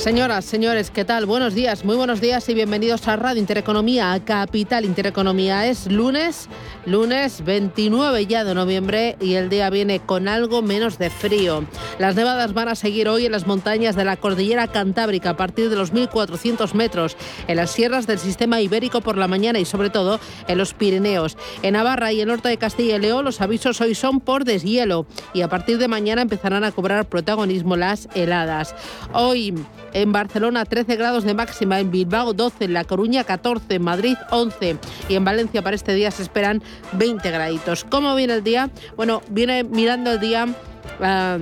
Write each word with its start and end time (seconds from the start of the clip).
Señoras, 0.00 0.46
señores, 0.46 0.90
¿qué 0.90 1.04
tal? 1.04 1.26
Buenos 1.26 1.52
días, 1.52 1.84
muy 1.84 1.94
buenos 1.94 2.22
días 2.22 2.48
y 2.48 2.54
bienvenidos 2.54 3.06
a 3.06 3.16
Radio 3.16 3.38
Intereconomía, 3.38 4.14
a 4.14 4.24
Capital 4.24 4.86
Intereconomía. 4.86 5.66
Es 5.66 5.92
lunes, 5.92 6.48
lunes 6.86 7.44
29 7.44 8.26
ya 8.26 8.44
de 8.44 8.54
noviembre 8.54 9.16
y 9.20 9.34
el 9.34 9.48
día 9.48 9.70
viene 9.70 10.00
con 10.00 10.28
algo 10.28 10.62
menos 10.62 10.98
de 10.98 11.10
frío. 11.10 11.64
Las 11.98 12.16
nevadas 12.16 12.54
van 12.54 12.68
a 12.68 12.74
seguir 12.74 13.08
hoy 13.08 13.26
en 13.26 13.32
las 13.32 13.46
montañas 13.46 13.96
de 13.96 14.04
la 14.04 14.16
cordillera 14.16 14.68
Cantábrica 14.68 15.30
a 15.30 15.36
partir 15.36 15.70
de 15.70 15.76
los 15.76 15.92
1400 15.92 16.74
metros, 16.74 17.16
en 17.46 17.56
las 17.56 17.70
sierras 17.70 18.06
del 18.06 18.18
sistema 18.18 18.60
ibérico 18.60 19.00
por 19.00 19.16
la 19.16 19.28
mañana 19.28 19.58
y 19.58 19.64
sobre 19.64 19.90
todo 19.90 20.20
en 20.48 20.58
los 20.58 20.74
Pirineos. 20.74 21.36
En 21.62 21.74
Navarra 21.74 22.12
y 22.12 22.20
el 22.20 22.28
norte 22.28 22.48
de 22.48 22.56
Castilla 22.56 22.96
y 22.96 23.00
León 23.00 23.24
los 23.24 23.40
avisos 23.40 23.80
hoy 23.80 23.94
son 23.94 24.20
por 24.20 24.44
deshielo 24.44 25.06
y 25.34 25.42
a 25.42 25.48
partir 25.48 25.78
de 25.78 25.88
mañana 25.88 26.22
empezarán 26.22 26.64
a 26.64 26.72
cobrar 26.72 27.06
protagonismo 27.06 27.76
las 27.76 28.08
heladas. 28.14 28.74
Hoy 29.12 29.54
en 29.92 30.12
Barcelona 30.12 30.64
13 30.64 30.96
grados 30.96 31.24
de 31.24 31.34
máxima, 31.34 31.80
en 31.80 31.90
Bilbao 31.90 32.32
12, 32.32 32.64
en 32.64 32.74
La 32.74 32.84
Coruña 32.84 33.24
14, 33.24 33.74
en 33.74 33.82
Madrid 33.82 34.16
11 34.30 34.76
y 35.08 35.14
en 35.14 35.24
Valencia 35.24 35.62
para 35.62 35.76
este 35.76 35.94
día 35.94 36.10
se 36.10 36.22
esperan 36.22 36.62
20 36.92 37.30
graditos. 37.30 37.84
¿Cómo 37.84 38.14
viene 38.14 38.34
el 38.34 38.44
día? 38.44 38.70
Bueno, 38.96 39.22
viene 39.28 39.64
mirando 39.64 40.12
el 40.12 40.20
día... 40.20 40.46
Ah, 41.00 41.38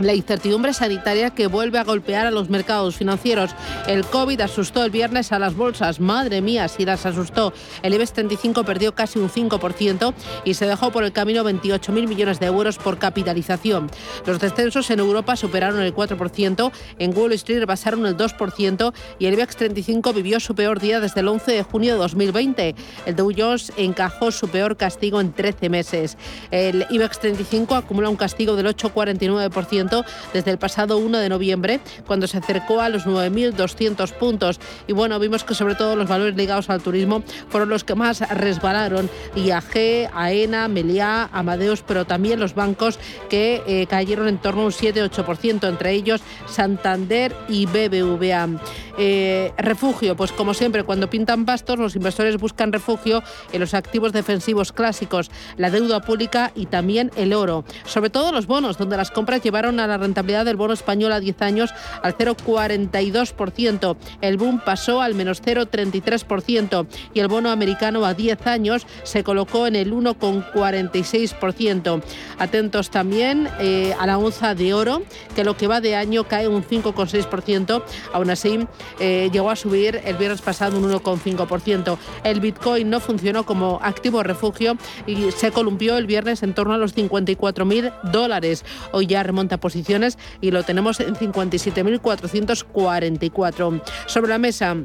la 0.00 0.14
incertidumbre 0.14 0.72
sanitaria 0.72 1.30
que 1.30 1.46
vuelve 1.46 1.78
a 1.78 1.84
golpear 1.84 2.26
a 2.26 2.30
los 2.30 2.50
mercados 2.50 2.96
financieros. 2.96 3.54
El 3.86 4.04
COVID 4.04 4.40
asustó 4.40 4.84
el 4.84 4.90
viernes 4.90 5.32
a 5.32 5.38
las 5.38 5.54
bolsas. 5.54 6.00
Madre 6.00 6.40
mía, 6.40 6.68
si 6.68 6.84
las 6.84 7.06
asustó. 7.06 7.52
El 7.82 7.94
IBEX 7.94 8.12
35 8.12 8.64
perdió 8.64 8.94
casi 8.94 9.18
un 9.18 9.30
5% 9.30 10.14
y 10.44 10.54
se 10.54 10.66
dejó 10.66 10.90
por 10.90 11.04
el 11.04 11.12
camino 11.12 11.44
28.000 11.44 12.08
millones 12.08 12.40
de 12.40 12.46
euros 12.46 12.78
por 12.78 12.98
capitalización. 12.98 13.90
Los 14.26 14.40
descensos 14.40 14.90
en 14.90 15.00
Europa 15.00 15.36
superaron 15.36 15.80
el 15.80 15.94
4%, 15.94 16.72
en 16.98 17.16
Wall 17.16 17.32
Street 17.32 17.66
basaron 17.66 18.06
el 18.06 18.16
2% 18.16 18.92
y 19.18 19.26
el 19.26 19.34
IBEX 19.34 19.56
35 19.56 20.12
vivió 20.12 20.40
su 20.40 20.54
peor 20.54 20.80
día 20.80 21.00
desde 21.00 21.20
el 21.20 21.28
11 21.28 21.52
de 21.52 21.62
junio 21.62 21.92
de 21.92 21.98
2020. 21.98 22.74
El 23.06 23.16
Dow 23.16 23.32
Jones 23.36 23.72
encajó 23.76 24.30
su 24.30 24.48
peor 24.48 24.76
castigo 24.76 25.20
en 25.20 25.32
13 25.32 25.68
meses. 25.68 26.16
El 26.50 26.86
IBEX 26.90 27.18
35 27.20 27.74
acumula 27.74 28.08
un 28.08 28.16
castigo 28.16 28.56
del 28.56 28.66
8,49% 28.66 29.83
desde 30.32 30.50
el 30.50 30.58
pasado 30.58 30.98
1 30.98 31.18
de 31.18 31.28
noviembre, 31.28 31.80
cuando 32.06 32.26
se 32.26 32.38
acercó 32.38 32.80
a 32.80 32.88
los 32.88 33.06
9.200 33.06 34.12
puntos. 34.12 34.60
Y 34.86 34.92
bueno, 34.92 35.18
vimos 35.18 35.44
que 35.44 35.54
sobre 35.54 35.74
todo 35.74 35.96
los 35.96 36.08
valores 36.08 36.36
ligados 36.36 36.70
al 36.70 36.82
turismo 36.82 37.22
fueron 37.48 37.68
los 37.68 37.84
que 37.84 37.94
más 37.94 38.20
resbalaron. 38.30 39.10
IAG, 39.36 40.10
AENA, 40.12 40.68
Meliá, 40.68 41.28
Amadeus, 41.32 41.82
pero 41.82 42.04
también 42.04 42.40
los 42.40 42.54
bancos 42.54 42.98
que 43.28 43.62
eh, 43.66 43.86
cayeron 43.86 44.28
en 44.28 44.38
torno 44.38 44.62
a 44.62 44.66
un 44.66 44.72
7-8%, 44.72 45.68
entre 45.68 45.92
ellos 45.92 46.20
Santander 46.46 47.34
y 47.48 47.66
BBVA. 47.66 48.48
Eh, 48.96 49.52
refugio, 49.58 50.16
pues 50.16 50.32
como 50.32 50.54
siempre, 50.54 50.84
cuando 50.84 51.10
pintan 51.10 51.44
pastos, 51.44 51.78
los 51.78 51.96
inversores 51.96 52.36
buscan 52.36 52.72
refugio 52.72 53.22
en 53.52 53.60
los 53.60 53.74
activos 53.74 54.12
defensivos 54.12 54.72
clásicos, 54.72 55.30
la 55.56 55.70
deuda 55.70 56.00
pública 56.00 56.52
y 56.54 56.66
también 56.66 57.10
el 57.16 57.32
oro. 57.32 57.64
Sobre 57.86 58.10
todo 58.10 58.32
los 58.32 58.46
bonos, 58.46 58.78
donde 58.78 58.96
las 58.96 59.10
compras 59.10 59.42
llevaron 59.42 59.73
a 59.80 59.86
la 59.86 59.98
rentabilidad 59.98 60.44
del 60.44 60.56
bono 60.56 60.74
español 60.74 61.12
a 61.12 61.20
10 61.20 61.42
años 61.42 61.70
al 62.02 62.16
0,42%. 62.16 63.96
El 64.20 64.36
boom 64.36 64.60
pasó 64.64 65.00
al 65.00 65.14
menos 65.14 65.42
0,33% 65.42 66.86
y 67.12 67.20
el 67.20 67.28
bono 67.28 67.50
americano 67.50 68.04
a 68.04 68.14
10 68.14 68.46
años 68.46 68.86
se 69.02 69.24
colocó 69.24 69.66
en 69.66 69.76
el 69.76 69.92
1,46%. 69.92 72.02
Atentos 72.38 72.90
también 72.90 73.48
eh, 73.60 73.94
a 73.98 74.06
la 74.06 74.18
onza 74.18 74.54
de 74.54 74.74
oro, 74.74 75.02
que 75.34 75.44
lo 75.44 75.56
que 75.56 75.66
va 75.66 75.80
de 75.80 75.96
año 75.96 76.24
cae 76.24 76.48
un 76.48 76.64
5,6%. 76.64 77.82
Aún 78.12 78.30
así, 78.30 78.66
eh, 79.00 79.30
llegó 79.32 79.50
a 79.50 79.56
subir 79.56 80.00
el 80.04 80.16
viernes 80.16 80.42
pasado 80.42 80.78
un 80.78 80.90
1,5%. 80.90 81.98
El 82.24 82.40
Bitcoin 82.40 82.90
no 82.90 83.00
funcionó 83.00 83.44
como 83.44 83.80
activo 83.82 84.22
refugio 84.22 84.76
y 85.06 85.30
se 85.32 85.50
columpió 85.50 85.96
el 85.96 86.06
viernes 86.06 86.42
en 86.42 86.54
torno 86.54 86.74
a 86.74 86.78
los 86.78 86.94
54.000 86.94 88.10
dólares. 88.10 88.64
Hoy 88.92 89.06
ya 89.06 89.22
remonta 89.22 89.58
posiciones 89.64 90.18
y 90.42 90.50
lo 90.50 90.62
tenemos 90.62 91.00
en 91.00 91.14
57.444. 91.14 93.82
Sobre 94.06 94.28
la 94.28 94.36
mesa 94.36 94.76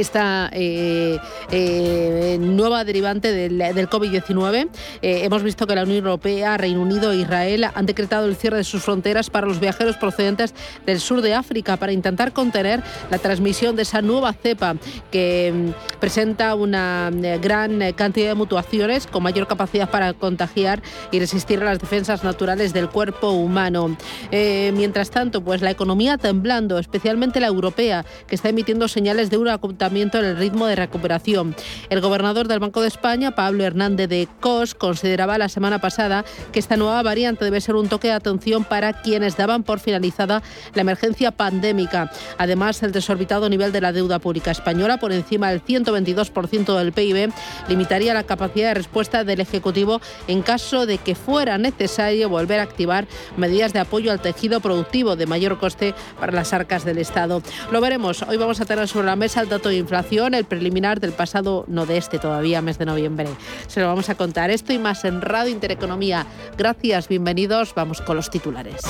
esta 0.00 0.50
eh, 0.52 1.18
eh, 1.50 2.38
nueva 2.40 2.84
derivante 2.84 3.32
del, 3.32 3.88
COVID-19. 3.88 4.68
Eh, 5.02 5.20
hemos 5.24 5.42
visto 5.42 5.66
que 5.66 5.74
la 5.74 5.82
Unión 5.82 5.98
Europea, 5.98 6.56
Reino 6.56 6.82
Unido 6.82 7.12
e 7.12 7.18
Israel 7.18 7.66
han 7.74 7.86
decretado 7.86 8.26
el 8.26 8.36
cierre 8.36 8.58
de 8.58 8.64
sus 8.64 8.82
fronteras 8.82 9.30
para 9.30 9.46
los 9.46 9.60
viajeros 9.60 9.96
procedentes 9.96 10.54
del 10.86 11.00
sur 11.00 11.22
de 11.22 11.34
África 11.34 11.76
para 11.76 11.92
intentar 11.92 12.32
contener 12.32 12.82
la 13.10 13.18
transmisión 13.18 13.76
de 13.76 13.82
esa 13.82 14.02
nueva 14.02 14.32
cepa 14.32 14.76
que 15.10 15.52
mm, 15.54 15.98
presenta 16.00 16.54
una 16.54 17.10
gran 17.40 17.92
cantidad 17.92 18.28
de 18.28 18.34
mutuaciones 18.34 19.06
con 19.06 19.22
mayor 19.22 19.46
capacidad 19.46 19.90
para 19.90 20.12
contagiar 20.12 20.82
y 21.10 21.18
resistir 21.20 21.60
a 21.60 21.64
las 21.64 21.78
defensas 21.78 22.24
naturales 22.24 22.72
del 22.72 22.88
cuerpo 22.88 23.30
humano. 23.30 23.96
mientras 24.30 25.10
tanto, 25.10 25.42
pues 25.42 25.62
la 25.62 25.70
economía 25.70 26.18
temblando, 26.18 26.78
especialmente 26.78 27.40
la 27.40 27.46
europea, 27.46 28.04
que 28.26 28.34
está 28.34 28.48
emitiendo 28.48 28.88
señales 28.88 29.30
de 29.30 29.36
una 29.36 29.58
en 29.88 30.24
el 30.24 30.36
ritmo 30.36 30.66
de 30.66 30.76
recuperación. 30.76 31.56
El 31.88 32.02
gobernador 32.02 32.46
del 32.46 32.58
Banco 32.58 32.82
de 32.82 32.88
España, 32.88 33.34
Pablo 33.34 33.64
Hernández 33.64 34.08
de 34.08 34.28
Cos, 34.40 34.74
consideraba 34.74 35.38
la 35.38 35.48
semana 35.48 35.80
pasada 35.80 36.26
que 36.52 36.58
esta 36.58 36.76
nueva 36.76 37.02
variante 37.02 37.44
debe 37.44 37.60
ser 37.62 37.74
un 37.74 37.88
toque 37.88 38.08
de 38.08 38.14
atención 38.14 38.64
para 38.64 38.92
quienes 38.92 39.36
daban 39.38 39.62
por 39.62 39.80
finalizada 39.80 40.42
la 40.74 40.82
emergencia 40.82 41.30
pandémica. 41.30 42.10
Además, 42.36 42.82
el 42.82 42.92
desorbitado 42.92 43.48
nivel 43.48 43.72
de 43.72 43.80
la 43.80 43.92
deuda 43.92 44.18
pública 44.18 44.50
española, 44.50 44.98
por 44.98 45.10
encima 45.10 45.50
del 45.50 45.64
122% 45.64 46.76
del 46.76 46.92
PIB, 46.92 47.32
limitaría 47.68 48.12
la 48.12 48.24
capacidad 48.24 48.68
de 48.68 48.74
respuesta 48.74 49.24
del 49.24 49.40
Ejecutivo 49.40 50.02
en 50.26 50.42
caso 50.42 50.84
de 50.84 50.98
que 50.98 51.14
fuera 51.14 51.56
necesario 51.56 52.28
volver 52.28 52.60
a 52.60 52.64
activar 52.64 53.06
medidas 53.38 53.72
de 53.72 53.80
apoyo 53.80 54.12
al 54.12 54.20
tejido 54.20 54.60
productivo 54.60 55.16
de 55.16 55.26
mayor 55.26 55.58
coste 55.58 55.94
para 56.20 56.32
las 56.32 56.52
arcas 56.52 56.84
del 56.84 56.98
Estado. 56.98 57.42
Lo 57.72 57.80
veremos. 57.80 58.22
Hoy 58.22 58.36
vamos 58.36 58.60
a 58.60 58.66
tener 58.66 58.86
sobre 58.86 59.06
la 59.06 59.16
mesa 59.16 59.40
el 59.40 59.48
dato 59.48 59.70
inflación, 59.78 60.34
el 60.34 60.44
preliminar 60.44 61.00
del 61.00 61.12
pasado, 61.12 61.64
no 61.68 61.86
de 61.86 61.96
este 61.96 62.18
todavía, 62.18 62.62
mes 62.62 62.78
de 62.78 62.86
noviembre. 62.86 63.28
Se 63.66 63.80
lo 63.80 63.86
vamos 63.86 64.08
a 64.10 64.14
contar. 64.14 64.50
Esto 64.50 64.72
y 64.72 64.78
más 64.78 65.04
en 65.04 65.20
Radio 65.20 65.52
Intereconomía. 65.52 66.26
Gracias, 66.56 67.08
bienvenidos. 67.08 67.74
Vamos 67.74 68.00
con 68.00 68.16
los 68.16 68.30
titulares. 68.30 68.82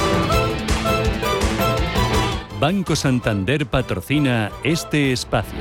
Banco 2.60 2.97
Santander 2.97 3.66
patrocina 3.66 4.50
este 4.65 5.12
espacio. 5.12 5.59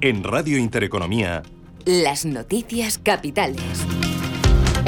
En 0.00 0.22
Radio 0.22 0.58
Intereconomía. 0.58 1.42
Las 1.84 2.24
noticias 2.24 2.98
capitales. 2.98 3.62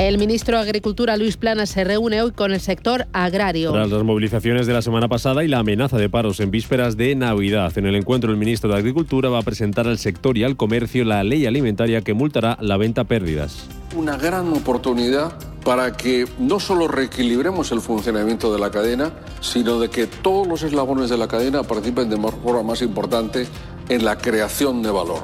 El 0.00 0.16
ministro 0.16 0.56
de 0.56 0.62
Agricultura, 0.62 1.19
Luis 1.19 1.37
Plana, 1.37 1.66
se 1.66 1.84
reúne 1.84 2.22
hoy 2.22 2.33
con 2.33 2.53
el 2.53 2.61
sector 2.61 3.06
agrario. 3.12 3.71
Tras 3.71 3.91
las 3.91 4.03
movilizaciones 4.03 4.66
de 4.66 4.72
la 4.72 4.81
semana 4.81 5.09
pasada 5.09 5.44
y 5.44 5.49
la 5.49 5.59
amenaza 5.59 5.99
de 5.99 6.09
paros 6.09 6.41
en 6.41 6.50
vísperas 6.50 6.97
de 6.97 7.15
Navidad, 7.15 7.77
en 7.77 7.84
el 7.84 7.95
encuentro 7.95 8.30
el 8.30 8.39
ministro 8.39 8.71
de 8.71 8.78
Agricultura 8.78 9.28
va 9.28 9.41
a 9.41 9.42
presentar 9.42 9.86
al 9.86 9.98
sector 9.98 10.39
y 10.39 10.45
al 10.45 10.57
comercio 10.57 11.04
la 11.04 11.22
ley 11.22 11.45
alimentaria 11.45 12.01
que 12.01 12.15
multará 12.15 12.57
la 12.63 12.78
venta 12.78 13.04
pérdidas. 13.04 13.66
Una 13.95 14.16
gran 14.16 14.51
oportunidad 14.54 15.34
para 15.66 15.95
que 15.95 16.24
no 16.39 16.60
solo 16.60 16.89
reequilibremos 16.89 17.71
el 17.71 17.83
funcionamiento 17.83 18.51
de 18.54 18.59
la 18.59 18.71
cadena, 18.71 19.13
sino 19.42 19.78
de 19.80 19.91
que 19.91 20.07
todos 20.07 20.48
los 20.48 20.63
eslabones 20.63 21.10
de 21.10 21.19
la 21.19 21.28
cadena 21.28 21.63
participen 21.63 22.09
de 22.09 22.16
forma 22.16 22.63
más 22.63 22.80
importante 22.80 23.47
en 23.91 24.03
la 24.03 24.16
creación 24.16 24.83
de 24.83 24.91
valor. 24.91 25.21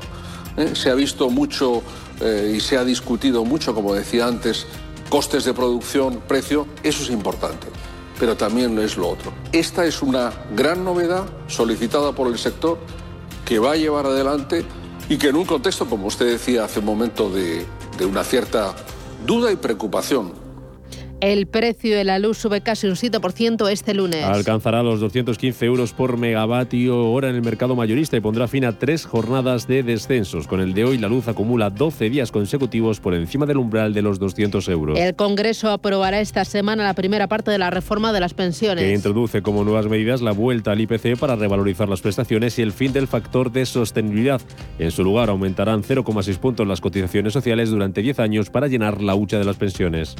¿Eh? 0.58 0.70
Se 0.74 0.90
ha 0.90 0.94
visto 0.94 1.30
mucho 1.30 1.82
eh, 2.20 2.54
y 2.56 2.60
se 2.60 2.76
ha 2.76 2.84
discutido 2.84 3.44
mucho, 3.44 3.74
como 3.74 3.94
decía 3.94 4.26
antes, 4.26 4.66
costes 5.08 5.44
de 5.44 5.54
producción, 5.54 6.22
precio, 6.26 6.66
eso 6.82 7.02
es 7.02 7.10
importante, 7.10 7.66
pero 8.18 8.36
también 8.36 8.78
es 8.78 8.96
lo 8.96 9.08
otro. 9.08 9.32
Esta 9.52 9.84
es 9.86 10.02
una 10.02 10.32
gran 10.54 10.84
novedad 10.84 11.24
solicitada 11.46 12.12
por 12.12 12.28
el 12.28 12.38
sector 12.38 12.78
que 13.44 13.58
va 13.58 13.72
a 13.72 13.76
llevar 13.76 14.06
adelante 14.06 14.64
y 15.08 15.18
que 15.18 15.28
en 15.28 15.36
un 15.36 15.44
contexto, 15.44 15.86
como 15.86 16.06
usted 16.08 16.26
decía 16.26 16.64
hace 16.64 16.80
un 16.80 16.86
momento, 16.86 17.30
de, 17.30 17.64
de 17.98 18.06
una 18.06 18.24
cierta 18.24 18.74
duda 19.24 19.52
y 19.52 19.56
preocupación 19.56 20.45
El 21.22 21.46
precio 21.46 21.96
de 21.96 22.04
la 22.04 22.18
luz 22.18 22.36
sube 22.36 22.60
casi 22.60 22.86
un 22.88 22.94
7% 22.94 23.70
este 23.70 23.94
lunes. 23.94 24.22
Alcanzará 24.22 24.82
los 24.82 25.00
215 25.00 25.64
euros 25.64 25.94
por 25.94 26.18
megavatio 26.18 27.10
hora 27.10 27.30
en 27.30 27.36
el 27.36 27.42
mercado 27.42 27.74
mayorista 27.74 28.18
y 28.18 28.20
pondrá 28.20 28.48
fin 28.48 28.66
a 28.66 28.78
tres 28.78 29.06
jornadas 29.06 29.66
de 29.66 29.82
descensos. 29.82 30.46
Con 30.46 30.60
el 30.60 30.74
de 30.74 30.84
hoy, 30.84 30.98
la 30.98 31.08
luz 31.08 31.26
acumula 31.26 31.70
12 31.70 32.10
días 32.10 32.30
consecutivos 32.30 33.00
por 33.00 33.14
encima 33.14 33.46
del 33.46 33.56
umbral 33.56 33.94
de 33.94 34.02
los 34.02 34.18
200 34.18 34.68
euros. 34.68 34.98
El 34.98 35.16
Congreso 35.16 35.70
aprobará 35.70 36.20
esta 36.20 36.44
semana 36.44 36.84
la 36.84 36.92
primera 36.92 37.28
parte 37.28 37.50
de 37.50 37.58
la 37.58 37.70
reforma 37.70 38.12
de 38.12 38.20
las 38.20 38.34
pensiones. 38.34 38.84
Que 38.84 38.92
introduce 38.92 39.40
como 39.40 39.64
nuevas 39.64 39.86
medidas 39.86 40.20
la 40.20 40.32
vuelta 40.32 40.72
al 40.72 40.80
IPC 40.82 41.18
para 41.18 41.34
revalorizar 41.34 41.88
las 41.88 42.02
prestaciones 42.02 42.58
y 42.58 42.62
el 42.62 42.72
fin 42.72 42.92
del 42.92 43.08
factor 43.08 43.50
de 43.50 43.64
sostenibilidad. 43.64 44.42
En 44.78 44.90
su 44.90 45.02
lugar, 45.02 45.30
aumentarán 45.30 45.82
0,6 45.82 46.36
puntos 46.36 46.66
las 46.66 46.82
cotizaciones 46.82 47.32
sociales 47.32 47.70
durante 47.70 48.02
10 48.02 48.20
años 48.20 48.50
para 48.50 48.68
llenar 48.68 49.00
la 49.00 49.14
hucha 49.14 49.38
de 49.38 49.44
las 49.46 49.56
pensiones. 49.56 50.14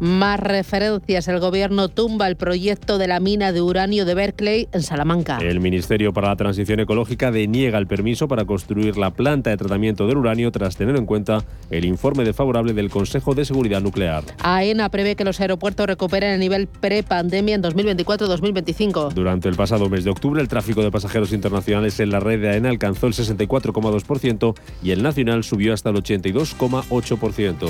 Más 0.00 0.38
referencias. 0.38 1.26
El 1.26 1.40
gobierno 1.40 1.88
tumba 1.88 2.28
el 2.28 2.36
proyecto 2.36 2.98
de 2.98 3.08
la 3.08 3.18
mina 3.18 3.52
de 3.52 3.60
uranio 3.60 4.04
de 4.04 4.14
Berkeley 4.14 4.68
en 4.72 4.82
Salamanca. 4.82 5.38
El 5.38 5.58
Ministerio 5.60 6.12
para 6.12 6.28
la 6.28 6.36
Transición 6.36 6.78
Ecológica 6.80 7.32
deniega 7.32 7.78
el 7.78 7.86
permiso 7.86 8.28
para 8.28 8.44
construir 8.44 8.96
la 8.96 9.10
planta 9.10 9.50
de 9.50 9.56
tratamiento 9.56 10.06
del 10.06 10.18
uranio 10.18 10.52
tras 10.52 10.76
tener 10.76 10.94
en 10.96 11.06
cuenta 11.06 11.44
el 11.70 11.84
informe 11.84 12.24
desfavorable 12.24 12.74
del 12.74 12.90
Consejo 12.90 13.34
de 13.34 13.44
Seguridad 13.44 13.80
Nuclear. 13.80 14.22
AENA 14.42 14.88
prevé 14.88 15.16
que 15.16 15.24
los 15.24 15.40
aeropuertos 15.40 15.86
recuperen 15.86 16.30
el 16.30 16.40
nivel 16.40 16.68
pre-pandemia 16.68 17.56
en 17.56 17.62
2024-2025. 17.62 19.12
Durante 19.14 19.48
el 19.48 19.56
pasado 19.56 19.88
mes 19.88 20.04
de 20.04 20.10
octubre, 20.10 20.40
el 20.40 20.48
tráfico 20.48 20.82
de 20.82 20.92
pasajeros 20.92 21.32
internacionales 21.32 21.98
en 21.98 22.10
la 22.10 22.20
red 22.20 22.40
de 22.40 22.50
AENA 22.50 22.70
alcanzó 22.70 23.08
el 23.08 23.14
64,2% 23.14 24.54
y 24.82 24.92
el 24.92 25.02
nacional 25.02 25.42
subió 25.42 25.74
hasta 25.74 25.90
el 25.90 25.96
82,8%. 25.96 27.68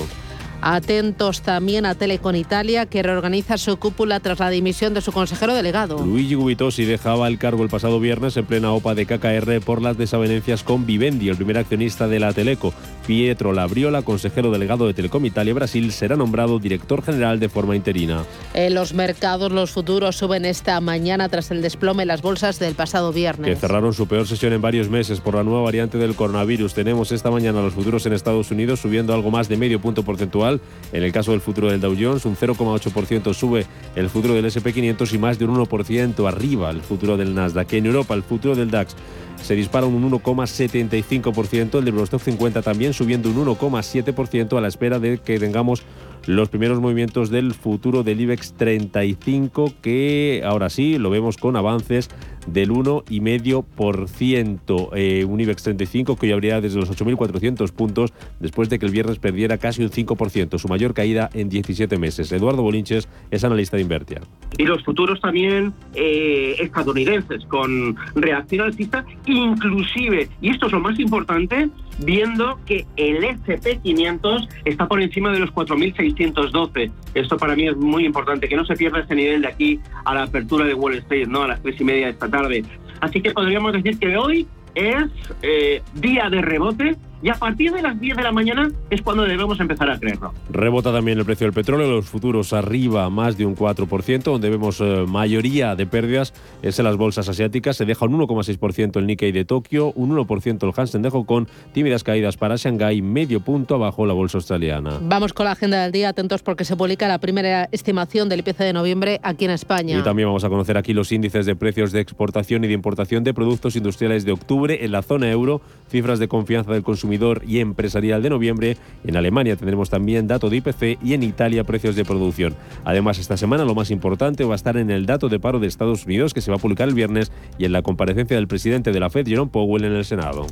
Atentos 0.61 1.43
también 1.43 1.87
a 1.87 1.95
Telecom 1.95 2.35
Italia, 2.35 2.87
que 2.87 3.03
reorganiza 3.03 3.59
su 3.59 3.77
cúpula 3.79 4.21
tras 4.21 4.41
la 4.41 4.51
dimisión 4.51 4.93
de 4.93 5.01
su 5.01 5.13
consejero 5.13 5.55
delegado. 5.55 6.05
Luigi 6.05 6.35
Gubitosi 6.35 6.85
dejaba 6.85 7.29
el 7.29 7.39
cargo 7.39 7.63
el 7.63 7.69
pasado 7.69 8.01
viernes 8.01 8.37
en 8.37 8.45
plena 8.45 8.73
OPA 8.73 8.95
de 8.95 9.07
KKR 9.07 9.61
por 9.65 9.81
las 9.81 9.97
desavenencias 9.97 10.65
con 10.65 10.85
Vivendi, 10.85 11.29
el 11.29 11.37
primer 11.37 11.59
accionista 11.59 12.09
de 12.09 12.21
la 12.21 12.33
Teleco. 12.33 12.75
Pietro 13.09 13.55
Labriola, 13.55 14.03
consejero 14.03 14.51
delegado 14.51 14.87
de 14.87 14.93
Telecom 14.93 15.25
Italia 15.25 15.55
Brasil, 15.55 15.93
será 15.93 16.15
nombrado 16.15 16.59
director 16.59 17.03
general 17.03 17.41
de 17.41 17.49
forma 17.49 17.75
interina. 17.75 18.25
En 18.53 18.75
los 18.75 18.93
mercados, 18.93 19.51
los 19.51 19.71
futuros 19.71 20.17
suben 20.17 20.45
esta 20.45 20.79
mañana 20.83 21.31
tras 21.31 21.51
el 21.51 21.63
desplome 21.63 22.03
en 22.03 22.09
las 22.09 22.21
bolsas 22.21 22.59
del 22.59 22.75
pasado 22.75 23.11
viernes. 23.11 23.49
Que 23.49 23.57
cerraron 23.57 23.95
su 23.95 24.07
peor 24.07 24.27
sesión 24.27 24.53
en 24.53 24.61
varios 24.61 24.91
meses 24.91 25.21
por 25.21 25.37
la 25.37 25.43
nueva 25.43 25.63
variante 25.63 25.97
del 25.97 26.15
coronavirus. 26.15 26.75
Tenemos 26.75 27.11
esta 27.11 27.31
mañana 27.31 27.63
los 27.63 27.73
futuros 27.73 28.05
en 28.05 28.13
Estados 28.13 28.51
Unidos 28.51 28.81
subiendo 28.81 29.15
algo 29.15 29.31
más 29.31 29.49
de 29.49 29.57
medio 29.57 29.81
punto 29.81 30.03
porcentual 30.03 30.61
en 30.93 31.03
el 31.03 31.11
caso 31.11 31.31
del 31.31 31.41
futuro 31.41 31.71
del 31.71 31.81
Dow 31.81 31.97
Jones, 31.99 32.27
un 32.27 32.37
0,8% 32.37 33.33
sube 33.33 33.65
el 33.97 34.11
futuro 34.11 34.35
del 34.35 34.45
SP500 34.45 35.15
y 35.15 35.19
más 35.19 35.39
de 35.39 35.47
un 35.47 35.57
1% 35.57 36.29
arriba 36.29 36.71
el 36.71 36.83
futuro 36.83 37.17
del 37.17 37.35
Nasdaq. 37.35 37.73
En 37.73 37.87
Europa, 37.87 38.13
el 38.13 38.23
futuro 38.23 38.55
del 38.55 38.71
DAX 38.71 38.95
se 39.43 39.55
dispara 39.55 39.87
un 39.87 40.11
1,75%, 40.11 41.79
el 41.79 41.85
de 41.85 41.91
Eurostock 41.91 42.23
50 42.23 42.63
también 42.63 42.93
subiendo 42.93 43.31
un 43.31 43.47
1,7% 43.47 44.57
a 44.57 44.61
la 44.61 44.69
espera 44.69 44.99
de 44.99 45.19
que 45.19 45.39
tengamos 45.39 45.83
los 46.27 46.49
primeros 46.49 46.81
movimientos 46.81 47.31
del 47.31 47.55
futuro 47.55 48.03
del 48.03 48.21
IBEX 48.21 48.53
35 48.55 49.73
que 49.81 50.43
ahora 50.45 50.69
sí 50.69 50.99
lo 50.99 51.11
vemos 51.11 51.37
con 51.37 51.57
avances 51.57 52.11
del 52.53 52.71
1,5%. 52.71 54.91
Eh, 54.95 55.25
un 55.25 55.41
IBEX 55.41 55.63
35 55.63 56.17
que 56.17 56.27
hoy 56.27 56.33
habría 56.33 56.61
desde 56.61 56.79
los 56.79 56.91
8.400 56.91 57.73
puntos 57.73 58.13
después 58.41 58.69
de 58.69 58.79
que 58.79 58.87
el 58.87 58.93
viernes 58.93 59.19
perdiera 59.19 59.59
casi 59.59 59.83
un 59.83 59.91
5%, 59.91 60.59
su 60.59 60.69
mayor 60.69 60.95
caída 60.95 61.31
en 61.35 61.49
17 61.49 61.99
meses. 61.99 62.31
Eduardo 62.33 62.63
Bolinches 62.63 63.09
es 63.31 63.45
analista 63.45 63.77
de 63.77 63.83
Invertia. 63.83 64.21
Y 64.57 64.65
los 64.65 64.83
futuros 64.85 65.21
también 65.21 65.73
eh, 65.95 66.57
estadounidenses 66.59 67.45
con 67.47 67.97
reacción 68.15 68.67
alcista, 68.67 69.05
inclusive, 69.27 70.29
y 70.41 70.51
esto 70.51 70.67
es 70.67 70.73
lo 70.73 70.81
más 70.81 70.99
importante, 70.99 71.69
viendo 71.99 72.59
que 72.67 72.87
el 72.97 73.23
SP500 73.23 74.49
está 74.65 74.87
por 74.87 75.01
encima 75.01 75.33
de 75.33 75.41
los 75.41 75.51
4.612. 75.51 76.91
Esto 77.15 77.37
para 77.37 77.57
mí 77.57 77.69
es 77.69 77.77
muy 77.77 78.05
importante, 78.05 78.49
que 78.49 78.57
no 78.57 78.65
se 78.65 78.75
pierda 78.75 79.01
ese 79.01 79.15
nivel 79.15 79.43
de 79.43 79.49
aquí 79.49 79.81
a 80.05 80.15
la 80.15 80.25
apertura 80.25 80.65
de 80.65 80.75
Wall 80.75 80.95
Street, 80.95 81.29
¿no? 81.29 81.43
a 81.43 81.49
las 81.49 81.63
tres 81.63 81.81
y 81.81 81.85
media 81.85 82.07
de 82.07 82.13
esta 82.13 82.29
tarde. 82.29 82.65
Así 83.01 83.21
que 83.21 83.31
podríamos 83.31 83.73
decir 83.73 83.99
que 83.99 84.17
hoy 84.17 84.47
es 84.75 85.05
eh, 85.43 85.83
día 85.95 86.31
de 86.31 86.41
rebote 86.41 86.97
y 87.23 87.31
a 87.31 87.35
partir 87.35 87.73
de 87.73 87.83
las 87.83 87.99
10 87.99 88.17
de 88.17 88.23
la 88.23 88.33
mañana 88.33 88.71
es 88.91 89.03
cuando 89.03 89.25
debemos 89.25 89.59
empezar 89.61 89.91
a 89.91 89.99
creerlo. 89.99 90.33
Rebota 90.51 90.93
también 90.93 91.19
el 91.19 91.25
precio 91.25 91.47
del 91.47 91.55
petróleo, 91.55 91.91
los 91.91 92.07
futuros 92.07 92.53
arriba 92.53 93.11
más 93.11 93.37
de 93.37 93.45
un 93.45 93.57
4%, 93.57 94.23
donde 94.23 94.51
vemos 94.51 94.81
eh, 94.81 95.05
mayoría 95.07 95.75
de 95.75 95.87
pérdidas 95.87 96.33
es 96.63 96.79
en 96.79 96.85
las 96.85 96.97
bolsas 96.97 97.29
asiáticas, 97.29 97.77
se 97.77 97.85
deja 97.85 98.05
un 98.07 98.19
1,6% 98.19 98.97
el 98.97 99.07
Nikkei 99.07 99.33
de 99.33 99.45
Tokio, 99.45 99.93
un 99.93 100.17
1% 100.17 100.63
el 100.63 100.73
Hansen 100.77 101.03
de 101.03 101.11
Hong 101.11 101.25
Kong, 101.25 101.47
tímidas 101.73 102.05
caídas 102.05 102.37
para 102.37 102.57
Shanghái, 102.57 103.03
medio 103.03 103.41
punto 103.41 103.75
abajo 103.75 104.07
la 104.07 104.15
bolsa 104.15 104.39
australiana. 104.39 104.99
Vamos 105.03 105.33
con 105.33 105.47
la 105.47 105.53
agenda 105.53 105.83
del 105.83 105.93
día, 105.93 106.11
atentos 106.11 106.43
porque 106.43 106.65
se 106.65 106.77
publica 106.77 107.09
la 107.09 107.19
primera 107.19 107.69
estimación 107.73 108.29
del 108.29 108.41
IPC 108.41 108.59
de 108.59 108.73
noviembre 108.73 109.21
aquí 109.23 109.45
en 109.45 109.51
España. 109.51 109.99
Y 109.99 110.03
también 110.03 110.29
vamos 110.29 110.45
a 110.45 110.49
conocer 110.49 110.77
aquí 110.77 110.93
los 110.93 111.11
índices 111.11 111.47
de 111.47 111.57
precios 111.57 111.93
de 111.93 112.01
exportación 112.01 112.65
y 112.65 112.69
de 112.69 112.75
importación 112.75 113.25
de 113.25 113.35
productos 113.35 113.77
industriales 113.77 114.25
de 114.25 114.33
octubre 114.33 114.85
en 114.85 114.93
la 114.93 115.03
zona 115.03 115.31
euro, 115.31 115.61
cifras 115.89 116.19
de 116.19 116.29
confianza 116.29 116.73
del 116.73 116.83
consumidor 116.83 117.08
y 117.47 117.61
empresarial 117.61 118.23
de 118.23 118.31
noviembre. 118.31 118.77
En 119.05 119.17
Alemania 119.17 119.57
tendremos 119.57 119.91
también 119.91 120.27
dato 120.27 120.51
de 120.51 120.57
IPC 120.57 120.99
y 121.03 121.15
en 121.15 121.23
Italia 121.23 121.65
precios 121.65 121.97
de 121.97 122.05
producción. 122.05 122.55
Además, 122.85 123.19
esta 123.19 123.37
semana 123.37 123.65
lo 123.65 123.75
más 123.75 123.91
importante 123.91 124.45
va 124.45 124.55
a 124.55 124.57
estar 124.57 124.77
en 124.77 124.91
el 124.91 125.07
dato 125.07 125.29
de 125.29 125.41
paro 125.41 125.59
de 125.59 125.67
Estados 125.67 126.07
Unidos 126.07 126.35
que 126.35 126.41
se 126.41 126.51
va 126.51 126.57
a 126.57 126.61
publicar 126.61 126.89
el 126.89 126.95
viernes 126.95 127.33
y 127.59 127.65
en 127.65 127.73
la 127.73 127.83
comparecencia 127.83 128.37
del 128.37 128.49
presidente 128.49 128.93
de 128.93 129.01
la 129.01 129.11
Fed, 129.11 129.27
Jerome 129.27 129.51
Powell, 129.51 129.85
en 129.85 129.93
el 129.93 130.05
Senado. 130.05 130.47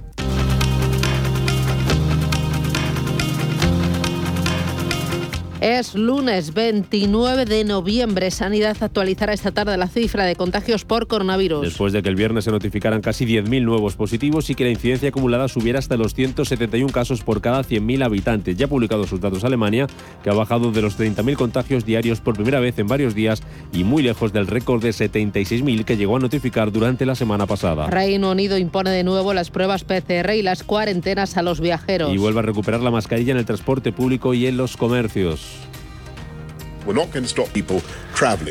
Es 5.60 5.94
lunes 5.94 6.52
29 6.52 7.46
de 7.46 7.64
noviembre. 7.64 8.30
Sanidad 8.30 8.76
actualizará 8.78 9.32
esta 9.32 9.52
tarde 9.52 9.78
la 9.78 9.88
cifra 9.88 10.24
de 10.24 10.36
contagios 10.36 10.84
por 10.84 11.06
coronavirus. 11.06 11.62
Después 11.62 11.94
de 11.94 12.02
que 12.02 12.10
el 12.10 12.14
viernes 12.14 12.44
se 12.44 12.50
notificaran 12.50 13.00
casi 13.00 13.24
10.000 13.24 13.64
nuevos 13.64 13.96
positivos 13.96 14.50
y 14.50 14.54
que 14.54 14.64
la 14.64 14.70
incidencia 14.70 15.08
acumulada 15.08 15.48
subiera 15.48 15.78
hasta 15.78 15.96
los 15.96 16.12
171 16.12 16.92
casos 16.92 17.22
por 17.22 17.40
cada 17.40 17.62
100.000 17.62 18.04
habitantes. 18.04 18.58
Ya 18.58 18.66
ha 18.66 18.68
publicado 18.68 19.06
sus 19.06 19.18
datos 19.18 19.44
Alemania, 19.44 19.86
que 20.22 20.28
ha 20.28 20.34
bajado 20.34 20.72
de 20.72 20.82
los 20.82 20.98
30.000 20.98 21.36
contagios 21.36 21.86
diarios 21.86 22.20
por 22.20 22.34
primera 22.34 22.60
vez 22.60 22.78
en 22.78 22.86
varios 22.86 23.14
días 23.14 23.42
y 23.72 23.82
muy 23.82 24.02
lejos 24.02 24.34
del 24.34 24.46
récord 24.46 24.82
de 24.82 24.90
76.000 24.90 25.86
que 25.86 25.96
llegó 25.96 26.16
a 26.16 26.20
notificar 26.20 26.70
durante 26.70 27.06
la 27.06 27.14
semana 27.14 27.46
pasada. 27.46 27.86
Reino 27.86 28.30
Unido 28.30 28.58
impone 28.58 28.90
de 28.90 29.04
nuevo 29.04 29.32
las 29.32 29.50
pruebas 29.50 29.84
PCR 29.84 30.34
y 30.34 30.42
las 30.42 30.64
cuarentenas 30.64 31.38
a 31.38 31.42
los 31.42 31.60
viajeros. 31.60 32.12
Y 32.12 32.18
vuelve 32.18 32.40
a 32.40 32.42
recuperar 32.42 32.82
la 32.82 32.90
mascarilla 32.90 33.32
en 33.32 33.38
el 33.38 33.46
transporte 33.46 33.90
público 33.90 34.34
y 34.34 34.46
en 34.46 34.58
los 34.58 34.76
comercios. 34.76 35.46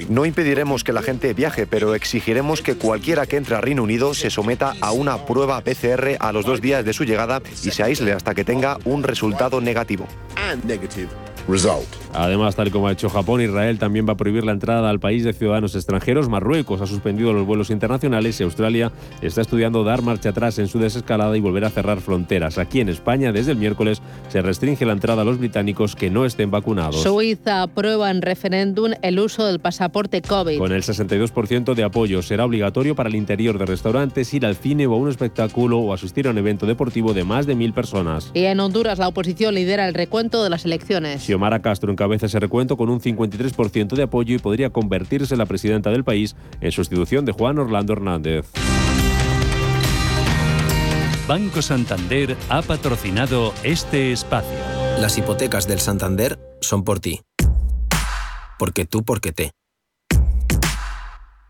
No 0.10 0.25
impediremos 0.25 0.84
que 0.84 0.94
la 0.94 1.01
gente 1.01 1.34
viaje, 1.34 1.65
pero 1.65 1.96
exigiremos 1.96 2.62
que 2.62 2.75
cualquiera 2.75 3.25
que 3.25 3.38
entre 3.38 3.56
a 3.56 3.62
Reino 3.62 3.84
Unido 3.84 4.13
se 4.13 4.30
someta 4.30 4.75
a 4.82 4.92
una 4.92 5.25
prueba 5.25 5.62
PCR 5.62 6.18
a 6.20 6.32
los 6.32 6.46
dos 6.46 6.62
días 6.62 6.86
de 6.86 6.94
su 6.94 7.06
llegada 7.06 7.42
y 7.63 7.72
se 7.72 7.84
aísle 7.84 8.12
hasta 8.12 8.36
que 8.36 8.44
tenga 8.44 8.77
un 8.86 9.04
resultado 9.04 9.62
negativo. 9.62 10.08
Además, 12.17 12.55
tal 12.55 12.72
como 12.72 12.88
ha 12.88 12.91
hecho 12.91 13.10
Japón, 13.10 13.41
Israel 13.41 13.79
también 13.79 14.07
va 14.07 14.13
a 14.13 14.17
prohibir 14.17 14.43
la 14.43 14.51
entrada 14.51 14.89
al 14.89 15.00
país 15.00 15.24
de 15.24 15.34
ciudadanos 15.34 15.75
extranjeros. 15.75 16.29
Marruecos 16.29 16.81
ha 16.81 16.88
suspendido 16.88 17.34
los 17.34 17.45
vuelos 17.45 17.69
internacionales 17.69 18.39
y 18.39 18.43
Australia 18.43 18.91
está 19.22 19.41
estudiando 19.41 19.84
dar 19.84 20.01
marcha 20.01 20.29
atrás 20.29 20.60
en 20.60 20.67
su 20.67 20.79
desescalada 20.79 21.36
y 21.38 21.41
volver 21.41 21.65
a 21.65 21.69
cerrar 21.69 22.01
fronteras. 22.01 22.57
Aquí 22.57 22.79
en 22.79 22.89
España, 22.89 23.31
desde 23.31 23.51
el 23.51 23.57
miércoles, 23.57 24.01
se 24.29 24.41
restringe 24.41 24.86
la 24.86 24.93
entrada 24.93 25.22
a 25.22 25.25
los 25.25 25.39
británicos 25.39 25.95
que 25.95 26.10
no 26.10 26.25
estén 26.25 26.51
vacunados. 26.51 27.03
Suiza 27.03 27.63
aprueba 27.63 28.10
en 28.12 28.22
referéndum 28.22 28.91
el 29.01 29.19
uso 29.19 29.45
del 29.45 29.60
pasaporte 29.60 30.22
COVID. 30.22 30.57
Con 30.57 30.72
el 30.72 30.84
62% 30.84 31.74
de 31.74 31.84
apoyo, 31.84 32.22
será 32.22 32.45
obligatorio 32.45 32.95
para 32.95 33.10
el 33.10 33.15
interior 33.15 33.57
de 33.57 33.65
restaurantes 33.65 34.34
ir 34.34 34.45
al 34.45 34.55
cine 34.55 34.88
o 34.88 34.93
a 34.93 34.98
un 34.98 35.10
espectáculo 35.10 35.79
o 35.79 35.93
asistir 35.93 36.27
a 36.27 36.31
un 36.31 36.38
evento 36.38 36.65
deportivo 36.65 37.13
de 37.13 37.24
más 37.24 37.45
de 37.45 37.55
mil 37.55 37.74
personas. 37.74 38.31
Y 38.34 38.45
en 38.45 38.60
Honduras, 38.60 39.00
la 39.00 39.07
oposición 39.07 39.55
lidera 39.55 39.88
el 39.88 39.93
recuento 39.93 40.43
de 40.43 40.50
las 40.50 40.65
elecciones. 40.65 41.24
Xiomara 41.24 41.62
Castro 41.62 41.91
encabeza 42.06 42.28
ese 42.28 42.40
recuento 42.40 42.78
con 42.78 42.90
un 42.90 43.02
53% 43.02 43.96
de 43.96 44.04
apoyo 44.04 44.36
y 44.36 44.40
podría 44.40 44.70
convertirse 44.70 45.34
en 45.34 45.40
la 45.40 45.46
presidenta 45.48 45.90
del 45.90 46.04
país 46.04 46.36
en 46.62 46.72
sustitución 46.72 47.26
de 47.26 47.32
Juan 47.32 47.58
Orlando 47.58 47.94
Hernández. 47.94 48.46
Banco 51.28 51.64
Santander 51.64 52.38
ha 52.50 52.62
patrocinado 52.62 53.54
este 53.64 54.12
espacio. 54.12 54.58
Las 55.00 55.18
hipotecas 55.18 55.68
del 55.68 55.80
Santander 55.80 56.40
son 56.62 56.84
por 56.84 57.00
ti. 57.00 57.22
Porque 58.60 58.86
tú, 58.86 59.04
porque 59.04 59.32
te. 59.32 59.52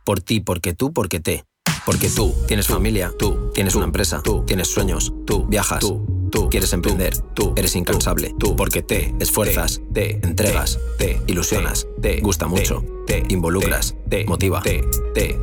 Por 0.05 0.21
ti, 0.21 0.39
porque 0.39 0.73
tú, 0.73 0.93
porque 0.93 1.19
te. 1.19 1.43
Porque 1.85 2.09
tú 2.09 2.33
tienes 2.47 2.67
familia, 2.67 3.11
tú 3.19 3.51
tienes 3.53 3.75
una 3.75 3.85
empresa, 3.85 4.21
tú 4.23 4.43
tienes 4.47 4.69
sueños, 4.69 5.13
tú 5.25 5.45
viajas. 5.45 5.81
Tú 5.81 6.24
tú 6.35 6.49
quieres 6.49 6.73
emprender, 6.73 7.17
tú 7.33 7.53
eres 7.55 7.77
incansable, 7.77 8.35
tú 8.37 8.57
porque 8.57 8.83
te 8.83 9.15
esfuerzas, 9.21 9.79
te 9.93 10.15
entregas, 10.15 10.77
te 10.97 11.21
ilusionas, 11.27 11.87
te 12.01 12.19
gusta 12.19 12.47
mucho, 12.47 12.83
te 13.07 13.23
involucras, 13.29 13.95
te 14.09 14.25
motiva, 14.25 14.61
te, 14.61 14.83
te. 15.13 15.39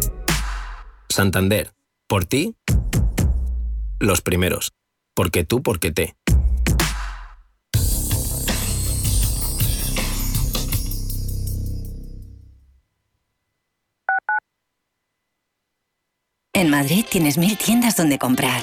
Santander, 1.08 1.72
por 2.06 2.26
ti, 2.26 2.54
los 4.00 4.20
primeros. 4.20 4.72
Porque 5.14 5.44
tú, 5.44 5.62
porque 5.62 5.92
te. 5.92 6.14
En 16.52 16.68
Madrid 16.68 17.06
tienes 17.10 17.38
mil 17.38 17.56
tiendas 17.56 17.96
donde 17.96 18.18
comprar. 18.18 18.62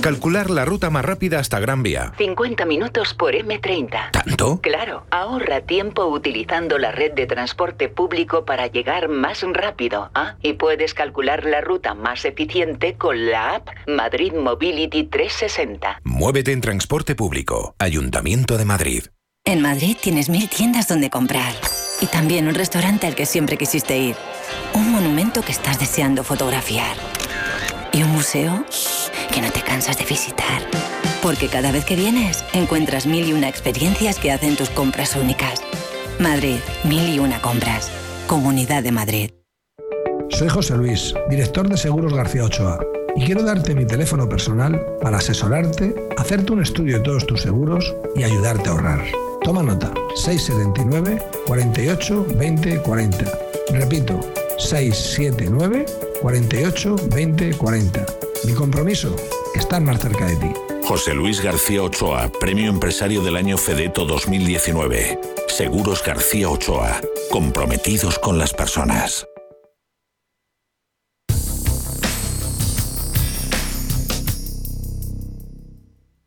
Calcular 0.00 0.48
la 0.50 0.64
ruta 0.64 0.88
más 0.88 1.04
rápida 1.04 1.38
hasta 1.38 1.60
Gran 1.60 1.82
Vía. 1.82 2.12
50 2.16 2.64
minutos 2.64 3.14
por 3.14 3.34
M30. 3.34 4.10
¿Tanto? 4.12 4.60
Claro, 4.62 5.04
ahorra 5.10 5.60
tiempo 5.60 6.06
utilizando 6.06 6.78
la 6.78 6.90
red 6.90 7.12
de 7.12 7.26
transporte 7.26 7.88
público 7.88 8.44
para 8.44 8.66
llegar 8.68 9.08
más 9.08 9.42
rápido. 9.42 10.10
¿ah? 10.14 10.36
Y 10.42 10.54
puedes 10.54 10.94
calcular 10.94 11.44
la 11.44 11.60
ruta 11.60 11.94
más 11.94 12.24
eficiente 12.24 12.94
con 12.94 13.30
la 13.30 13.56
app 13.56 13.68
Madrid 13.86 14.32
Mobility 14.32 15.04
360. 15.04 16.00
Muévete 16.04 16.52
en 16.52 16.60
transporte 16.60 17.14
público. 17.14 17.74
Ayuntamiento 17.78 18.56
de 18.56 18.64
Madrid. 18.64 19.04
En 19.44 19.62
Madrid 19.62 19.96
tienes 20.00 20.28
mil 20.28 20.48
tiendas 20.48 20.88
donde 20.88 21.10
comprar. 21.10 21.52
Y 22.00 22.06
también 22.06 22.48
un 22.48 22.54
restaurante 22.54 23.06
al 23.06 23.14
que 23.14 23.26
siempre 23.26 23.56
quisiste 23.58 23.98
ir. 23.98 24.16
Un 24.74 24.90
monumento 24.92 25.42
que 25.42 25.52
estás 25.52 25.78
deseando 25.78 26.24
fotografiar. 26.24 26.96
Y 27.92 28.02
un 28.02 28.10
museo 28.10 28.64
que 29.32 29.40
no 29.40 29.50
te 29.50 29.62
cansas 29.62 29.98
de 29.98 30.04
visitar. 30.04 30.62
Porque 31.22 31.48
cada 31.48 31.72
vez 31.72 31.84
que 31.84 31.96
vienes, 31.96 32.44
encuentras 32.52 33.06
mil 33.06 33.26
y 33.26 33.32
una 33.32 33.48
experiencias 33.48 34.18
que 34.18 34.30
hacen 34.30 34.56
tus 34.56 34.70
compras 34.70 35.16
únicas. 35.16 35.60
Madrid, 36.18 36.58
mil 36.84 37.08
y 37.08 37.18
una 37.18 37.40
compras. 37.40 37.90
Comunidad 38.26 38.82
de 38.82 38.92
Madrid. 38.92 39.30
Soy 40.30 40.48
José 40.48 40.76
Luis, 40.76 41.14
director 41.28 41.68
de 41.68 41.76
Seguros 41.76 42.14
García 42.14 42.44
Ochoa, 42.44 42.78
y 43.16 43.24
quiero 43.24 43.42
darte 43.42 43.74
mi 43.74 43.84
teléfono 43.84 44.28
personal 44.28 44.80
para 45.02 45.18
asesorarte, 45.18 45.94
hacerte 46.16 46.52
un 46.52 46.62
estudio 46.62 46.98
de 46.98 47.04
todos 47.04 47.26
tus 47.26 47.42
seguros 47.42 47.94
y 48.14 48.22
ayudarte 48.22 48.68
a 48.68 48.72
ahorrar. 48.72 49.04
Toma 49.42 49.62
nota, 49.62 49.92
679 50.14 51.20
48 51.46 52.26
20 52.36 52.82
40. 52.82 53.24
Repito, 53.72 54.20
679 54.58 55.86
48 56.20 56.96
20 57.14 57.54
40. 57.54 58.06
Mi 58.44 58.52
compromiso, 58.52 59.14
estar 59.54 59.80
más 59.82 60.00
cerca 60.00 60.26
de 60.26 60.36
ti. 60.36 60.52
José 60.84 61.14
Luis 61.14 61.40
García 61.40 61.82
Ochoa, 61.82 62.30
Premio 62.40 62.70
Empresario 62.70 63.22
del 63.22 63.36
Año 63.36 63.56
Fedeto 63.56 64.04
2019. 64.04 65.18
Seguros 65.48 66.02
García 66.04 66.48
Ochoa, 66.48 67.00
comprometidos 67.30 68.18
con 68.18 68.38
las 68.38 68.52
personas. 68.52 69.26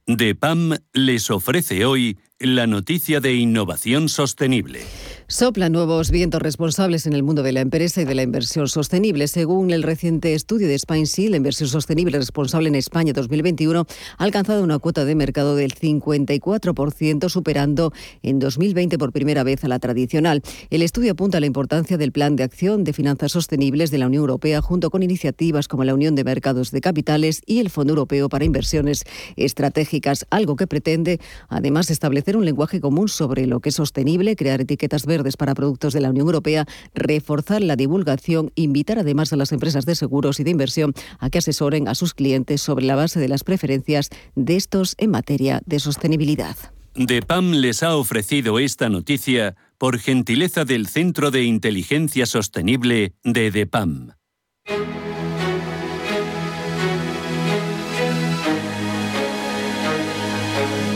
DEPAM 0.06 0.76
les 0.94 1.32
ofrece 1.32 1.86
hoy 1.86 2.18
la 2.40 2.68
noticia 2.68 3.20
de 3.20 3.34
innovación 3.34 4.10
sostenible. 4.10 4.82
Soplan 5.28 5.72
nuevos 5.72 6.12
vientos 6.12 6.42
responsables 6.42 7.08
en 7.08 7.14
el 7.14 7.24
mundo 7.24 7.44
de 7.44 7.54
la 7.54 7.62
empresa 7.62 8.02
y 8.02 8.06
de 8.06 8.14
la 8.14 8.24
inversión 8.24 8.68
sostenible. 8.68 9.30
Según 9.30 9.72
el 9.72 9.82
reciente 9.82 10.34
estudio 10.34 10.68
de 10.68 10.78
SpineSea, 10.78 11.30
la 11.30 11.38
inversión 11.38 11.70
sostenible 11.70 12.18
responsable 12.18 12.68
en 12.68 12.76
España 12.76 13.14
2021 13.14 13.86
ha 14.18 14.24
alcanzado 14.24 14.62
una 14.64 14.80
cuota 14.80 15.06
de 15.06 15.16
mercado 15.16 15.56
del 15.56 15.76
54%, 15.76 17.30
superando 17.30 17.94
en 18.22 18.40
2020 18.40 18.98
por 18.98 19.14
primera 19.14 19.44
vez 19.44 19.64
a 19.64 19.70
la 19.70 19.80
tradicional. 19.80 20.42
El 20.70 20.82
estudio 20.82 21.14
apunta 21.14 21.38
a 21.38 21.42
la 21.42 21.48
importancia 21.48 21.98
del 21.98 22.12
Plan 22.12 22.36
de 22.36 22.44
Acción 22.44 22.84
de 22.84 22.92
Finanzas 22.92 23.32
Sostenibles 23.32 23.92
de 23.92 24.00
la 24.00 24.08
Unión 24.08 24.22
Europea, 24.22 24.62
junto 24.62 24.90
con 24.90 25.04
iniciativas 25.04 25.70
como 25.70 25.86
la 25.86 25.94
Unión 25.94 26.16
de 26.16 26.26
Mercados 26.26 26.72
de 26.72 26.82
Capitales 26.82 27.42
y 27.46 27.60
el 27.60 27.70
Fondo 27.70 27.92
Europeo 27.92 28.28
para 28.28 28.44
Inversiones 28.44 29.06
Estratégicas, 29.38 30.26
algo 30.30 30.58
que 30.58 30.68
pretende 30.68 31.22
además 31.48 31.90
establecer 31.92 32.36
un 32.36 32.44
lenguaje 32.44 32.82
común 32.82 33.08
sobre 33.08 33.48
lo 33.48 33.62
que 33.62 33.70
es 33.70 33.76
sostenible, 33.76 34.36
crear 34.36 34.60
etiquetas 34.60 35.06
verdes 35.06 35.13
para 35.38 35.54
productos 35.54 35.94
de 35.94 36.02
la 36.02 36.10
Unión 36.10 36.28
Europea, 36.28 36.66
reforzar 36.94 37.62
la 37.62 37.76
divulgación, 37.76 38.52
invitar 38.56 39.00
además 39.00 39.32
a 39.32 39.36
las 39.36 39.52
empresas 39.52 39.86
de 39.86 39.96
seguros 39.96 40.40
y 40.40 40.44
de 40.44 40.52
inversión 40.52 40.94
a 41.20 41.30
que 41.30 41.38
asesoren 41.38 41.88
a 41.88 41.96
sus 41.96 42.14
clientes 42.14 42.62
sobre 42.62 42.86
la 42.86 42.96
base 42.96 43.20
de 43.20 43.28
las 43.28 43.44
preferencias 43.44 44.10
de 44.36 44.56
estos 44.56 44.96
en 44.98 45.12
materia 45.12 45.62
de 45.66 45.80
sostenibilidad. 45.80 46.56
DEPAM 46.96 47.54
les 47.54 47.82
ha 47.84 47.96
ofrecido 47.96 48.60
esta 48.60 48.90
noticia 48.90 49.56
por 49.78 50.00
gentileza 50.00 50.64
del 50.64 50.88
Centro 50.88 51.32
de 51.32 51.44
Inteligencia 51.44 52.26
Sostenible 52.26 53.14
de 53.24 53.52
DEPAM. 53.52 54.12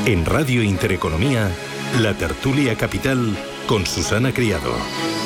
En 0.06 0.24
Radio 0.24 0.64
Intereconomía, 0.64 1.52
la 2.00 2.14
tertulia 2.14 2.76
capital 2.76 3.36
con 3.68 3.86
Susana 3.86 4.34
Criado. 4.34 5.17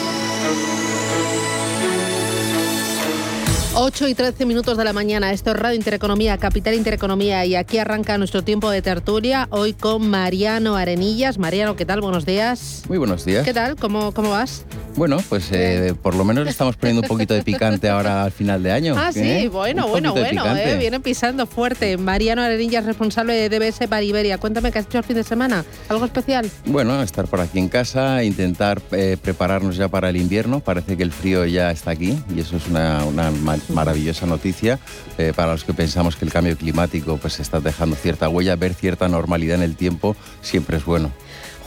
8 3.74 4.10
y 4.10 4.16
13 4.16 4.46
minutos 4.46 4.76
de 4.76 4.84
la 4.84 4.92
mañana. 4.92 5.32
Esto 5.32 5.52
es 5.52 5.58
Radio 5.58 5.78
Intereconomía, 5.78 6.38
Capital 6.38 6.74
Intereconomía. 6.74 7.46
Y 7.46 7.56
aquí 7.56 7.78
arranca 7.78 8.18
nuestro 8.18 8.44
tiempo 8.44 8.70
de 8.70 8.82
tertulia. 8.82 9.48
Hoy 9.50 9.72
con 9.72 10.10
Mariano 10.10 10.76
Arenillas. 10.76 11.38
Mariano, 11.38 11.78
¿qué 11.78 11.86
tal? 11.86 12.02
Buenos 12.02 12.26
días. 12.26 12.84
Muy 12.90 12.98
buenos 12.98 13.24
días. 13.24 13.46
¿Qué 13.46 13.54
tal? 13.54 13.78
¿Cómo, 13.78 14.12
cómo 14.12 14.32
vas? 14.32 14.66
Bueno, 14.98 15.20
pues 15.30 15.48
eh, 15.54 15.96
por 16.02 16.16
lo 16.16 16.26
menos 16.26 16.44
le 16.44 16.52
estamos 16.52 16.76
poniendo 16.76 17.02
un 17.02 17.08
poquito 17.08 17.34
de 17.34 17.44
picante 17.44 17.88
ahora 17.88 18.26
al 18.26 18.34
final 18.34 18.62
de 18.62 18.74
año. 18.74 18.96
Ah, 18.98 19.14
sí, 19.14 19.22
¿eh? 19.22 19.50
bueno, 19.50 19.86
Un 19.86 19.92
bueno, 19.92 20.12
bueno. 20.12 20.46
Eh, 20.58 20.76
viene 20.78 21.00
pisando 21.00 21.46
fuerte. 21.46 21.96
Mariano 21.96 22.42
Arenillas, 22.42 22.86
responsable 22.86 23.34
de 23.34 23.48
DBS 23.48 23.88
para 23.88 24.04
Iberia. 24.04 24.38
Cuéntame 24.38 24.74
qué 24.74 24.80
has 24.80 24.86
hecho 24.86 24.98
el 24.98 25.06
fin 25.06 25.16
de 25.16 25.24
semana. 25.24 25.64
¿Algo 25.88 26.04
especial? 26.04 26.50
Bueno, 26.66 27.02
estar 27.02 27.26
por 27.28 27.40
aquí 27.40 27.60
en 27.60 27.70
casa, 27.70 28.22
intentar 28.26 28.82
eh, 28.92 29.16
prepararnos 29.22 29.78
ya 29.78 29.88
para 29.88 30.10
el 30.10 30.18
invierno. 30.18 30.60
Parece 30.60 30.98
que 30.98 31.04
el 31.04 31.14
frío 31.14 31.46
ya 31.46 31.72
está 31.72 31.92
aquí 31.92 32.22
y 32.36 32.42
eso 32.42 32.58
es 32.58 32.68
una, 32.68 33.06
una 33.06 33.32
maravillosa 33.70 34.26
noticia 34.26 34.80
eh, 35.18 35.34
para 35.36 35.52
los 35.54 35.64
que 35.64 35.74
pensamos 35.74 36.16
que 36.16 36.26
el 36.26 36.32
cambio 36.32 36.58
climático 36.58 37.18
pues 37.18 37.40
está 37.40 37.60
dejando 37.60 37.96
cierta 37.96 38.30
huella. 38.30 38.56
Ver 38.56 38.74
cierta 38.74 39.08
normalidad 39.08 39.58
en 39.58 39.64
el 39.64 39.76
tiempo 39.76 40.16
siempre 40.42 40.78
es 40.78 40.86
bueno. 40.86 41.12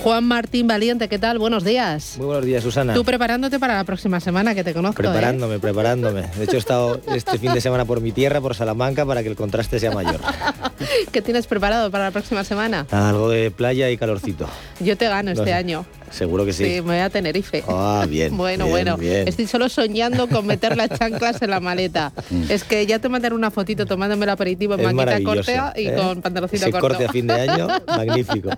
Juan 0.03 0.25
Martín 0.25 0.67
Valiente, 0.67 1.09
¿qué 1.09 1.19
tal? 1.19 1.39
Buenos 1.39 1.65
días. 1.65 2.15
Muy 2.19 2.27
buenos 2.27 2.45
días, 2.45 2.63
Susana. 2.63 2.93
Tú 2.95 3.05
preparándote 3.05 3.59
para 3.59 3.75
la 3.77 3.85
próxima 3.85 4.21
semana, 4.21 4.55
que 4.55 4.63
te 4.65 4.75
conozco. 4.75 5.01
¿eh? 5.01 5.05
Preparándome, 5.07 5.59
preparándome. 5.59 6.23
De 6.37 6.45
hecho, 6.45 6.57
he 6.57 6.59
estado 6.59 7.01
este 7.15 7.39
fin 7.39 7.55
de 7.55 7.61
semana 7.61 7.85
por 7.87 8.01
mi 8.01 8.13
tierra, 8.13 8.41
por 8.41 8.55
Salamanca, 8.55 9.07
para 9.07 9.23
que 9.23 9.29
el 9.31 9.37
contraste 9.37 9.79
sea 9.81 9.93
mayor. 9.93 10.21
¿Qué 11.13 11.23
tienes 11.23 11.47
preparado 11.47 11.91
para 11.91 12.05
la 12.05 12.11
próxima 12.11 12.45
semana? 12.45 12.87
Algo 12.91 13.31
de 13.31 13.51
playa 13.51 13.89
y 13.91 13.97
calorcito. 13.97 14.47
Yo 14.81 14.97
te 14.99 15.09
gano 15.09 15.33
No 15.33 15.41
este 15.41 15.45
sé. 15.45 15.55
año. 15.55 15.87
Seguro 16.11 16.45
que 16.45 16.53
sí. 16.53 16.65
Sí, 16.65 16.71
me 16.75 16.93
voy 16.95 16.99
a 16.99 17.11
Tenerife. 17.11 17.65
Ah, 17.67 18.05
bien. 18.09 18.37
Bueno, 18.45 18.65
bien, 18.67 18.71
bueno, 18.71 18.97
bien. 18.99 19.27
estoy 19.27 19.47
solo 19.47 19.69
soñando 19.69 20.29
con 20.29 20.47
meter 20.47 20.77
las 20.77 20.91
chanclas 20.99 21.41
en 21.41 21.51
la 21.51 21.61
maleta. 21.61 22.13
es 22.49 22.63
que 22.65 22.85
ya 22.87 22.99
te 22.99 23.09
mandaré 23.09 23.35
una 23.35 23.51
fotito 23.51 23.87
tomándome 23.87 24.25
el 24.25 24.31
aperitivo 24.31 24.75
en 24.75 24.95
maravilloso, 24.95 25.35
corta 25.53 25.73
y 25.77 25.87
¿eh? 25.89 25.95
con 25.95 26.21
pantaloncito 26.21 26.63
Ese 26.63 26.71
corto. 26.73 26.89
corte 26.89 27.07
a 27.07 27.09
fin 27.13 27.27
de 27.27 27.35
año, 27.35 27.69
magnífico. 27.87 28.51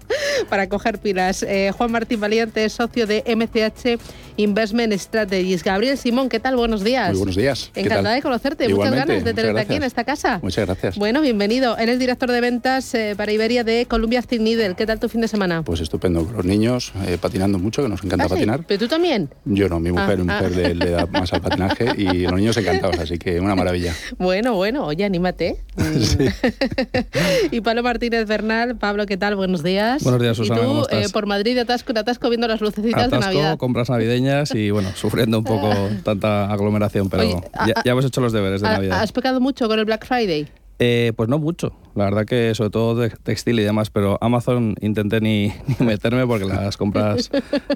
para 0.50 0.68
coger 0.68 0.98
pilas. 0.98 1.25
Eh, 1.30 1.72
Juan 1.76 1.90
Martín 1.90 2.20
Valiente 2.20 2.68
socio 2.68 3.06
de 3.06 3.24
MCH 3.26 3.98
Investment 4.36 4.92
Strategies. 4.94 5.62
Gabriel 5.64 5.96
Simón, 5.98 6.28
¿qué 6.28 6.40
tal? 6.40 6.56
Buenos 6.56 6.84
días. 6.84 7.10
Muy 7.10 7.18
buenos 7.18 7.36
días. 7.36 7.70
Encantada 7.74 8.14
de 8.14 8.22
conocerte. 8.22 8.68
muchas 8.68 8.92
ganas 8.94 9.24
de 9.24 9.34
tenerte 9.34 9.60
aquí 9.60 9.74
en 9.74 9.82
esta 9.82 10.04
casa. 10.04 10.38
Muchas 10.42 10.66
gracias. 10.66 10.96
Bueno, 10.98 11.20
bienvenido. 11.22 11.76
Eres 11.78 11.98
director 11.98 12.30
de 12.30 12.40
ventas 12.40 12.94
eh, 12.94 13.14
para 13.16 13.32
Iberia 13.32 13.64
de 13.64 13.86
Columbia 13.86 14.18
Active 14.20 14.42
Needle. 14.42 14.74
¿Qué 14.74 14.86
tal 14.86 15.00
tu 15.00 15.08
fin 15.08 15.20
de 15.20 15.28
semana? 15.28 15.62
Pues 15.62 15.80
estupendo. 15.80 16.28
Los 16.34 16.44
niños 16.44 16.92
eh, 17.06 17.18
patinando 17.20 17.58
mucho, 17.58 17.82
que 17.82 17.88
nos 17.88 18.04
encanta 18.04 18.24
¿Ah, 18.24 18.28
sí? 18.28 18.34
patinar. 18.34 18.64
¿Pero 18.66 18.78
tú 18.80 18.88
también? 18.88 19.30
Yo 19.44 19.68
no, 19.68 19.80
mi 19.80 19.90
mujer, 19.90 20.12
Ah, 20.12 20.16
mi 20.16 20.24
mujer 20.24 20.52
ah. 20.52 20.56
le, 20.56 20.74
le 20.74 20.90
da 20.90 21.06
más 21.06 21.32
al 21.32 21.40
patinaje 21.40 21.86
y 21.96 22.22
los 22.26 22.34
niños 22.34 22.56
encantados, 22.56 22.98
así 22.98 23.18
que 23.18 23.40
una 23.40 23.54
maravilla. 23.54 23.94
Bueno, 24.18 24.54
bueno, 24.54 24.84
oye, 24.86 25.04
anímate. 25.04 25.62
y 27.50 27.60
Pablo 27.60 27.82
Martínez 27.82 28.26
Bernal. 28.26 28.76
Pablo, 28.76 29.06
¿qué 29.06 29.16
tal? 29.16 29.36
Buenos 29.36 29.62
días. 29.62 30.02
Buenos 30.02 30.20
días, 30.20 30.36
Susana, 30.36 30.60
Y 30.60 30.62
tú, 30.62 30.68
¿cómo 30.68 30.82
estás? 30.82 31.06
eh, 31.06 31.08
por 31.12 31.26
Madrid 31.26 31.54
de 31.54 31.60
atasco 31.62 31.92
atasco 31.96 32.28
viendo 32.28 32.48
las 32.48 32.60
lucecitas 32.60 33.10
de 33.10 33.18
Navidad. 33.18 33.56
compras 33.56 33.88
navideñas 33.90 34.25
y 34.54 34.70
bueno, 34.70 34.90
sufriendo 34.94 35.38
un 35.38 35.44
poco 35.44 35.70
tanta 36.04 36.50
aglomeración, 36.52 37.08
pero 37.08 37.22
Oye, 37.22 37.40
ya, 37.66 37.74
ya 37.84 37.92
hemos 37.92 38.04
hecho 38.04 38.20
los 38.20 38.32
deberes 38.32 38.60
de 38.60 38.68
¿Ha- 38.68 38.72
Navidad. 38.72 39.00
¿Has 39.02 39.12
pecado 39.12 39.40
mucho 39.40 39.68
con 39.68 39.78
el 39.78 39.84
Black 39.84 40.06
Friday? 40.06 40.48
Eh, 40.78 41.12
pues 41.16 41.28
no 41.28 41.38
mucho, 41.38 41.72
la 41.96 42.04
verdad 42.04 42.24
que 42.26 42.54
sobre 42.54 42.70
todo 42.70 43.08
textil 43.24 43.58
y 43.58 43.64
demás, 43.64 43.90
pero 43.90 44.18
Amazon 44.20 44.74
intenté 44.80 45.20
ni, 45.20 45.48
ni 45.80 45.86
meterme 45.86 46.26
porque 46.26 46.44
las 46.44 46.76
compras, 46.76 47.30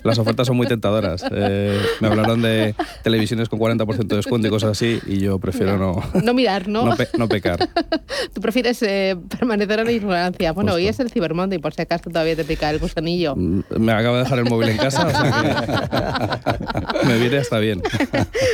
las 0.05 0.19
ofertas 0.19 0.47
son 0.47 0.57
muy 0.57 0.67
tentadoras. 0.67 1.25
Eh, 1.33 1.81
me 2.01 2.09
hablaron 2.09 2.43
de 2.43 2.75
televisiones 3.03 3.49
con 3.49 3.59
40% 3.59 4.07
de 4.07 4.17
descuento 4.17 4.47
y 4.47 4.51
cosas 4.51 4.71
así 4.73 5.01
y 5.07 5.19
yo 5.19 5.39
prefiero 5.39 5.77
no, 5.79 6.03
No 6.23 6.35
mirar, 6.35 6.69
¿no? 6.69 6.85
no, 6.85 6.97
pe- 6.97 7.09
no 7.19 7.29
pecar. 7.29 7.59
Tú 8.35 8.41
prefieres 8.41 8.83
eh, 8.83 9.17
permanecer 9.39 9.81
en 9.81 9.87
la 9.87 9.93
ignorancia. 9.93 10.53
Bueno, 10.53 10.75
hoy 10.75 10.87
es 10.87 11.01
el 11.01 11.11
Cyber 11.11 11.35
Monday, 11.35 11.59
por 11.59 11.73
si 11.75 11.83
acaso 11.83 12.11
todavía 12.11 12.37
te 12.37 12.45
pica 12.45 12.71
el 12.71 12.79
gusanillo. 12.79 13.35
Me 13.37 13.93
acabo 13.93 14.17
de 14.17 14.23
dejar 14.25 14.39
el 14.39 14.45
móvil 14.45 14.69
en 14.69 14.77
casa, 14.77 15.07
o 15.07 15.11
sea 15.11 15.91
que 17.01 17.07
me 17.07 17.19
viene 17.19 17.39
hasta 17.39 17.59
bien. 17.59 17.83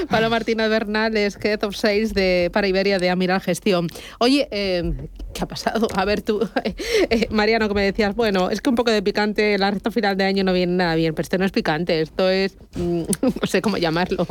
Pablo 0.09 0.31
Martínez 0.31 0.69
Bernal 0.71 1.17
es 1.17 1.37
Head 1.43 1.65
of 1.65 1.75
Sales 1.77 2.15
de, 2.15 2.51
para 2.53 2.69
Iberia 2.69 2.99
de 2.99 3.11
Amiral 3.11 3.41
Gestión. 3.41 3.89
Oye, 4.21 4.49
eh, 4.51 4.93
¿qué 5.37 5.45
ha 5.45 5.47
pasado? 5.49 5.87
A 5.95 6.05
ver 6.05 6.23
tú, 6.23 6.41
eh, 7.11 7.27
Mariano, 7.31 7.69
que 7.69 7.75
me 7.75 7.83
decías, 7.83 8.15
bueno, 8.17 8.49
es 8.51 8.61
que 8.61 8.71
un 8.71 8.77
poco 8.77 8.91
de 8.91 9.03
picante, 9.03 9.59
la 9.59 9.71
recta 9.71 9.91
final 9.91 10.17
de 10.17 10.25
año 10.25 10.45
no 10.45 10.53
viene 10.53 10.73
nada 10.75 10.95
bien, 10.95 11.15
pero 11.15 11.23
esto 11.25 11.37
no 11.39 11.45
es 11.45 11.53
picante, 11.53 12.01
esto 12.01 12.29
es, 12.31 12.57
mm, 12.77 13.03
no 13.23 13.47
sé 13.47 13.61
cómo 13.61 13.77
llamarlo, 13.77 14.27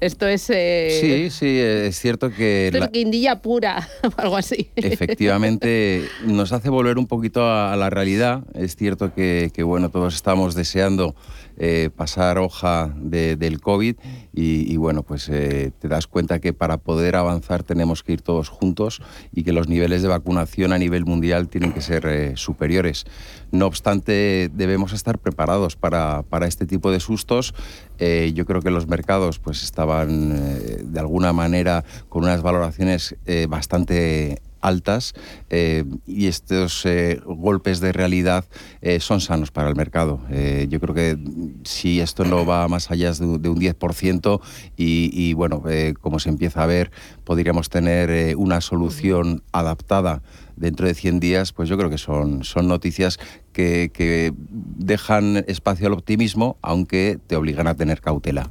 esto 0.00 0.26
es... 0.26 0.50
eh, 0.50 0.98
Sí, 1.00 1.30
sí, 1.30 1.58
es 1.58 1.98
cierto 1.98 2.30
que 2.30 2.66
Esto 2.66 2.78
la- 2.80 2.86
es 2.86 2.92
guindilla 2.92 3.40
pura 3.40 3.88
o 4.02 4.10
algo 4.20 4.36
así. 4.36 4.70
efectivamente 4.76 6.08
nos 6.24 6.52
hace 6.52 6.68
volver 6.70 6.98
un 6.98 7.06
poquito 7.06 7.42
a, 7.44 7.72
a 7.72 7.76
la 7.76 7.90
realidad. 7.90 8.42
Es 8.54 8.76
cierto 8.76 9.14
que, 9.14 9.50
que, 9.54 9.62
bueno, 9.62 9.90
todos 9.90 10.14
estamos 10.14 10.54
deseando 10.54 11.14
eh, 11.62 11.90
pasar 11.94 12.38
hoja 12.38 12.90
de- 12.96 13.36
del 13.36 13.60
COVID 13.60 13.96
y, 14.32 14.76
bueno, 14.78 15.02
pues 15.02 15.28
eh, 15.28 15.72
te 15.78 15.88
das 15.88 16.06
cuenta 16.06 16.38
que 16.38 16.54
para 16.54 16.78
poder 16.78 17.16
avanzar 17.16 17.62
tenemos 17.62 18.02
que 18.02 18.12
ir 18.14 18.22
todos 18.22 18.48
juntos 18.48 19.02
y 19.30 19.42
que 19.42 19.52
los 19.52 19.68
niveles 19.68 20.00
de 20.00 20.08
vacunación 20.08 20.72
a 20.72 20.78
nivel 20.78 21.04
mundial 21.04 21.48
tienen 21.48 21.72
que 21.74 21.82
ser 21.82 22.06
eh, 22.06 22.32
superiores. 22.36 23.04
No 23.52 23.66
obstante, 23.66 24.50
debemos 24.54 24.94
estar 24.94 25.18
preparados 25.18 25.76
para, 25.76 26.22
para 26.22 26.46
este 26.46 26.64
tipo 26.64 26.90
de 26.90 27.00
sustos. 27.00 27.54
Yo 27.98 28.46
creo 28.46 28.62
que 28.62 28.70
los 28.70 28.86
mercados 28.86 29.38
pues 29.38 29.62
estaban 29.62 30.90
de 30.90 31.00
alguna 31.00 31.34
manera 31.34 31.84
con 32.08 32.24
unas 32.24 32.40
valoraciones 32.40 33.16
eh, 33.26 33.46
bastante 33.46 34.40
altas 34.60 35.14
eh, 35.48 35.84
y 36.06 36.26
estos 36.26 36.84
eh, 36.86 37.20
golpes 37.24 37.80
de 37.80 37.92
realidad 37.92 38.44
eh, 38.80 39.00
son 39.00 39.20
sanos 39.20 39.50
para 39.50 39.68
el 39.68 39.76
mercado. 39.76 40.20
Yo 40.68 40.80
creo 40.80 40.94
que 40.94 41.18
si 41.64 42.00
esto 42.00 42.24
no 42.24 42.44
va 42.46 42.66
más 42.68 42.90
allá 42.90 43.12
de, 43.12 43.24
un- 43.24 43.42
de 43.42 43.48
un 43.48 43.58
10% 43.58 44.40
y, 44.76 45.32
bueno, 45.34 45.62
como 46.00 46.18
se 46.18 46.28
empieza 46.28 46.62
a 46.62 46.66
ver, 46.66 46.90
podríamos 47.24 47.68
tener 47.68 48.36
una 48.36 48.60
solución 48.60 49.42
adaptada 49.52 50.22
dentro 50.56 50.86
de 50.86 50.94
100 50.94 51.20
días, 51.20 51.52
pues 51.52 51.68
yo 51.68 51.78
creo 51.78 51.88
que 51.90 51.98
son, 51.98 52.44
son 52.44 52.68
noticias 52.68 53.18
que, 53.52 54.32
dejan 54.78 55.44
espacio 55.48 55.86
al 55.86 55.92
optimismo, 55.94 56.58
aunque 56.62 57.18
te 57.26 57.36
obligan 57.36 57.66
a 57.66 57.74
tener 57.74 58.00
cautela. 58.00 58.50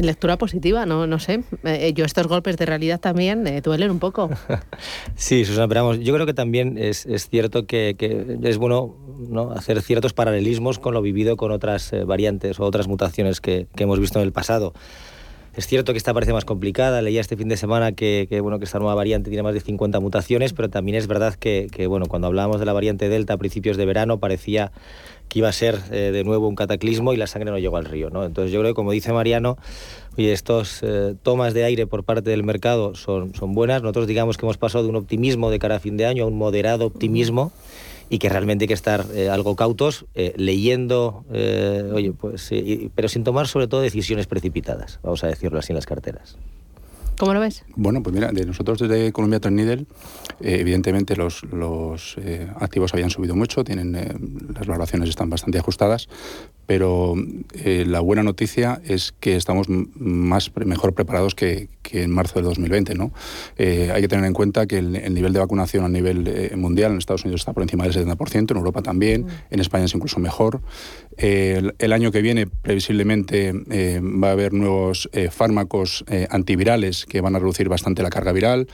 Lectura 0.00 0.38
positiva, 0.38 0.86
no, 0.86 1.06
no 1.06 1.18
sé. 1.18 1.42
Eh, 1.64 1.92
yo 1.94 2.04
estos 2.04 2.26
golpes 2.26 2.56
de 2.56 2.66
realidad 2.66 3.00
también 3.00 3.46
eh, 3.46 3.60
duelen 3.60 3.90
un 3.90 3.98
poco. 3.98 4.30
Sí, 5.16 5.44
Susana, 5.44 5.68
pero 5.68 5.84
vamos, 5.84 6.00
yo 6.00 6.12
creo 6.14 6.26
que 6.26 6.34
también 6.34 6.76
es, 6.76 7.06
es 7.06 7.28
cierto 7.28 7.66
que, 7.66 7.96
es 8.42 8.58
bueno 8.58 8.96
¿no? 9.28 9.52
hacer 9.52 9.80
ciertos 9.82 10.12
paralelismos 10.12 10.78
con 10.78 10.94
lo 10.94 11.02
vivido 11.02 11.36
con 11.36 11.52
otras 11.52 11.92
eh, 11.92 12.04
variantes 12.04 12.58
o 12.60 12.64
otras 12.64 12.88
mutaciones 12.88 13.40
que, 13.40 13.66
hemos 13.76 14.00
visto 14.00 14.18
en 14.18 14.24
el 14.24 14.32
pasado. 14.32 14.74
Es 15.54 15.66
cierto 15.66 15.92
que 15.92 15.98
esta 15.98 16.12
parece 16.12 16.32
más 16.32 16.44
complicada. 16.44 17.00
Leía 17.00 17.20
este 17.20 17.36
fin 17.36 17.48
de 17.48 17.56
semana 17.56 17.92
que, 17.92 18.26
que, 18.28 18.40
bueno, 18.40 18.58
que 18.58 18.64
esta 18.64 18.78
nueva 18.78 18.94
variante 18.96 19.30
tiene 19.30 19.44
más 19.44 19.54
de 19.54 19.60
50 19.60 20.00
mutaciones, 20.00 20.52
pero 20.52 20.68
también 20.68 20.96
es 20.96 21.06
verdad 21.06 21.34
que, 21.34 21.68
que, 21.70 21.86
bueno, 21.86 22.06
cuando 22.06 22.26
hablábamos 22.26 22.58
de 22.58 22.66
la 22.66 22.72
variante 22.72 23.08
Delta 23.08 23.34
a 23.34 23.36
principios 23.36 23.76
de 23.76 23.86
verano 23.86 24.18
parecía 24.18 24.72
que 25.28 25.38
iba 25.40 25.48
a 25.48 25.52
ser 25.52 25.80
eh, 25.90 26.10
de 26.12 26.24
nuevo 26.24 26.48
un 26.48 26.54
cataclismo 26.54 27.12
y 27.12 27.16
la 27.16 27.26
sangre 27.26 27.50
no 27.50 27.58
llegó 27.58 27.76
al 27.76 27.84
río. 27.84 28.10
¿no? 28.10 28.24
Entonces 28.24 28.52
yo 28.52 28.60
creo 28.60 28.72
que, 28.72 28.76
como 28.76 28.92
dice 28.92 29.12
Mariano, 29.12 29.56
oye, 30.16 30.32
estos 30.32 30.80
eh, 30.82 31.14
tomas 31.22 31.54
de 31.54 31.64
aire 31.64 31.86
por 31.86 32.04
parte 32.04 32.30
del 32.30 32.44
mercado 32.44 32.94
son, 32.94 33.32
buenas. 33.48 33.82
Nosotros 33.82 34.06
digamos 34.06 34.36
que 34.36 34.46
hemos 34.46 34.58
pasado 34.58 34.84
de 34.84 34.90
un 34.90 34.96
optimismo 34.96 35.50
de 35.50 35.58
cara 35.58 35.76
a 35.76 35.80
fin 35.80 35.96
de 35.96 36.06
año 36.06 36.24
a 36.24 36.26
un 36.26 36.36
moderado 36.36 36.86
optimismo 36.86 37.52
y 38.10 38.18
que 38.18 38.28
realmente 38.28 38.64
hay 38.64 38.68
que 38.68 38.74
estar 38.74 39.06
eh, 39.14 39.28
algo 39.30 39.56
cautos, 39.56 40.04
leyendo, 40.36 41.24
oye, 41.30 42.12
pues, 42.12 42.50
pero 42.94 43.08
sin 43.08 43.24
tomar 43.24 43.48
sobre 43.48 43.66
todo 43.66 43.80
decisiones 43.80 44.26
precipitadas, 44.26 45.00
vamos 45.02 45.24
a 45.24 45.28
decirlo 45.28 45.58
así 45.58 45.72
en 45.72 45.76
las 45.76 45.86
carteras. 45.86 46.36
¿Cómo 47.18 47.32
lo 47.32 47.40
ves? 47.40 47.64
Bueno, 47.76 48.02
pues 48.02 48.14
mira, 48.14 48.32
de 48.32 48.44
nosotros 48.44 48.78
desde 48.78 49.12
Columbia 49.12 49.38
Threadneedle, 49.38 49.86
eh, 50.40 50.56
evidentemente 50.60 51.14
los, 51.14 51.44
los 51.44 52.16
eh, 52.18 52.48
activos 52.58 52.92
habían 52.92 53.10
subido 53.10 53.36
mucho, 53.36 53.62
tienen 53.62 53.94
eh, 53.94 54.12
las 54.52 54.66
valoraciones 54.66 55.08
están 55.08 55.30
bastante 55.30 55.58
ajustadas, 55.58 56.08
pero 56.66 57.14
eh, 57.54 57.84
la 57.86 58.00
buena 58.00 58.22
noticia 58.22 58.80
es 58.84 59.12
que 59.20 59.36
estamos 59.36 59.66
más 59.68 60.50
mejor 60.64 60.94
preparados 60.94 61.34
que, 61.34 61.68
que 61.82 62.02
en 62.02 62.10
marzo 62.10 62.34
del 62.36 62.44
2020, 62.44 62.94
¿no? 62.94 63.12
Eh, 63.56 63.90
hay 63.92 64.00
que 64.02 64.08
tener 64.08 64.24
en 64.24 64.32
cuenta 64.32 64.66
que 64.66 64.78
el, 64.78 64.96
el 64.96 65.14
nivel 65.14 65.32
de 65.32 65.38
vacunación 65.40 65.84
a 65.84 65.88
nivel 65.88 66.26
eh, 66.28 66.54
mundial 66.56 66.92
en 66.92 66.98
Estados 66.98 67.24
Unidos 67.24 67.42
está 67.42 67.52
por 67.52 67.62
encima 67.62 67.84
del 67.84 67.92
70%, 67.94 68.50
en 68.50 68.56
Europa 68.56 68.82
también, 68.82 69.26
en 69.50 69.60
España 69.60 69.84
es 69.84 69.94
incluso 69.94 70.18
mejor. 70.20 70.60
El, 71.16 71.74
el 71.78 71.92
año 71.92 72.10
que 72.10 72.22
viene, 72.22 72.46
previsiblemente, 72.46 73.52
va 73.52 74.28
a 74.28 74.32
haber 74.32 74.52
nuevos 74.52 75.08
fármacos 75.30 76.04
antivirales 76.30 77.06
que 77.06 77.20
van 77.20 77.36
a 77.36 77.38
reducir 77.38 77.68
bastante 77.68 78.02
la 78.02 78.10
carga 78.10 78.32
viral. 78.32 78.66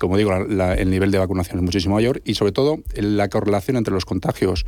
Como 0.00 0.16
digo, 0.16 0.30
la- 0.32 0.44
la- 0.44 0.74
el 0.74 0.90
nivel 0.90 1.10
de 1.10 1.18
vacunación 1.18 1.58
es 1.58 1.62
muchísimo 1.64 1.94
mayor 1.96 2.22
y, 2.24 2.34
sobre 2.34 2.52
todo, 2.52 2.78
la 2.94 3.28
correlación 3.28 3.76
entre 3.76 3.92
los 3.94 4.04
contagios 4.04 4.64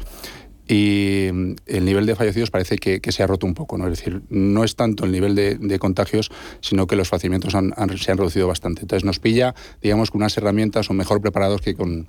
y 0.69 1.29
mm, 1.33 1.55
el 1.67 1.85
nivel 1.85 2.07
de 2.07 2.15
fallecidos 2.15 2.51
parece 2.51 2.77
que, 2.77 3.01
que 3.01 3.11
se 3.11 3.23
ha 3.23 3.27
roto 3.27 3.47
un 3.47 3.55
poco. 3.55 3.79
¿no? 3.79 3.89
Es 3.89 3.99
decir, 3.99 4.23
no 4.29 4.65
es 4.65 4.77
tanto 4.77 5.05
el 5.05 5.13
nivel 5.13 5.35
de, 5.35 5.57
de 5.57 5.79
contagios, 5.79 6.31
sino 6.61 6.87
que 6.87 6.95
los 6.97 7.09
fallecimientos 7.09 7.55
han- 7.55 7.73
se 7.99 8.13
han 8.13 8.19
reducido 8.19 8.47
bastante. 8.47 8.83
Entonces 8.83 9.05
nos 9.05 9.19
pilla, 9.19 9.55
digamos, 9.83 10.11
con 10.11 10.21
unas 10.21 10.37
herramientas 10.37 10.91
o 10.91 10.93
mejor 10.95 11.21
preparados 11.21 11.61
que 11.63 11.75
con, 11.75 12.07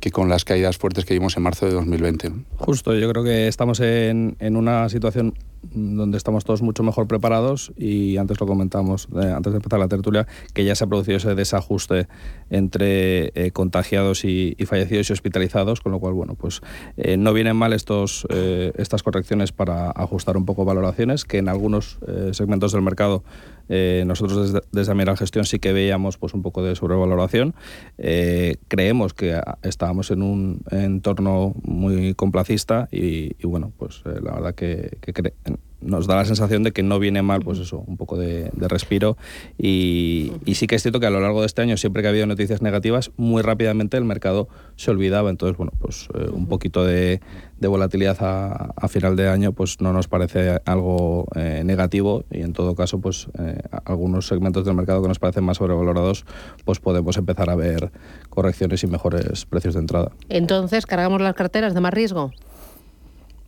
que 0.00 0.10
con 0.10 0.28
las 0.28 0.44
caídas 0.44 0.78
fuertes 0.78 1.04
que 1.04 1.14
vimos 1.14 1.36
en 1.36 1.42
marzo 1.42 1.66
de 1.66 1.72
2020. 1.72 2.30
¿no? 2.30 2.44
Justo, 2.58 2.94
yo 2.94 3.10
creo 3.10 3.24
que 3.24 3.48
estamos 3.48 3.80
en, 3.80 4.36
en 4.38 4.56
una 4.56 4.88
situación 4.88 5.34
donde 5.72 6.18
estamos 6.18 6.44
todos 6.44 6.62
mucho 6.62 6.82
mejor 6.82 7.06
preparados 7.06 7.72
y 7.76 8.16
antes 8.16 8.40
lo 8.40 8.46
comentamos, 8.46 9.08
eh, 9.14 9.32
antes 9.34 9.52
de 9.52 9.58
empezar 9.58 9.78
la 9.78 9.88
tertulia, 9.88 10.26
que 10.54 10.64
ya 10.64 10.74
se 10.74 10.84
ha 10.84 10.86
producido 10.86 11.16
ese 11.18 11.34
desajuste 11.34 12.08
entre 12.50 13.32
eh, 13.34 13.50
contagiados 13.52 14.24
y, 14.24 14.56
fallecidos 14.66 15.10
y 15.10 15.12
hospitalizados, 15.12 15.80
con 15.80 15.92
lo 15.92 16.00
cual, 16.00 16.14
bueno, 16.14 16.34
pues 16.34 16.60
eh, 16.96 17.16
no 17.16 17.32
vienen 17.32 17.56
mal 17.56 17.72
estos, 17.72 18.26
estas 18.30 19.02
correcciones 19.02 19.52
para 19.52 19.90
ajustar 19.90 20.36
un 20.36 20.44
poco 20.44 20.64
valoraciones, 20.64 21.24
que 21.24 21.38
en 21.38 21.48
algunos 21.48 21.98
segmentos 22.32 22.72
del 22.72 22.82
mercado 22.82 23.22
eh, 23.68 24.04
nosotros 24.06 24.52
desde, 24.52 24.66
desde 24.72 24.92
Amiral 24.92 25.16
Gestión 25.16 25.44
sí 25.44 25.58
que 25.58 25.72
veíamos 25.72 26.18
pues 26.18 26.34
un 26.34 26.42
poco 26.42 26.62
de 26.62 26.74
sobrevaloración. 26.74 27.54
Eh, 27.98 28.56
creemos 28.68 29.14
que 29.14 29.34
ah, 29.34 29.58
estábamos 29.62 30.10
en 30.10 30.22
un 30.22 30.60
entorno 30.70 31.54
muy 31.62 32.14
complacista 32.14 32.88
y, 32.90 33.32
y 33.42 33.46
bueno, 33.46 33.72
pues 33.76 34.02
eh, 34.04 34.20
la 34.22 34.32
verdad 34.34 34.54
que, 34.54 34.98
que 35.00 35.32
nos 35.80 36.06
da 36.06 36.16
la 36.16 36.24
sensación 36.24 36.62
de 36.62 36.72
que 36.72 36.82
no 36.82 36.98
viene 36.98 37.22
mal, 37.22 37.42
pues 37.42 37.58
eso, 37.58 37.84
un 37.86 37.96
poco 37.96 38.16
de, 38.16 38.50
de 38.52 38.68
respiro. 38.68 39.16
Y, 39.58 40.32
y 40.44 40.54
sí 40.54 40.66
que 40.66 40.76
es 40.76 40.82
cierto 40.82 41.00
que 41.00 41.06
a 41.06 41.10
lo 41.10 41.20
largo 41.20 41.40
de 41.40 41.46
este 41.46 41.62
año, 41.62 41.76
siempre 41.76 42.02
que 42.02 42.08
ha 42.08 42.10
habido 42.10 42.26
noticias 42.26 42.62
negativas, 42.62 43.10
muy 43.16 43.42
rápidamente 43.42 43.96
el 43.96 44.04
mercado 44.04 44.48
se 44.76 44.90
olvidaba. 44.90 45.30
Entonces, 45.30 45.56
bueno, 45.56 45.72
pues 45.78 46.08
eh, 46.14 46.28
un 46.32 46.46
poquito 46.46 46.84
de, 46.84 47.20
de 47.58 47.68
volatilidad 47.68 48.16
a, 48.20 48.72
a 48.76 48.88
final 48.88 49.16
de 49.16 49.28
año, 49.28 49.52
pues 49.52 49.80
no 49.80 49.92
nos 49.92 50.08
parece 50.08 50.60
algo 50.64 51.26
eh, 51.34 51.62
negativo. 51.64 52.24
Y 52.30 52.40
en 52.40 52.52
todo 52.52 52.74
caso, 52.74 53.00
pues 53.00 53.28
eh, 53.38 53.60
algunos 53.84 54.26
segmentos 54.26 54.64
del 54.64 54.74
mercado 54.74 55.02
que 55.02 55.08
nos 55.08 55.18
parecen 55.18 55.44
más 55.44 55.58
sobrevalorados, 55.58 56.24
pues 56.64 56.80
podemos 56.80 57.16
empezar 57.16 57.50
a 57.50 57.54
ver 57.54 57.90
correcciones 58.30 58.82
y 58.82 58.86
mejores 58.86 59.44
precios 59.46 59.74
de 59.74 59.80
entrada. 59.80 60.12
Entonces, 60.28 60.86
¿cargamos 60.86 61.20
las 61.20 61.34
carteras 61.34 61.74
de 61.74 61.80
más 61.80 61.92
riesgo? 61.92 62.32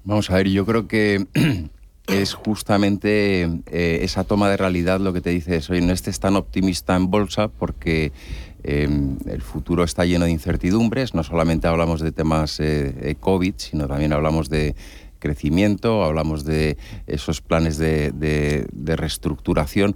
Vamos 0.05 0.31
a 0.31 0.37
ver, 0.37 0.49
yo 0.49 0.65
creo 0.65 0.89
que 0.89 1.27
es 2.09 2.35
justamente 2.35 3.43
eh, 3.67 4.01
esa 4.03 4.25
toma 4.25 4.49
de 4.49 4.57
realidad 4.57 4.99
lo 4.99 5.13
que 5.13 5.21
te 5.21 5.31
dice 5.31 5.57
eso. 5.57 5.75
Y 5.75 5.81
no 5.81 5.93
estés 5.93 6.19
tan 6.21 6.37
optimista 6.37 6.97
en 6.97 7.11
bolsa 7.11 7.49
porque 7.49 8.13
em, 8.65 9.19
el 9.27 9.43
futuro 9.43 9.85
está 9.85 10.05
lleno 10.05 10.25
de 10.25 10.31
incertidumbres. 10.31 11.15
No 11.15 11.23
solamente 11.23 11.69
hablamos 11.69 12.01
de 12.01 12.13
temas 12.13 12.59
eh, 12.61 13.15
COVID, 13.21 13.55
sino 13.59 13.87
también 13.87 14.13
hablamos 14.13 14.49
de 14.49 14.75
crecimiento, 15.19 16.05
hablamos 16.05 16.45
de 16.45 16.79
esos 17.07 17.43
planes 17.43 17.77
de, 17.77 18.67
reestructuración. 18.73 19.95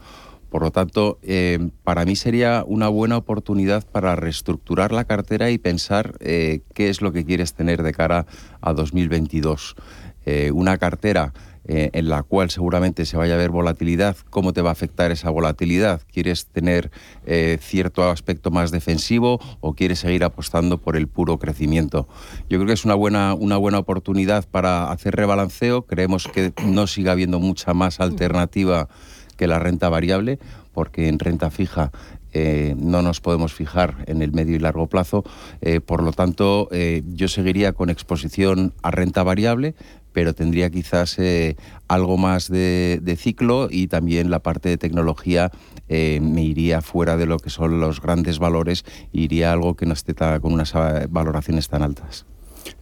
Por 0.51 0.61
lo 0.61 0.71
tanto, 0.71 1.19
em, 1.23 1.71
para 1.83 2.05
mí 2.05 2.15
sería 2.15 2.63
una 2.67 2.89
buena 2.89 3.17
oportunidad 3.17 3.87
para 3.87 4.17
reestructurar 4.17 4.93
la 4.93 5.05
cartera 5.05 5.51
y 5.51 5.57
pensar 5.57 6.15
eh, 6.21 6.61
qué 6.75 6.91
es 6.91 7.01
lo 7.01 7.11
que 7.11 7.25
quieres 7.25 7.55
tener 7.55 7.83
de 7.83 7.95
cara 7.95 8.27
a 8.61 8.75
2022. 8.75 9.77
una 10.53 10.79
cartera 10.79 11.33
eh, 11.69 11.91
en 11.93 12.09
la 12.09 12.25
cual 12.25 12.51
seguramente 12.51 13.07
se 13.07 13.17
vaya 13.17 13.35
a 13.35 13.37
ver 13.37 13.51
volatilidad, 13.51 14.17
¿cómo 14.31 14.53
te 14.53 14.63
va 14.63 14.71
a 14.71 14.73
afectar 14.73 15.13
esa 15.13 15.31
volatilidad? 15.31 16.03
¿Quieres 16.13 16.47
tener 16.47 16.91
eh, 17.25 17.59
cierto 17.61 18.11
aspecto 18.11 18.51
más 18.51 18.73
defensivo 18.73 19.41
o 19.61 19.75
quieres 19.75 20.01
seguir 20.01 20.25
apostando 20.25 20.79
por 20.79 20.97
el 20.97 21.07
puro 21.07 21.39
crecimiento? 21.39 22.09
Yo 22.49 22.59
creo 22.59 22.67
que 22.67 22.73
es 22.73 22.85
una 22.85 22.95
buena, 22.95 23.35
una 23.35 23.57
buena 23.59 23.79
oportunidad 23.79 24.45
para 24.49 24.91
hacer 24.91 25.15
rebalanceo. 25.15 25.83
Creemos 25.83 26.27
que 26.27 26.53
no 26.65 26.89
siga 26.89 27.13
habiendo 27.13 27.39
mucha 27.39 27.75
más 27.75 28.01
alternativa 28.01 28.89
que 29.37 29.47
la 29.47 29.59
renta 29.59 29.89
variable, 29.89 30.39
porque 30.73 31.09
en 31.09 31.19
renta 31.19 31.51
fija 31.51 31.93
eh, 32.33 32.75
no 32.79 33.03
nos 33.03 33.21
podemos 33.21 33.53
fijar 33.53 34.05
en 34.07 34.23
el 34.23 34.33
medio 34.33 34.57
y 34.57 34.59
largo 34.59 34.87
plazo. 34.87 35.25
por 35.87 36.03
lo 36.03 36.13
tanto, 36.13 36.69
yo 37.15 37.29
seguiría 37.29 37.73
con 37.73 37.91
exposición 37.91 38.75
a 38.83 38.91
renta 38.91 39.23
variable, 39.23 39.75
pero 40.13 40.35
tendría 40.35 40.71
quizás 40.71 41.19
eh, 41.19 41.57
algo 41.89 42.17
más 42.17 42.49
de, 42.49 43.17
ciclo 43.19 43.69
y 43.71 43.89
también 43.89 44.31
la 44.31 44.41
parte 44.41 44.69
de 44.69 44.79
tecnología 44.79 45.51
eh, 45.89 46.21
me 46.23 46.43
iría 46.43 46.81
fuera 46.81 47.17
de 47.17 47.27
lo 47.27 47.39
que 47.39 47.51
son 47.51 47.81
los 47.81 48.01
grandes 48.01 48.39
valores, 48.39 48.85
iría 49.13 49.53
algo 49.53 49.75
que 49.75 49.87
no 49.87 49.93
esté 49.93 50.15
con 50.15 50.53
unas 50.53 50.75
valoraciones 51.09 51.69
tan 51.69 51.83
altas. 51.83 52.27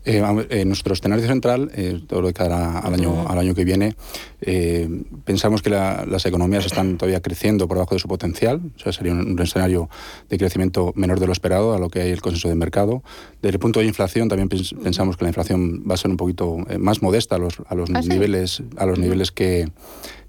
Eh, 0.04 0.22
en 0.50 0.68
nuestro 0.68 0.94
escenario 0.94 1.26
central, 1.26 1.70
eh, 1.74 2.00
todo 2.06 2.22
lo 2.22 2.28
de 2.28 2.32
cara 2.32 2.78
al 2.78 2.94
año, 2.94 3.28
al 3.28 3.38
año 3.38 3.54
que 3.54 3.64
viene, 3.64 3.94
eh, 4.40 4.88
pensamos 5.24 5.60
que 5.60 5.68
las 5.68 6.24
economías 6.24 6.64
están 6.64 6.96
todavía 6.96 7.20
creciendo 7.20 7.68
por 7.68 7.76
debajo 7.76 7.94
de 7.94 7.98
su 7.98 8.08
potencial, 8.08 8.62
o 8.76 8.78
sea, 8.78 8.92
sería 8.92 9.12
un, 9.12 9.38
escenario 9.38 9.90
de 10.28 10.38
crecimiento 10.38 10.92
menor 10.96 11.20
de 11.20 11.26
lo 11.26 11.32
esperado, 11.32 11.74
a 11.74 11.78
lo 11.78 11.90
que 11.90 12.00
hay 12.00 12.10
el 12.10 12.22
consenso 12.22 12.48
de 12.48 12.54
mercado. 12.54 13.02
Desde 13.42 13.56
el 13.56 13.60
punto 13.60 13.80
de 13.80 13.86
inflación, 13.86 14.28
también 14.28 14.48
pensamos 14.48 15.16
que 15.18 15.24
la 15.24 15.30
inflación 15.30 15.84
va 15.88 15.94
a 15.94 15.98
ser 15.98 16.10
un 16.10 16.16
poquito 16.16 16.56
más 16.78 17.02
modesta 17.02 17.36
a 17.36 17.38
los, 17.38 17.58
a 17.66 17.74
los 17.74 17.90
¿Ah, 17.90 18.00
niveles, 18.00 18.62
a 18.76 18.86
los 18.86 18.98
niveles 18.98 19.32
que, 19.32 19.68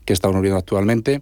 que 0.05 0.13
estamos 0.13 0.41
viendo 0.41 0.57
actualmente. 0.57 1.21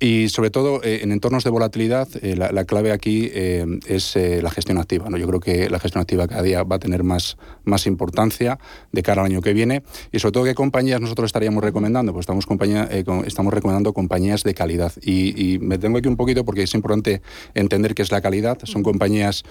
Y 0.00 0.28
sobre 0.28 0.50
todo 0.50 0.80
eh, 0.84 1.00
en 1.02 1.10
entornos 1.10 1.42
de 1.42 1.50
volatilidad, 1.50 2.08
eh, 2.22 2.36
la, 2.36 2.64
clave 2.64 2.92
aquí 2.92 3.30
eh, 3.32 3.66
es 3.86 4.16
la 4.16 4.50
gestión 4.50 4.78
activa. 4.78 5.10
¿no? 5.10 5.16
Yo 5.16 5.26
creo 5.26 5.40
que 5.40 5.68
la 5.68 5.80
gestión 5.80 6.00
activa 6.00 6.28
cada 6.28 6.42
día 6.42 6.62
va 6.62 6.76
a 6.76 6.78
tener 6.78 7.02
más, 7.02 7.36
más 7.64 7.86
importancia 7.86 8.58
de 8.92 9.02
cara 9.02 9.22
al 9.22 9.26
año 9.26 9.42
que 9.42 9.52
viene. 9.52 9.82
Y 10.12 10.20
sobre 10.20 10.32
todo, 10.32 10.44
¿qué 10.44 10.54
compañías 10.54 11.00
nosotros 11.00 11.26
estaríamos 11.26 11.64
recomendando? 11.64 12.12
Pues 12.12 12.22
estamos, 12.22 12.46
compañía, 12.46 12.88
estamos 13.26 13.52
recomendando 13.52 13.92
compañías 13.92 14.44
de 14.44 14.54
calidad. 14.54 14.92
Y 15.02 15.58
me 15.60 15.78
tengo 15.78 15.98
aquí 15.98 16.08
un 16.08 16.16
poquito 16.16 16.44
porque 16.44 16.62
es 16.62 16.74
importante 16.74 17.20
entender 17.54 17.94
qué 17.94 18.02
es 18.02 18.12
la 18.12 18.20
calidad. 18.20 18.58
Son 18.64 18.84
compañías 18.84 19.42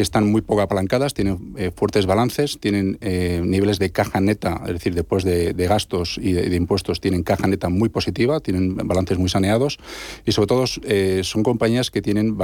están 0.00 0.30
muy 0.30 0.42
poco 0.42 0.62
apalancadas, 0.62 1.14
tienen 1.14 1.54
eh, 1.56 1.70
fuertes 1.74 2.06
balances, 2.06 2.58
tienen 2.60 2.98
eh, 3.00 3.40
niveles 3.44 3.78
de 3.78 3.90
caja 3.90 4.20
neta, 4.20 4.60
es 4.66 4.72
decir, 4.74 4.94
después 4.94 5.24
de, 5.24 5.52
gastos 5.52 6.18
y 6.20 6.32
de, 6.32 6.54
impuestos, 6.56 7.00
tienen 7.00 7.22
caja 7.22 7.46
neta 7.46 7.68
muy 7.68 7.88
positiva, 7.88 8.40
tienen 8.40 8.76
balances 8.76 9.18
muy 9.18 9.28
saneados 9.28 9.78
y 10.24 10.32
sobre 10.32 10.46
todo 10.46 10.64
eh, 10.84 11.20
son 11.24 11.42
compañías 11.42 11.90
que 11.90 12.02
tienen 12.02 12.36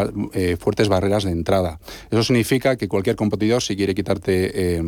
fuertes 0.59 0.89
barreras 0.89 1.25
de 1.25 1.31
entrada. 1.31 1.81
Eso 2.11 2.23
significa 2.23 2.77
que 2.77 2.89
cualquier 2.89 3.17
competidor, 3.17 3.63
si 3.63 3.77
quiere 3.77 3.95
quitarte, 3.95 4.83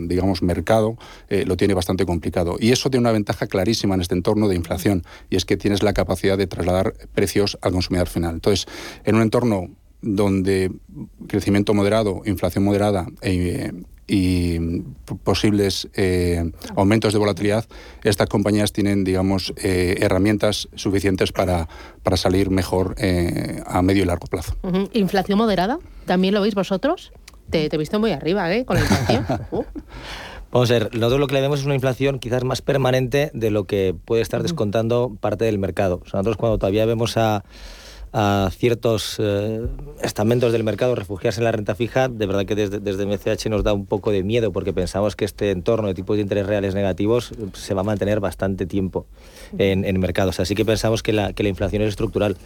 digamos, 0.00 0.42
mercado, 0.42 0.96
lo 1.28 1.56
tiene 1.56 1.74
bastante 1.74 2.06
complicado. 2.06 2.56
Y 2.60 2.72
eso 2.72 2.90
tiene 2.90 3.02
una 3.02 3.12
ventaja 3.12 3.46
clarísima 3.46 3.94
en 3.94 4.00
este 4.02 4.14
entorno 4.14 4.48
de 4.48 4.56
inflación 4.56 5.02
y 5.30 5.36
es 5.36 5.44
que 5.44 5.56
tienes 5.56 5.82
la 5.82 5.92
capacidad 5.92 6.38
de 6.38 6.46
trasladar 6.46 6.94
precios 7.14 7.58
al 7.62 7.72
consumidor 7.72 8.08
final. 8.08 8.34
Entonces, 8.34 8.66
en 9.04 9.16
un 9.16 9.22
entorno 9.22 9.70
donde 10.04 10.70
crecimiento 11.26 11.74
moderado, 11.74 12.22
inflación 12.26 12.64
moderada 12.64 13.06
e, 13.22 13.72
y 14.06 14.82
posibles 15.24 15.88
eh, 15.94 16.52
aumentos 16.76 17.14
de 17.14 17.18
volatilidad, 17.18 17.64
estas 18.02 18.28
compañías 18.28 18.72
tienen, 18.72 19.02
digamos, 19.02 19.54
eh, 19.56 19.96
herramientas 20.00 20.68
suficientes 20.74 21.32
para, 21.32 21.68
para 22.02 22.18
salir 22.18 22.50
mejor 22.50 22.96
a 23.66 23.82
medio 23.82 24.02
y 24.02 24.06
largo 24.06 24.26
plazo. 24.26 24.54
¿Inflación 24.92 25.38
moderada? 25.38 25.78
¿También 26.04 26.34
lo 26.34 26.42
veis 26.42 26.54
vosotros? 26.54 27.12
Te, 27.48 27.68
he 27.72 27.78
visto 27.78 27.98
muy 27.98 28.12
arriba, 28.12 28.52
¿eh? 28.54 28.64
Con 28.64 28.76
la 28.76 28.82
inflación. 28.82 29.26
Uh. 29.50 29.64
Vamos 30.54 30.70
a 30.70 30.74
ver, 30.74 30.94
nosotros 30.94 31.18
lo 31.18 31.26
que 31.26 31.34
le 31.34 31.40
vemos 31.40 31.58
es 31.58 31.66
una 31.66 31.74
inflación 31.74 32.20
quizás 32.20 32.44
más 32.44 32.62
permanente 32.62 33.32
de 33.34 33.50
lo 33.50 33.64
que 33.64 33.92
puede 34.04 34.22
estar 34.22 34.40
descontando 34.40 35.16
parte 35.20 35.44
del 35.46 35.58
mercado. 35.58 36.00
nosotros 36.04 36.36
cuando 36.36 36.58
todavía 36.58 36.86
vemos 36.86 37.16
a 37.16 37.44
a 38.16 38.48
ciertos 38.52 39.16
eh, 39.18 39.66
estamentos 40.00 40.52
del 40.52 40.62
mercado 40.62 40.94
refugiarse 40.94 41.40
en 41.40 41.44
la 41.44 41.52
renta 41.52 41.74
fija, 41.74 42.08
de 42.08 42.26
verdad 42.26 42.46
que 42.46 42.54
desde, 42.54 42.78
desde 42.78 43.06
MCH 43.06 43.46
nos 43.50 43.64
da 43.64 43.72
un 43.72 43.86
poco 43.86 44.12
de 44.12 44.22
miedo 44.22 44.52
porque 44.52 44.72
pensamos 44.72 45.16
que 45.16 45.24
este 45.24 45.50
entorno 45.50 45.88
de 45.88 45.94
tipos 45.94 46.14
de 46.16 46.22
interés 46.22 46.46
reales 46.46 46.76
negativos 46.76 47.32
eh, 47.32 47.48
se 47.54 47.74
va 47.74 47.80
a 47.80 47.84
mantener 47.84 48.20
bastante 48.20 48.66
tiempo 48.66 49.06
en, 49.58 49.84
en 49.84 49.98
mercados. 49.98 50.38
Así 50.38 50.54
que 50.54 50.64
pensamos 50.64 51.02
que 51.02 51.12
la, 51.12 51.32
que 51.32 51.42
la 51.42 51.48
inflación 51.48 51.82
es 51.82 51.88
estructural. 51.88 52.36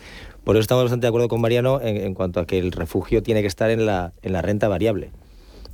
Por 0.43 0.57
eso 0.57 0.63
estamos 0.63 0.85
bastante 0.85 1.05
de 1.05 1.09
acuerdo 1.09 1.29
con 1.29 1.43
Mariano 1.43 1.83
en, 1.83 1.99
en 1.99 2.15
cuanto 2.15 2.41
a 2.41 2.47
que 2.47 2.59
el 2.59 2.73
refugio 2.73 3.23
tiene 3.23 3.43
que 3.43 3.47
estar 3.47 3.69
en 3.69 3.85
la, 3.85 4.15
en 4.23 4.33
la 4.33 4.41
renta 4.41 4.69
variable. 4.69 5.11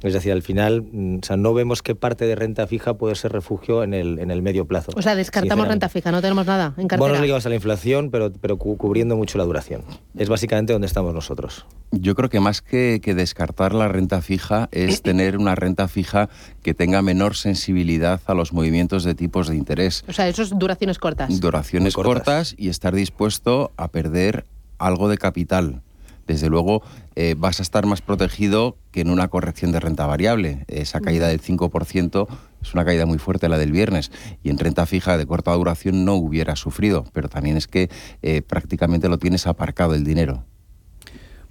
Es 0.05 0.13
decir, 0.13 0.33
al 0.33 0.43
final, 0.43 0.83
mm, 0.83 1.17
o 1.23 1.27
sea, 1.27 1.39
no 1.39 1.55
vemos 1.55 1.83
qué 1.83 1.95
parte 1.95 2.27
de 2.27 2.35
renta 2.35 2.67
fija 2.67 2.95
puede 2.95 3.15
ser 3.15 3.33
refugio 3.33 3.83
en 3.83 3.95
el, 3.95 4.19
en 4.19 4.31
el 4.31 4.43
medio 4.43 4.67
plazo. 4.67 4.93
O 4.95 5.01
sea, 5.01 5.15
descartamos 5.15 5.67
renta 5.67 5.89
fija, 5.89 6.13
no 6.13 6.21
tenemos 6.21 6.47
nada 6.47 6.75
en 6.77 6.89
cartera. 6.89 6.99
Bonos 6.99 7.21
ligados 7.23 7.47
a 7.47 7.49
la 7.49 7.55
inflación, 7.55 8.11
pero, 8.11 8.31
pero 8.31 8.59
cubriendo 8.59 9.17
mucho 9.17 9.39
la 9.39 9.45
duración. 9.45 9.83
Es 10.15 10.29
básicamente 10.29 10.75
donde 10.75 10.87
estamos 10.87 11.15
nosotros. 11.15 11.65
Yo 11.91 12.15
creo 12.15 12.29
que 12.29 12.39
más 12.39 12.61
que, 12.61 13.01
que 13.03 13.15
descartar 13.15 13.73
la 13.73 13.89
renta 13.89 14.21
fija 14.21 14.69
es 14.73 15.01
tener 15.03 15.39
una 15.39 15.55
renta 15.55 15.89
fija 15.89 16.29
que 16.63 16.75
tenga 16.75 17.01
menor 17.01 17.35
sensibilidad 17.35 18.21
a 18.27 18.35
los 18.35 18.53
movimientos 18.53 19.05
de 19.05 19.15
tipos 19.15 19.49
de 19.49 19.57
interés. 19.57 20.05
O 20.07 20.13
sea, 20.13 20.29
eso 20.29 20.43
es 20.43 20.51
duraciones 20.51 20.99
cortas. 20.99 21.41
Duraciones 21.41 21.95
cortas 21.95 22.55
y 22.59 22.69
estar 22.69 22.95
dispuesto 22.95 23.73
a 23.79 23.89
perder 23.89 24.45
algo 24.77 25.09
de 25.09 25.17
capital 25.17 25.81
desde 26.27 26.49
luego 26.49 26.83
eh, 27.17 27.35
vas 27.37 27.61
a 27.61 27.63
estar 27.63 27.87
más 27.87 28.03
protegido 28.03 28.77
que 28.91 29.01
en 29.01 29.11
una 29.11 29.29
corrección 29.29 29.73
de 29.73 29.81
renta 29.81 30.07
variable. 30.07 30.65
Esa 30.69 31.01
caída 31.01 31.29
del 31.29 31.41
5% 31.41 32.27
es 32.63 32.75
una 32.75 32.85
caída 32.85 33.07
muy 33.07 33.19
fuerte 33.19 33.49
la 33.49 33.59
del 33.59 33.73
viernes 33.73 34.11
y 34.43 34.51
en 34.51 34.59
renta 34.59 34.87
fija 34.87 35.19
de 35.19 35.27
corta 35.27 35.53
duración 35.53 36.05
no 36.05 36.15
hubiera 36.15 36.57
sufrido, 36.57 37.05
pero 37.13 37.29
también 37.29 37.57
es 37.57 37.67
que 37.67 37.91
eh, 38.23 38.43
prácticamente 38.43 39.09
lo 39.09 39.19
tienes 39.19 39.47
aparcado 39.47 39.95
el 39.95 40.05
dinero. 40.05 40.45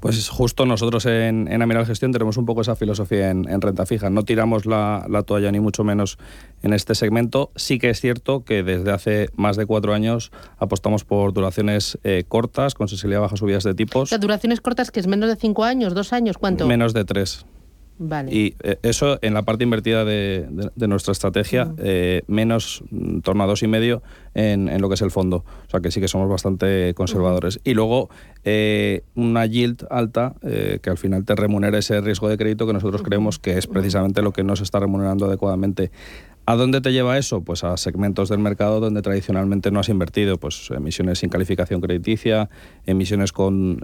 Pues 0.03 0.27
justo 0.27 0.65
nosotros 0.65 1.05
en, 1.05 1.47
en 1.49 1.61
Amiral 1.61 1.85
Gestión 1.85 2.11
tenemos 2.11 2.35
un 2.35 2.45
poco 2.45 2.59
esa 2.59 2.75
filosofía 2.75 3.29
en, 3.29 3.61
renta 3.61 3.85
fija. 3.85 4.09
No 4.09 4.23
tiramos 4.23 4.65
la, 4.65 5.07
toalla 5.25 5.49
ni 5.49 5.61
mucho 5.61 5.85
menos 5.85 6.17
en 6.61 6.73
este 6.73 6.93
segmento. 6.93 7.51
Sí 7.55 7.79
que 7.79 7.89
es 7.89 8.01
cierto 8.01 8.43
que 8.43 8.63
desde 8.63 8.91
hace 8.91 9.29
más 9.37 9.55
de 9.55 9.65
cuatro 9.65 9.93
años 9.93 10.33
apostamos 10.57 11.05
por 11.05 11.31
duraciones 11.31 11.99
eh, 12.03 12.25
cortas, 12.27 12.73
con 12.73 12.89
sensibilidad 12.89 13.19
a 13.19 13.27
bajas 13.27 13.39
subidas 13.39 13.63
de 13.63 13.75
tipos. 13.75 14.11
O 14.11 14.17
duraciones 14.17 14.59
cortas 14.59 14.91
que 14.91 14.99
es 14.99 15.07
menos 15.07 15.29
de 15.29 15.37
cinco 15.37 15.63
años, 15.63 15.93
dos 15.93 16.11
años, 16.11 16.37
¿cuánto? 16.37 16.67
Menos 16.67 16.93
de 16.93 17.05
tres. 17.05 17.45
Y 18.29 18.55
eh, 18.63 18.79
eso 18.81 19.19
en 19.21 19.33
la 19.33 19.43
parte 19.43 19.63
invertida 19.63 20.03
de, 20.03 20.47
nuestra 20.75 21.11
estrategia, 21.11 21.73
eh, 21.77 22.23
menos 22.27 22.83
en 22.91 23.21
torno 23.21 23.43
a 23.43 23.47
dos 23.47 23.63
y 23.63 23.67
medio 23.67 24.01
en, 24.33 24.81
lo 24.81 24.89
que 24.89 24.95
es 24.95 25.01
el 25.01 25.11
fondo. 25.11 25.45
O 25.67 25.69
sea 25.69 25.79
que 25.79 25.91
sí 25.91 26.01
que 26.01 26.07
somos 26.07 26.29
bastante 26.29 26.93
conservadores. 26.95 27.59
Y 27.63 27.73
luego 27.73 28.09
eh, 28.43 29.03
una 29.15 29.45
yield 29.45 29.85
alta 29.89 30.35
que 30.41 30.89
al 30.89 30.97
final 30.97 31.23
te 31.25 31.35
remunera 31.35 31.77
ese 31.77 32.01
riesgo 32.01 32.29
de 32.29 32.37
crédito 32.37 32.67
que 32.67 32.73
nosotros 32.73 33.03
creemos 33.03 33.39
que 33.39 33.57
es 33.57 33.67
precisamente 33.67 34.21
lo 34.21 34.33
que 34.33 34.43
no 34.43 34.55
se 34.55 34.63
está 34.63 34.79
remunerando 34.79 35.25
adecuadamente. 35.25 35.91
¿A 36.45 36.55
dónde 36.55 36.81
te 36.81 36.91
lleva 36.91 37.17
eso? 37.17 37.41
Pues 37.41 37.63
a 37.63 37.77
segmentos 37.77 38.27
del 38.27 38.39
mercado 38.39 38.81
donde 38.81 39.01
tradicionalmente 39.01 39.71
no 39.71 39.79
has 39.79 39.87
invertido, 39.87 40.37
pues 40.37 40.69
emisiones 40.71 41.19
sin 41.19 41.29
calificación 41.29 41.79
crediticia, 41.79 42.49
emisiones 42.85 43.31
con 43.31 43.79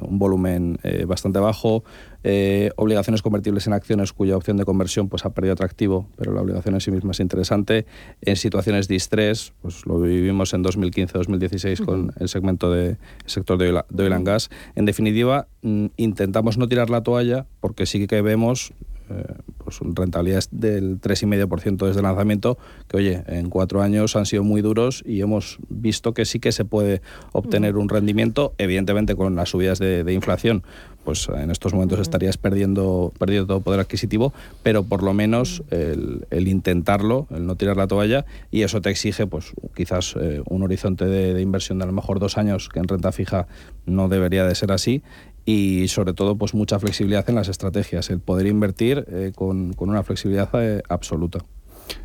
un 0.00 0.18
volumen 0.18 0.78
eh, 0.82 1.04
bastante 1.04 1.38
bajo, 1.38 1.84
eh, 2.22 2.70
obligaciones 2.76 3.22
convertibles 3.22 3.66
en 3.66 3.72
acciones 3.72 4.12
cuya 4.12 4.36
opción 4.36 4.56
de 4.56 4.64
conversión 4.64 5.08
pues, 5.08 5.24
ha 5.24 5.30
perdido 5.30 5.54
atractivo, 5.54 6.08
pero 6.16 6.32
la 6.32 6.40
obligación 6.40 6.74
en 6.74 6.80
sí 6.80 6.90
misma 6.90 7.12
es 7.12 7.20
interesante. 7.20 7.86
En 8.22 8.36
situaciones 8.36 8.88
de 8.88 8.96
estrés, 8.96 9.52
pues 9.62 9.86
lo 9.86 10.00
vivimos 10.00 10.52
en 10.54 10.64
2015-2016 10.64 11.84
con 11.84 12.12
el 12.18 12.28
segmento 12.28 12.70
de 12.70 12.96
sector 13.26 13.58
de 13.58 13.68
oil, 13.68 14.12
and 14.12 14.26
gas. 14.26 14.50
En 14.74 14.84
definitiva, 14.84 15.48
mm, 15.62 15.86
intentamos 15.96 16.58
no 16.58 16.68
tirar 16.68 16.90
la 16.90 17.02
toalla 17.02 17.46
porque 17.60 17.86
sí 17.86 18.06
que 18.06 18.22
vemos 18.22 18.72
pues 19.78 19.94
rentabilidades 19.94 20.48
del 20.50 21.00
3,5% 21.00 21.86
desde 21.86 22.00
el 22.00 22.04
lanzamiento, 22.04 22.58
que 22.88 22.96
oye, 22.96 23.22
en 23.26 23.50
cuatro 23.50 23.82
años 23.82 24.16
han 24.16 24.26
sido 24.26 24.42
muy 24.42 24.62
duros 24.62 25.02
y 25.06 25.20
hemos 25.20 25.58
visto 25.68 26.14
que 26.14 26.24
sí 26.24 26.40
que 26.40 26.52
se 26.52 26.64
puede 26.64 27.02
obtener 27.32 27.76
un 27.76 27.88
rendimiento, 27.88 28.54
evidentemente 28.58 29.14
con 29.14 29.36
las 29.36 29.50
subidas 29.50 29.78
de, 29.78 30.04
de 30.04 30.12
inflación, 30.12 30.62
pues 31.04 31.28
en 31.28 31.50
estos 31.50 31.72
momentos 31.72 31.98
estarías 31.98 32.36
perdiendo, 32.36 33.12
perdiendo 33.18 33.46
todo 33.46 33.60
poder 33.60 33.80
adquisitivo, 33.80 34.32
pero 34.62 34.84
por 34.84 35.02
lo 35.02 35.14
menos 35.14 35.62
el, 35.70 36.26
el, 36.30 36.48
intentarlo, 36.48 37.26
el 37.30 37.46
no 37.46 37.56
tirar 37.56 37.76
la 37.76 37.86
toalla, 37.86 38.26
y 38.50 38.62
eso 38.62 38.80
te 38.80 38.90
exige 38.90 39.26
pues 39.26 39.52
quizás 39.74 40.14
eh, 40.20 40.42
un 40.46 40.62
horizonte 40.62 41.06
de, 41.06 41.34
de, 41.34 41.40
inversión 41.40 41.78
de 41.78 41.84
a 41.84 41.86
lo 41.86 41.92
mejor 41.92 42.20
dos 42.20 42.36
años, 42.36 42.68
que 42.68 42.80
en 42.80 42.88
renta 42.88 43.12
fija 43.12 43.46
no 43.86 44.08
debería 44.08 44.44
de 44.44 44.54
ser 44.54 44.72
así, 44.72 45.02
y 45.44 45.88
sobre 45.88 46.12
todo 46.12 46.36
pues 46.36 46.54
mucha 46.54 46.78
flexibilidad 46.78 47.28
en 47.28 47.34
las 47.34 47.48
estrategias, 47.48 48.10
el 48.10 48.20
poder 48.20 48.46
invertir 48.46 49.04
eh, 49.08 49.32
con, 49.34 49.72
con, 49.72 49.88
una 49.88 50.02
flexibilidad 50.02 50.48
eh, 50.54 50.82
absoluta. 50.88 51.44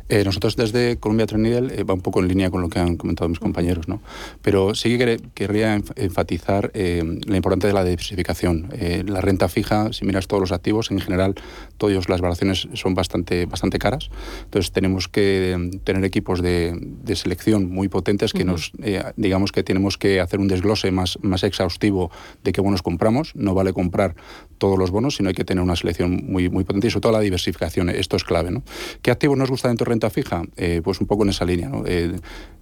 Eh, 0.08 0.24
nosotros 0.24 0.56
desde 0.56 0.98
Columbia 0.98 1.26
Threadneedle 1.26 1.80
eh, 1.80 1.84
va 1.84 1.94
un 1.94 2.00
poco 2.00 2.20
en 2.20 2.28
línea 2.28 2.50
con 2.50 2.60
lo 2.60 2.68
que 2.68 2.78
han 2.78 2.96
comentado 2.96 3.28
mis 3.28 3.40
compañeros, 3.40 3.88
¿no? 3.88 4.00
Pero 4.42 4.74
sí 4.74 4.96
que 4.98 5.20
querría 5.34 5.80
enfatizar 5.96 6.70
eh, 6.74 7.02
la 7.26 7.36
importancia 7.36 7.68
de 7.68 7.74
la 7.74 7.84
diversificación. 7.84 8.68
Eh, 8.72 9.04
la 9.06 9.20
renta 9.20 9.48
fija, 9.48 9.92
si 9.92 10.04
miras 10.04 10.26
todos 10.26 10.40
los 10.40 10.52
activos, 10.52 10.90
en 10.90 11.00
general, 11.00 11.34
todas 11.76 12.08
las 12.08 12.20
valoraciones 12.20 12.68
son 12.74 12.94
bastante, 12.94 13.46
bastante 13.46 13.78
caras. 13.78 14.10
Entonces 14.44 14.72
tenemos 14.72 15.08
que 15.08 15.52
em, 15.52 15.70
tener 15.70 16.04
equipos 16.04 16.42
de, 16.42 16.78
de, 16.80 17.16
selección 17.16 17.70
muy 17.70 17.88
potentes 17.88 18.32
que 18.32 18.42
uh 18.42 18.46
-huh. 18.46 18.52
nos, 18.52 18.72
eh, 18.82 19.02
digamos 19.16 19.52
que 19.52 19.62
tenemos 19.62 19.98
que 19.98 20.20
hacer 20.20 20.40
un 20.40 20.48
desglose 20.48 20.90
más, 20.90 21.18
más 21.22 21.42
exhaustivo 21.42 22.10
de 22.44 22.52
qué 22.52 22.60
bonos 22.60 22.82
compramos. 22.82 23.34
No 23.34 23.54
vale 23.54 23.72
comprar 23.72 24.14
todos 24.58 24.78
los 24.78 24.90
bonos, 24.90 25.16
sino 25.16 25.28
hay 25.28 25.34
que 25.34 25.44
tener 25.44 25.62
una 25.62 25.76
selección 25.76 26.24
muy, 26.26 26.48
muy 26.48 26.64
potente 26.64 26.86
y 26.86 26.90
sobre 26.90 27.02
todo 27.02 27.12
la 27.12 27.20
diversificación. 27.20 27.90
Esto 27.90 28.16
es 28.16 28.24
clave, 28.24 28.50
¿no? 28.50 28.62
¿Qué 29.02 29.10
activos 29.10 29.36
nos 29.36 29.50
gusta 29.50 29.68
dentro 29.68 29.84
de 29.84 29.95
renta 29.96 30.10
fija? 30.10 30.42
Eh, 30.56 30.80
pues 30.84 31.00
un 31.00 31.06
poco 31.06 31.24
en 31.24 31.30
esa 31.30 31.44
línea, 31.44 31.68
¿no? 31.68 31.84
Eh, 31.86 32.16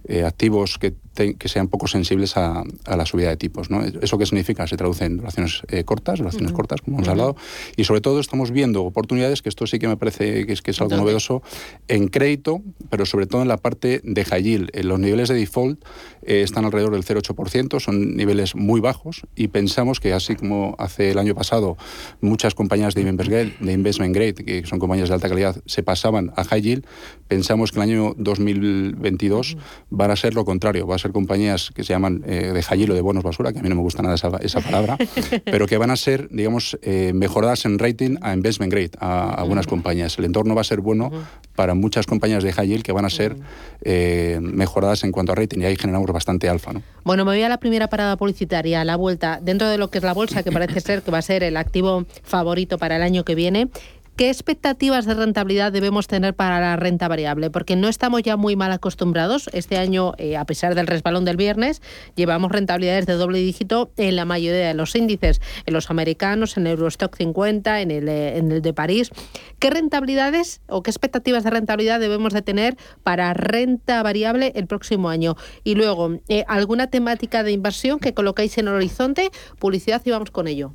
eh, 0.07 0.23
activos 0.23 0.77
que, 0.77 0.93
te, 1.15 1.33
que, 1.33 1.49
sean 1.49 1.67
poco 1.67 1.87
sensibles 1.87 2.37
a, 2.37 2.63
a, 2.85 2.95
la 2.95 3.07
subida 3.07 3.29
de 3.29 3.37
tipos. 3.37 3.71
¿no? 3.71 3.83
¿Eso 3.83 4.19
qué 4.19 4.27
significa? 4.27 4.67
Se 4.67 4.77
traduce 4.77 5.03
en 5.03 5.17
duraciones 5.17 5.63
cortas, 5.83 6.19
duraciones 6.19 6.51
uh 6.51 6.53
-huh. 6.53 6.57
cortas, 6.57 6.81
como 6.81 6.97
hemos 6.97 7.07
uh 7.07 7.09
-huh. 7.09 7.13
hablado, 7.13 7.35
y 7.75 7.85
sobre 7.85 8.01
todo 8.01 8.19
estamos 8.19 8.51
viendo 8.51 8.83
oportunidades, 8.83 9.41
que 9.41 9.49
esto 9.49 9.65
sí 9.65 9.79
que 9.79 9.87
me 9.87 9.97
parece 9.97 10.45
que 10.45 10.53
es, 10.53 10.61
que 10.61 10.69
es 10.69 10.79
algo 10.79 10.95
novedoso, 10.95 11.41
en 11.87 12.07
crédito, 12.07 12.61
pero 12.91 13.07
sobre 13.07 13.25
todo 13.25 13.41
en 13.41 13.47
la 13.47 13.57
parte 13.57 13.99
de 14.03 14.25
high 14.25 14.43
yield. 14.43 14.69
Los 14.83 14.99
niveles 14.99 15.27
de 15.29 15.35
default 15.35 15.83
están 16.21 16.65
alrededor 16.65 16.93
del 16.93 17.03
0,8%, 17.03 17.79
son 17.79 18.15
niveles 18.15 18.53
muy 18.53 18.79
bajos, 18.79 19.25
y 19.35 19.47
pensamos 19.47 19.99
que 19.99 20.13
así 20.13 20.35
como 20.35 20.75
hace 20.77 21.09
el 21.09 21.17
año 21.17 21.33
pasado 21.33 21.77
muchas 22.21 22.53
compañías 22.53 22.93
de 22.93 23.01
investment 23.01 23.29
grade, 23.31 23.53
de 23.59 23.73
investment 23.73 24.13
grade 24.15 24.35
que 24.35 24.65
son 24.67 24.77
compañías 24.77 25.09
de 25.09 25.15
alta 25.15 25.29
calidad, 25.29 25.55
se 25.65 25.81
pasaban 25.81 26.31
a 26.35 26.43
high 26.43 26.61
yield, 26.61 26.85
pensamos 27.27 27.71
que 27.71 27.79
el 27.79 27.83
año 27.83 28.13
2022 28.17 29.53
uh 29.53 29.57
-huh 29.57 29.61
van 29.89 30.11
a 30.11 30.15
ser 30.15 30.33
lo 30.33 30.45
contrario, 30.45 30.87
va 30.87 30.95
a 30.95 30.99
ser 30.99 31.11
compañías 31.11 31.71
que 31.73 31.83
se 31.83 31.93
llaman 31.93 32.23
eh, 32.25 32.51
de 32.53 32.63
high 32.63 32.85
de 32.85 33.01
bonos 33.01 33.23
basura, 33.23 33.53
que 33.53 33.59
a 33.59 33.61
mí 33.61 33.69
no 33.69 33.75
me 33.75 33.81
gusta 33.81 34.01
nada 34.01 34.15
esa, 34.15 34.29
esa 34.41 34.61
palabra, 34.61 34.97
pero 35.45 35.67
que 35.67 35.77
van 35.77 35.91
a 35.91 35.95
ser, 35.95 36.27
digamos, 36.29 36.77
eh, 36.81 37.11
mejoradas 37.13 37.65
en 37.65 37.79
rating 37.79 38.17
a 38.21 38.33
investment 38.33 38.71
grade, 38.71 38.91
a, 38.99 39.33
a 39.33 39.43
buenas 39.43 39.67
compañías. 39.67 40.17
El 40.17 40.25
entorno 40.25 40.55
va 40.55 40.61
a 40.61 40.65
ser 40.65 40.81
bueno 40.81 41.11
para 41.55 41.73
muchas 41.73 42.05
compañías 42.05 42.43
de 42.43 42.51
high 42.51 42.67
yield 42.67 42.83
que 42.83 42.91
van 42.91 43.05
a 43.05 43.09
ser 43.09 43.37
eh, 43.81 44.39
mejoradas 44.41 45.03
en 45.03 45.11
cuanto 45.11 45.31
a 45.31 45.35
rating 45.35 45.59
y 45.61 45.65
ahí 45.65 45.75
generamos 45.75 46.11
bastante 46.11 46.49
alfa. 46.49 46.73
¿no? 46.73 46.81
Bueno, 47.03 47.23
me 47.23 47.31
voy 47.31 47.41
a 47.41 47.49
la 47.49 47.59
primera 47.59 47.87
parada 47.87 48.17
publicitaria, 48.17 48.83
la 48.83 48.97
vuelta, 48.97 49.39
dentro 49.41 49.69
de 49.69 49.77
lo 49.77 49.89
que 49.89 49.99
es 49.99 50.03
la 50.03 50.13
bolsa, 50.13 50.43
que 50.43 50.51
parece 50.51 50.81
ser 50.81 51.01
que 51.01 51.11
va 51.11 51.19
a 51.19 51.21
ser 51.21 51.43
el 51.43 51.57
activo 51.57 52.05
favorito 52.23 52.77
para 52.77 52.97
el 52.97 53.03
año 53.03 53.23
que 53.23 53.35
viene. 53.35 53.69
¿Qué 54.15 54.29
expectativas 54.29 55.05
de 55.05 55.13
rentabilidad 55.13 55.73
debemos 55.73 56.07
tener 56.07 56.33
para 56.33 56.61
la 56.61 56.77
renta 56.77 57.09
variable? 57.09 57.49
Porque 57.49 57.75
no 57.75 57.89
estamos 57.89 58.23
ya 58.23 58.37
muy 58.37 58.55
mal 58.55 58.71
acostumbrados. 58.71 59.49
Este 59.51 59.77
año, 59.77 60.13
eh, 60.17 60.37
a 60.37 60.45
pesar 60.45 60.73
del 60.73 60.87
resbalón 60.87 61.25
del 61.25 61.35
viernes, 61.35 61.81
llevamos 62.15 62.53
rentabilidades 62.53 63.07
de 63.07 63.15
doble 63.15 63.39
dígito 63.39 63.91
en 63.97 64.15
la 64.15 64.23
mayoría 64.23 64.67
de 64.67 64.73
los 64.73 64.95
índices, 64.95 65.41
en 65.65 65.73
los 65.73 65.89
americanos, 65.89 66.55
en 66.55 66.65
Eurostock 66.65 67.13
50, 67.13 67.81
en 67.81 67.91
el, 67.91 68.07
eh, 68.07 68.37
en 68.37 68.53
el 68.53 68.61
de 68.61 68.73
París. 68.73 69.11
¿Qué 69.59 69.69
rentabilidades 69.69 70.61
o 70.69 70.81
qué 70.81 70.91
expectativas 70.91 71.43
de 71.43 71.49
rentabilidad 71.49 71.99
debemos 71.99 72.31
de 72.31 72.41
tener 72.41 72.77
para 73.03 73.33
renta 73.33 74.01
variable 74.01 74.53
el 74.55 74.65
próximo 74.65 75.09
año? 75.09 75.35
Y 75.65 75.75
luego, 75.75 76.21
eh, 76.29 76.45
¿alguna 76.47 76.87
temática 76.87 77.43
de 77.43 77.51
inversión 77.51 77.99
que 77.99 78.13
colocáis 78.13 78.57
en 78.59 78.69
el 78.69 78.75
horizonte? 78.75 79.29
Publicidad 79.59 80.01
y 80.05 80.11
vamos 80.11 80.31
con 80.31 80.47
ello. 80.47 80.71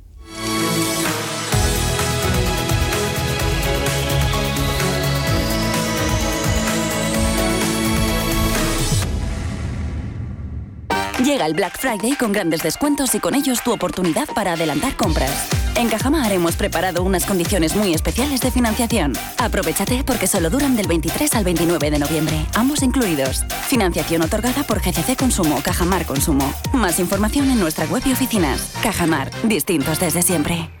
Llega 11.23 11.45
el 11.45 11.53
Black 11.53 11.77
Friday 11.77 12.15
con 12.15 12.31
grandes 12.31 12.63
descuentos 12.63 13.13
y 13.13 13.19
con 13.19 13.35
ellos 13.35 13.61
tu 13.63 13.71
oportunidad 13.71 14.27
para 14.33 14.53
adelantar 14.53 14.95
compras. 14.95 15.49
En 15.75 15.87
Cajamar 15.87 16.31
hemos 16.31 16.55
preparado 16.55 17.03
unas 17.03 17.25
condiciones 17.25 17.75
muy 17.75 17.93
especiales 17.93 18.41
de 18.41 18.49
financiación. 18.49 19.13
Aprovechate 19.37 20.03
porque 20.03 20.25
solo 20.25 20.49
duran 20.49 20.75
del 20.75 20.87
23 20.87 21.35
al 21.35 21.43
29 21.43 21.91
de 21.91 21.99
noviembre, 21.99 22.45
ambos 22.55 22.81
incluidos. 22.81 23.45
Financiación 23.67 24.23
otorgada 24.23 24.63
por 24.63 24.81
GCC 24.81 25.15
Consumo, 25.15 25.61
Cajamar 25.63 26.05
Consumo. 26.05 26.51
Más 26.73 26.99
información 26.99 27.51
en 27.51 27.59
nuestra 27.59 27.85
web 27.85 28.01
y 28.05 28.13
oficinas. 28.13 28.73
Cajamar, 28.81 29.29
distintos 29.43 29.99
desde 29.99 30.23
siempre. 30.23 30.80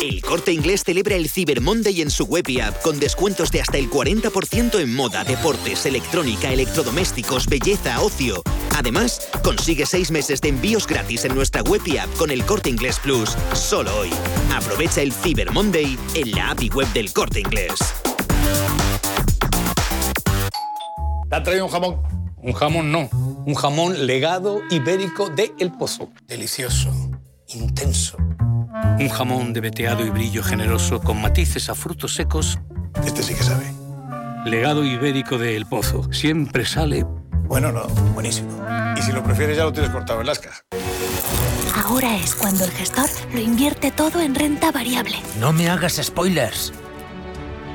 El 0.00 0.22
Corte 0.22 0.50
Inglés 0.50 0.82
celebra 0.82 1.14
el 1.14 1.28
Cyber 1.28 1.60
Monday 1.60 2.00
en 2.00 2.10
su 2.10 2.24
web 2.24 2.48
y 2.48 2.60
app 2.60 2.80
con 2.80 2.98
descuentos 2.98 3.50
de 3.50 3.60
hasta 3.60 3.76
el 3.76 3.90
40% 3.90 4.80
en 4.80 4.94
moda, 4.94 5.24
deportes, 5.24 5.84
electrónica, 5.84 6.50
electrodomésticos, 6.50 7.46
belleza, 7.46 8.00
ocio. 8.00 8.42
Además, 8.74 9.28
consigue 9.44 9.84
seis 9.84 10.10
meses 10.10 10.40
de 10.40 10.48
envíos 10.48 10.86
gratis 10.86 11.26
en 11.26 11.34
nuestra 11.34 11.62
web 11.62 11.82
y 11.84 11.98
app 11.98 12.08
con 12.16 12.30
el 12.30 12.46
Corte 12.46 12.70
Inglés 12.70 12.98
Plus, 12.98 13.36
solo 13.52 13.94
hoy. 13.98 14.08
Aprovecha 14.54 15.02
el 15.02 15.12
Cyber 15.12 15.52
Monday 15.52 15.98
en 16.14 16.30
la 16.30 16.52
app 16.52 16.62
y 16.62 16.70
web 16.70 16.90
del 16.94 17.12
Corte 17.12 17.40
Inglés. 17.40 17.74
¿Te 21.28 21.36
han 21.36 21.44
traído 21.44 21.66
un 21.66 21.70
jamón? 21.70 22.00
Un 22.38 22.54
jamón 22.54 22.90
no, 22.90 23.10
un 23.44 23.54
jamón 23.54 24.06
legado 24.06 24.62
ibérico 24.70 25.28
de 25.28 25.52
El 25.58 25.72
Pozo. 25.72 26.08
Delicioso, 26.26 26.90
intenso. 27.54 28.16
Un 28.98 29.08
jamón 29.08 29.52
de 29.52 29.60
veteado 29.60 30.04
y 30.04 30.10
brillo 30.10 30.42
generoso 30.42 31.00
con 31.00 31.20
matices 31.20 31.68
a 31.68 31.74
frutos 31.74 32.14
secos. 32.14 32.58
Este 33.04 33.22
sí 33.22 33.34
que 33.34 33.42
sabe. 33.42 33.64
Legado 34.44 34.84
ibérico 34.84 35.38
de 35.38 35.56
El 35.56 35.66
Pozo. 35.66 36.12
Siempre 36.12 36.64
sale. 36.64 37.04
Bueno, 37.44 37.72
no, 37.72 37.86
buenísimo. 38.14 38.48
Y 38.96 39.02
si 39.02 39.12
lo 39.12 39.22
prefieres, 39.22 39.56
ya 39.56 39.64
lo 39.64 39.72
tienes 39.72 39.90
cortado 39.90 40.20
en 40.20 40.26
lasca. 40.26 40.50
Ahora 41.84 42.16
es 42.16 42.34
cuando 42.34 42.64
el 42.64 42.70
gestor 42.70 43.08
lo 43.32 43.40
invierte 43.40 43.90
todo 43.90 44.20
en 44.20 44.34
renta 44.34 44.70
variable. 44.70 45.16
No 45.38 45.52
me 45.52 45.68
hagas 45.68 46.00
spoilers. 46.02 46.72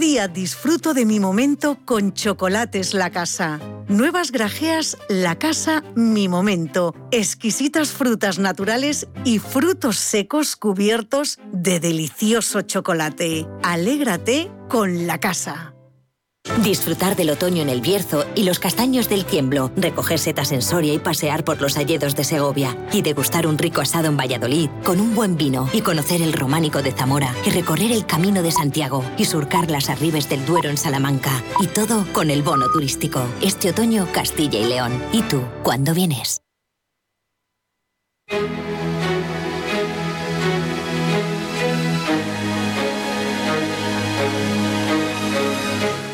día 0.00 0.26
disfruto 0.26 0.94
de 0.94 1.04
mi 1.04 1.20
momento 1.20 1.78
con 1.84 2.14
Chocolates 2.14 2.94
La 2.94 3.10
Casa. 3.10 3.60
Nuevas 3.86 4.32
grajeas 4.32 4.96
La 5.08 5.38
Casa 5.38 5.84
Mi 5.94 6.26
Momento. 6.26 6.94
Exquisitas 7.10 7.92
frutas 7.92 8.38
naturales 8.38 9.06
y 9.24 9.38
frutos 9.38 9.98
secos 9.98 10.56
cubiertos 10.56 11.38
de 11.52 11.78
delicioso 11.78 12.62
chocolate. 12.62 13.46
Alégrate 13.62 14.50
con 14.68 15.06
La 15.06 15.20
Casa. 15.20 15.74
Disfrutar 16.62 17.16
del 17.16 17.30
otoño 17.30 17.62
en 17.62 17.70
el 17.70 17.80
Bierzo 17.80 18.26
y 18.34 18.42
los 18.42 18.58
castaños 18.58 19.08
del 19.08 19.24
Tiemblo, 19.24 19.70
recoger 19.76 20.18
setas 20.18 20.52
en 20.52 20.60
Soria 20.60 20.92
y 20.92 20.98
pasear 20.98 21.42
por 21.42 21.60
los 21.60 21.78
alledos 21.78 22.14
de 22.14 22.24
Segovia, 22.24 22.76
y 22.92 23.00
degustar 23.00 23.46
un 23.46 23.56
rico 23.56 23.80
asado 23.80 24.08
en 24.08 24.16
Valladolid 24.16 24.68
con 24.84 25.00
un 25.00 25.14
buen 25.14 25.36
vino. 25.36 25.68
Y 25.72 25.80
conocer 25.80 26.20
el 26.20 26.34
románico 26.34 26.82
de 26.82 26.92
Zamora. 26.92 27.34
Y 27.46 27.50
recorrer 27.50 27.92
el 27.92 28.04
camino 28.04 28.42
de 28.42 28.52
Santiago. 28.52 29.04
Y 29.16 29.24
surcar 29.24 29.70
las 29.70 29.88
arribes 29.88 30.28
del 30.28 30.44
Duero 30.44 30.68
en 30.68 30.76
Salamanca. 30.76 31.42
Y 31.60 31.66
todo 31.66 32.04
con 32.12 32.30
el 32.30 32.42
bono 32.42 32.66
turístico. 32.70 33.22
Este 33.40 33.70
otoño 33.70 34.06
Castilla 34.12 34.58
y 34.58 34.64
León. 34.64 34.92
¿Y 35.12 35.22
tú, 35.22 35.42
cuándo 35.62 35.94
vienes? 35.94 36.42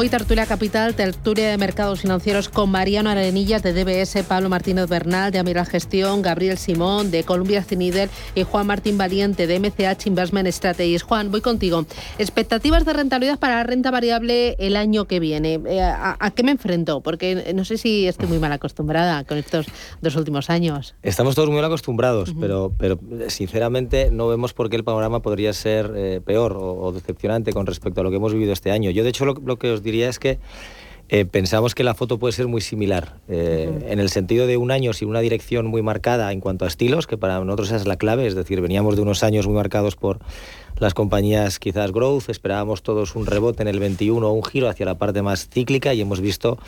Hoy 0.00 0.08
tertulia 0.08 0.46
capital, 0.46 0.94
tertulia 0.94 1.50
de 1.50 1.58
mercados 1.58 2.02
financieros 2.02 2.48
con 2.48 2.70
Mariano 2.70 3.10
Arenillas 3.10 3.64
de 3.64 3.72
DBS, 3.72 4.22
Pablo 4.28 4.48
Martínez 4.48 4.88
Bernal 4.88 5.32
de 5.32 5.40
Amiral 5.40 5.66
Gestión, 5.66 6.22
Gabriel 6.22 6.56
Simón 6.56 7.10
de 7.10 7.24
Columbia 7.24 7.64
Cinider 7.64 8.08
y 8.36 8.44
Juan 8.44 8.68
Martín 8.68 8.96
Valiente 8.96 9.48
de 9.48 9.58
MCH 9.58 10.06
Investment 10.06 10.46
Strategies. 10.52 11.02
Juan, 11.02 11.32
voy 11.32 11.40
contigo. 11.40 11.84
Expectativas 12.16 12.84
de 12.84 12.92
rentabilidad 12.92 13.40
para 13.40 13.56
la 13.56 13.64
renta 13.64 13.90
variable 13.90 14.54
el 14.60 14.76
año 14.76 15.06
que 15.06 15.18
viene. 15.18 15.60
Eh, 15.66 15.82
¿A, 15.82 16.30
qué 16.30 16.44
me 16.44 16.52
enfrento? 16.52 17.00
Porque 17.00 17.52
no 17.52 17.64
sé 17.64 17.76
si 17.76 18.06
estoy 18.06 18.28
muy 18.28 18.38
mal 18.38 18.52
acostumbrada 18.52 19.24
con 19.24 19.36
estos 19.36 19.66
dos 20.00 20.14
últimos 20.14 20.48
años. 20.48 20.94
Estamos 21.02 21.34
todos 21.34 21.48
muy 21.48 21.56
mal 21.56 21.64
acostumbrados, 21.64 22.36
pero, 22.38 22.72
pero 22.78 23.00
sinceramente 23.26 24.12
no 24.12 24.28
vemos 24.28 24.54
por 24.54 24.70
qué 24.70 24.76
el 24.76 24.84
panorama 24.84 25.22
podría 25.22 25.52
ser 25.52 25.92
eh, 25.96 26.20
peor 26.24 26.56
o, 26.56 26.92
decepcionante 26.92 27.52
con 27.52 27.66
respecto 27.66 28.00
a 28.00 28.04
lo 28.04 28.10
que 28.10 28.16
hemos 28.16 28.32
vivido 28.32 28.52
este 28.52 28.70
año. 28.70 28.92
Yo, 28.92 29.02
de 29.02 29.10
hecho, 29.10 29.24
lo 29.24 29.58
que 29.58 29.72
os 29.72 29.82
diría 29.90 30.08
es 30.08 30.18
que 30.18 30.38
eh, 31.10 31.24
pensamos 31.24 31.74
que 31.74 31.84
la 31.84 31.94
foto 31.94 32.18
puede 32.18 32.32
ser 32.32 32.48
muy 32.48 32.60
similar, 32.60 33.14
eh, 33.28 33.86
en 33.88 33.98
el 33.98 34.10
sentido 34.10 34.46
de 34.46 34.58
un 34.58 34.70
año 34.70 34.92
sin 34.92 35.08
una 35.08 35.20
dirección 35.20 35.66
muy 35.66 35.80
marcada 35.80 36.30
en 36.32 36.40
cuanto 36.40 36.66
a 36.66 36.68
estilos, 36.68 37.06
que 37.06 37.16
para 37.16 37.42
nosotros 37.42 37.70
es 37.70 37.86
la 37.86 37.96
clave, 37.96 38.26
es 38.26 38.34
decir, 38.34 38.60
veníamos 38.60 38.94
de 38.96 39.02
unos 39.02 39.22
años 39.22 39.46
muy 39.46 39.56
marcados 39.56 39.96
por 39.96 40.18
las 40.78 40.92
compañías 40.92 41.58
quizás 41.58 41.92
growth, 41.92 42.28
esperábamos 42.28 42.82
todos 42.82 43.16
un 43.16 43.24
rebote 43.24 43.62
en 43.62 43.68
el 43.68 43.80
21 43.80 44.28
o 44.28 44.32
un 44.32 44.44
giro 44.44 44.68
hacia 44.68 44.84
la 44.84 44.96
parte 44.98 45.22
más 45.22 45.48
cíclica 45.48 45.94
y 45.94 46.02
hemos 46.02 46.20
visto, 46.20 46.58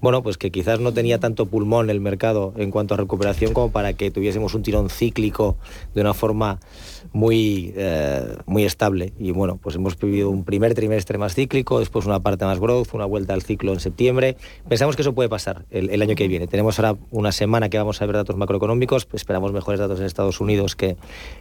bueno, 0.00 0.22
pues 0.22 0.38
que 0.38 0.52
quizás 0.52 0.78
no 0.78 0.92
tenía 0.92 1.18
tanto 1.18 1.46
pulmón 1.46 1.90
el 1.90 2.00
mercado 2.00 2.54
en 2.56 2.70
cuanto 2.70 2.94
a 2.94 2.96
recuperación 2.96 3.52
como 3.52 3.72
para 3.72 3.94
que 3.94 4.12
tuviésemos 4.12 4.54
un 4.54 4.62
tirón 4.62 4.90
cíclico 4.90 5.56
de 5.94 6.00
una 6.02 6.14
forma 6.14 6.60
muy, 7.12 7.72
eh, 7.76 8.36
muy 8.46 8.64
estable. 8.64 9.12
Y 9.18 9.30
bueno, 9.32 9.58
pues 9.62 9.76
hemos 9.76 9.98
vivido 9.98 10.30
un 10.30 10.44
primer 10.44 10.74
trimestre 10.74 11.18
más 11.18 11.34
cíclico, 11.34 11.78
después 11.78 12.06
una 12.06 12.20
parte 12.20 12.44
más 12.44 12.60
growth, 12.60 12.94
una 12.94 13.04
vuelta 13.04 13.34
al 13.34 13.42
ciclo 13.42 13.72
en 13.72 13.80
septiembre. 13.80 14.36
Pensamos 14.68 14.96
que 14.96 15.02
eso 15.02 15.14
puede 15.14 15.28
pasar 15.28 15.64
el, 15.70 16.00
año 16.02 16.14
que 16.14 16.28
viene. 16.28 16.46
Tenemos 16.46 16.78
ahora 16.78 16.98
una 17.10 17.32
semana 17.32 17.68
que 17.68 17.78
vamos 17.78 18.00
a 18.00 18.06
ver 18.06 18.16
datos 18.16 18.36
macroeconómicos, 18.36 19.08
esperamos 19.12 19.52
mejores 19.52 19.80
datos 19.80 20.00
en 20.00 20.06
Estados 20.06 20.40
Unidos 20.40 20.76
que, 20.76 20.96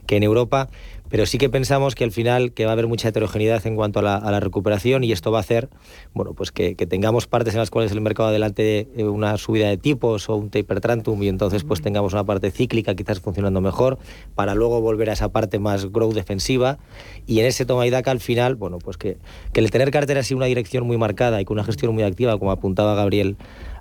que 0.06 0.17
en 0.17 0.23
Europa 0.23 0.69
pero 1.10 1.26
sí 1.26 1.38
que 1.38 1.50
pensamos 1.50 1.96
que 1.96 2.04
al 2.04 2.12
final 2.12 2.54
que 2.54 2.65
va 2.65 2.72
a 2.72 2.74
haber 2.74 2.88
mucha 2.88 3.10
heterogeneidad 3.10 3.65
en 3.65 3.76
cuanto 3.76 4.00
a 4.00 4.02
la, 4.02 4.39
recuperación 4.39 5.04
y 5.04 5.12
esto 5.12 5.32
va 5.32 5.39
a 5.39 5.41
hacer 5.41 5.70
bueno, 6.13 6.34
pues 6.34 6.52
que, 6.52 6.76
tengamos 6.76 7.28
partes 7.28 7.54
en 7.54 7.60
las 7.60 7.72
cuales 7.72 7.91
el 7.91 8.02
mercado 8.02 8.30
adelante 8.30 8.88
de 8.96 9.04
una 9.06 9.38
subida 9.38 9.67
de 9.67 9.78
tipos 9.78 10.30
o 10.30 10.36
un 10.36 10.50
taper 10.50 10.80
trantum 10.80 11.22
y 11.24 11.28
entonces 11.28 11.63
pues 11.63 11.82
tengamos 11.82 12.13
una 12.13 12.24
parte 12.24 12.52
cíclica 12.52 12.96
quizás 12.96 13.20
funcionando 13.20 13.62
mejor 13.62 13.98
para 14.36 14.56
luego 14.56 14.82
volver 14.82 15.10
a 15.10 15.13
esa 15.13 15.30
parte 15.30 15.60
más 15.60 15.91
growth 15.91 16.13
defensiva. 16.13 16.78
Y 17.26 17.39
en 17.39 17.46
ese 17.46 17.65
toma 17.65 17.86
y 17.88 17.89
daca 17.89 18.12
al 18.12 18.20
final, 18.20 18.56
bueno, 18.56 18.80
pues 18.80 18.98
que, 18.98 19.17
que 19.54 19.60
el 19.60 19.72
tener 19.72 19.91
cartera 19.91 20.22
así 20.22 20.34
una 20.34 20.46
dirección 20.46 20.86
muy 20.86 20.98
marcada 20.98 21.41
y 21.41 21.46
con 21.46 21.56
una 21.56 21.63
gestión 21.63 21.93
muy 21.93 22.04
activa, 22.04 22.38
como 22.38 22.52
apuntaba 22.52 22.96
Gabriel 22.96 23.38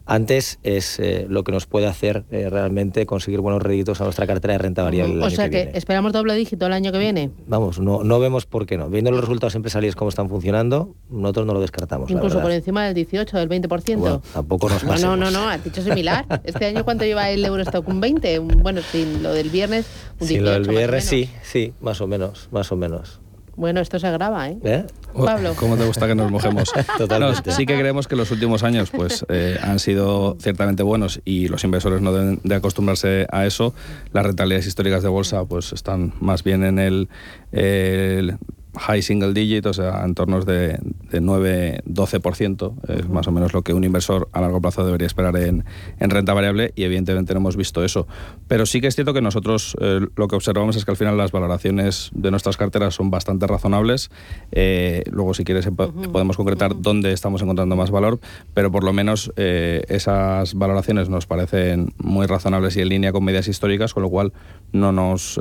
antes 0.06 0.58
es 0.62 0.98
eh, 1.00 1.26
lo 1.28 1.44
que 1.44 1.52
nos 1.52 1.66
puede 1.66 1.86
hacer 1.86 2.24
eh, 2.30 2.48
realmente 2.48 3.06
conseguir 3.06 3.40
buenos 3.40 3.62
réditos 3.62 4.00
a 4.00 4.04
nuestra 4.04 4.26
cartera 4.26 4.52
de 4.54 4.58
renta 4.58 4.82
variable. 4.84 5.22
o 5.24 5.30
sea 5.30 5.50
que, 5.50 5.70
esperamos 5.74 6.12
doble 6.12 6.34
dígito 6.34 6.66
el 6.66 6.72
año 6.72 6.92
que 6.92 6.98
viene. 6.98 7.30
Vamos, 7.46 7.80
no, 7.80 8.04
no 8.04 8.20
vemos 8.20 8.46
por 8.46 8.66
qué 8.66 8.78
no. 8.78 8.88
Viendo 8.88 9.10
los 9.10 9.20
resultados 9.20 9.54
empresariales 9.56 9.96
cómo 9.96 10.08
están 10.08 10.28
funcionando, 10.28 10.94
nosotros 11.10 11.46
no 11.46 11.54
lo 11.54 11.60
descartamos. 11.60 12.10
Incluso 12.10 12.40
por 12.40 12.52
encima 12.52 12.84
del 12.84 12.94
18, 12.94 13.36
del 13.36 13.48
20%. 13.48 13.96
Bueno, 13.96 14.22
tampoco 14.32 14.68
nos 14.68 14.84
pasa. 14.84 15.06
No, 15.06 15.16
no, 15.16 15.30
no, 15.30 15.48
has 15.48 15.62
dicho 15.62 15.82
similar. 15.82 16.24
este 16.44 16.66
año 16.66 16.84
cuánto 16.84 17.04
lleva 17.04 17.28
el 17.30 17.44
Eurostock? 17.44 17.86
Un 17.88 18.00
20. 18.00 18.38
Bueno, 18.38 18.80
sin 18.82 19.22
lo 19.22 19.32
del 19.32 19.50
viernes, 19.50 19.86
un 20.20 20.28
18. 20.28 20.34
Sin 20.34 20.44
lo 20.44 20.50
del 20.52 20.68
viernes 20.68 21.04
sí, 21.04 21.28
sí, 21.42 21.74
más 21.80 22.00
o 22.00 22.06
menos, 22.06 22.48
más 22.52 22.70
o 22.70 22.76
menos. 22.76 23.20
Bueno, 23.56 23.80
esto 23.80 23.98
se 23.98 24.06
agrava, 24.06 24.50
¿eh? 24.50 24.58
¿Eh? 24.64 24.84
Pablo. 25.14 25.54
¿Cómo 25.58 25.76
te 25.76 25.86
gusta 25.86 26.06
que 26.06 26.14
nos 26.14 26.30
mojemos? 26.30 26.70
Totalmente. 26.98 27.50
sí 27.52 27.64
que 27.64 27.78
creemos 27.78 28.06
que 28.06 28.14
los 28.14 28.30
últimos 28.30 28.62
años 28.62 28.90
pues, 28.90 29.24
eh, 29.30 29.58
han 29.62 29.78
sido 29.78 30.36
ciertamente 30.40 30.82
buenos 30.82 31.20
y 31.24 31.48
los 31.48 31.64
inversores 31.64 32.02
no 32.02 32.12
deben 32.12 32.40
de 32.44 32.54
acostumbrarse 32.54 33.26
a 33.30 33.46
eso. 33.46 33.74
Las 34.12 34.26
rentabilidades 34.26 34.66
históricas 34.66 35.02
de 35.02 35.08
bolsa 35.08 35.44
pues, 35.46 35.72
están 35.72 36.12
más 36.20 36.44
bien 36.44 36.64
en 36.64 36.78
el, 36.78 37.08
el 37.50 38.36
high 38.78 39.02
single 39.02 39.32
digit, 39.32 39.66
o 39.66 39.72
sea, 39.72 40.04
en 40.04 40.14
torno 40.14 40.40
de, 40.42 40.78
de 41.10 41.22
9-12%, 41.22 42.74
es 42.88 43.08
más 43.08 43.26
o 43.26 43.32
menos 43.32 43.52
lo 43.52 43.62
que 43.62 43.72
un 43.72 43.84
inversor 43.84 44.28
a 44.32 44.40
largo 44.40 44.60
plazo 44.60 44.84
debería 44.84 45.06
esperar 45.06 45.36
en, 45.36 45.64
en, 45.98 46.10
renta 46.10 46.34
variable 46.34 46.72
y 46.76 46.84
evidentemente 46.84 47.34
no 47.34 47.40
hemos 47.40 47.56
visto 47.56 47.84
eso. 47.84 48.06
Pero 48.48 48.66
sí 48.66 48.80
que 48.80 48.86
es 48.86 48.94
cierto 48.94 49.14
que 49.14 49.20
nosotros 49.20 49.76
eh, 49.80 50.00
lo 50.14 50.28
que 50.28 50.36
observamos 50.36 50.76
es 50.76 50.84
que 50.84 50.90
al 50.90 50.96
final 50.96 51.16
las 51.16 51.32
valoraciones 51.32 52.10
de 52.14 52.30
nuestras 52.30 52.56
carteras 52.56 52.94
son 52.94 53.10
bastante 53.10 53.46
razonables. 53.46 54.10
Eh, 54.52 55.04
luego, 55.10 55.34
si 55.34 55.44
quieres, 55.44 55.68
podemos 56.12 56.36
concretar 56.36 56.80
dónde 56.80 57.12
estamos 57.12 57.42
encontrando 57.42 57.76
más 57.76 57.90
valor, 57.90 58.20
pero 58.54 58.70
por 58.70 58.84
lo 58.84 58.92
menos 58.92 59.32
eh, 59.36 59.82
esas 59.88 60.54
valoraciones 60.54 61.08
nos 61.08 61.26
parecen 61.26 61.94
muy 61.98 62.26
razonables 62.26 62.76
y 62.76 62.82
en 62.82 62.88
línea 62.88 63.12
con 63.12 63.24
medias 63.24 63.48
históricas, 63.48 63.94
con 63.94 64.02
lo 64.02 64.10
cual 64.10 64.32
no 64.72 64.92
nos 64.92 65.40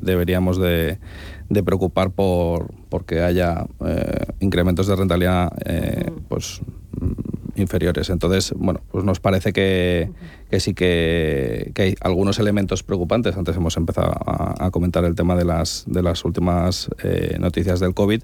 deberíamos 0.00 0.58
de 0.58 0.98
de 1.48 1.62
preocupar 1.62 2.10
por 2.10 2.72
porque 2.88 3.20
haya 3.20 3.66
eh, 3.86 4.26
incrementos 4.40 4.86
de 4.86 4.96
rentabilidad 4.96 5.52
eh, 5.64 6.10
pues 6.28 6.60
mm, 7.00 7.60
inferiores. 7.60 8.10
Entonces, 8.10 8.52
bueno, 8.56 8.80
pues 8.90 9.04
nos 9.04 9.20
parece 9.20 9.52
que, 9.52 10.10
sí 10.58 10.74
que, 10.74 11.72
hay 11.76 11.94
algunos 12.00 12.38
elementos 12.38 12.82
preocupantes. 12.82 13.36
Antes 13.36 13.56
hemos 13.56 13.76
empezado 13.76 14.12
a, 14.26 14.70
comentar 14.70 15.04
el 15.04 15.14
tema 15.14 15.36
de 15.36 15.44
las, 15.44 15.84
de 15.86 16.02
las 16.02 16.24
últimas 16.24 16.88
eh, 17.02 17.36
noticias 17.38 17.80
del 17.80 17.94
COVID, 17.94 18.22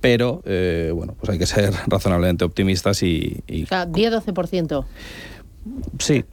pero 0.00 0.42
bueno, 0.94 1.14
pues 1.18 1.30
hay 1.30 1.38
que 1.38 1.46
ser 1.46 1.72
razonablemente 1.86 2.44
optimistas 2.44 3.02
y... 3.02 3.42
y... 3.46 3.64
O 3.64 3.66
sea, 3.66 3.86
10-12%. 3.86 4.84
Sí. 5.98 6.24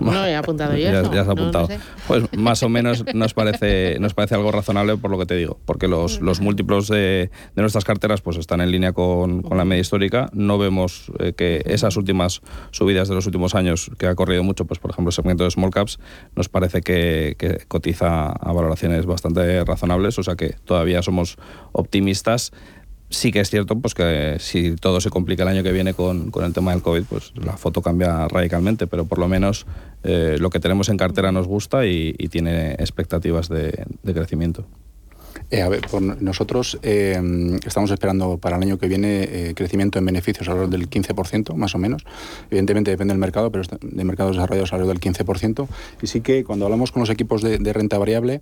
No 0.00 0.26
he 0.26 0.34
apuntado 0.34 0.76
yo. 0.76 0.90
Ya, 0.90 1.00
has 1.00 1.28
apuntado. 1.28 1.68
Pues 2.06 2.24
más 2.36 2.62
o 2.62 2.68
menos 2.68 3.04
nos 3.14 3.32
parece, 3.32 3.98
nos 4.00 4.12
parece 4.12 4.34
algo 4.34 4.52
razonable 4.52 4.96
por 4.96 5.10
lo 5.10 5.18
que 5.18 5.26
te 5.26 5.34
digo, 5.34 5.58
porque 5.64 5.88
los, 5.88 6.20
los 6.20 6.40
múltiplos 6.40 6.88
de, 6.88 7.30
de, 7.54 7.62
nuestras 7.62 7.84
carteras 7.84 8.20
pues 8.20 8.36
están 8.36 8.60
en 8.60 8.70
línea 8.70 8.92
con, 8.92 9.42
con 9.42 9.56
la 9.56 9.64
media 9.64 9.80
histórica. 9.80 10.28
No 10.34 10.58
vemos 10.58 11.10
eh, 11.18 11.32
que 11.32 11.62
esas 11.64 11.96
últimas 11.96 12.42
subidas 12.70 13.08
de 13.08 13.14
los 13.14 13.26
últimos 13.26 13.54
años, 13.54 13.90
que 13.98 14.06
ha 14.06 14.14
corrido 14.14 14.42
mucho, 14.42 14.66
pues 14.66 14.78
por 14.78 14.90
ejemplo 14.90 15.08
el 15.08 15.14
segmento 15.14 15.44
de 15.44 15.50
small 15.50 15.70
caps, 15.70 15.98
nos 16.36 16.48
parece 16.48 16.82
que, 16.82 17.36
que 17.38 17.64
cotiza 17.66 18.30
a 18.30 18.52
valoraciones 18.52 19.06
bastante 19.06 19.64
razonables, 19.64 20.18
o 20.18 20.22
sea 20.22 20.36
que 20.36 20.56
todavía 20.64 21.02
somos 21.02 21.38
optimistas 21.72 22.52
sí 23.14 23.32
que 23.32 23.40
es 23.40 23.50
cierto 23.50 23.78
pues 23.78 23.94
que 23.94 24.36
si 24.38 24.76
todo 24.76 25.00
se 25.00 25.10
complica 25.10 25.42
el 25.42 25.48
año 25.48 25.62
que 25.62 25.72
viene 25.72 25.94
con, 25.94 26.32
el 26.42 26.52
tema 26.52 26.72
del 26.72 26.82
COVID, 26.82 27.04
pues 27.04 27.32
la 27.36 27.56
foto 27.56 27.82
cambia 27.82 28.28
radicalmente, 28.28 28.86
pero 28.86 29.04
por 29.06 29.18
lo 29.18 29.28
menos 29.28 29.66
eh, 30.02 30.36
lo 30.38 30.50
que 30.50 30.60
tenemos 30.60 30.88
en 30.88 30.96
cartera 30.96 31.32
nos 31.32 31.46
gusta 31.46 31.86
y, 31.86 32.12
tiene 32.28 32.72
expectativas 32.72 33.48
de, 33.48 33.86
crecimiento. 34.02 34.66
Eh, 35.50 35.62
a 35.62 35.68
ver, 35.68 35.82
nosotros 36.20 36.78
eh, 36.82 37.20
estamos 37.64 37.90
esperando 37.90 38.38
para 38.38 38.56
el 38.56 38.62
año 38.62 38.78
que 38.78 38.88
viene 38.88 39.22
eh, 39.22 39.52
crecimiento 39.54 39.98
en 39.98 40.06
beneficios 40.06 40.48
alrededor 40.48 40.70
del 40.70 40.88
15%, 40.88 41.54
más 41.54 41.74
o 41.74 41.78
menos. 41.78 42.04
Evidentemente 42.50 42.90
depende 42.90 43.12
del 43.12 43.20
mercado, 43.20 43.50
pero 43.52 43.64
de 43.80 44.04
mercados 44.04 44.36
desarrollados 44.36 44.72
alrededor 44.72 44.98
del 44.98 45.12
15%. 45.12 45.68
Y 46.02 46.06
sí 46.06 46.20
que 46.22 46.44
cuando 46.44 46.64
hablamos 46.64 46.92
con 46.92 47.00
los 47.00 47.10
equipos 47.10 47.42
de, 47.42 47.72
renta 47.74 47.98
variable, 47.98 48.40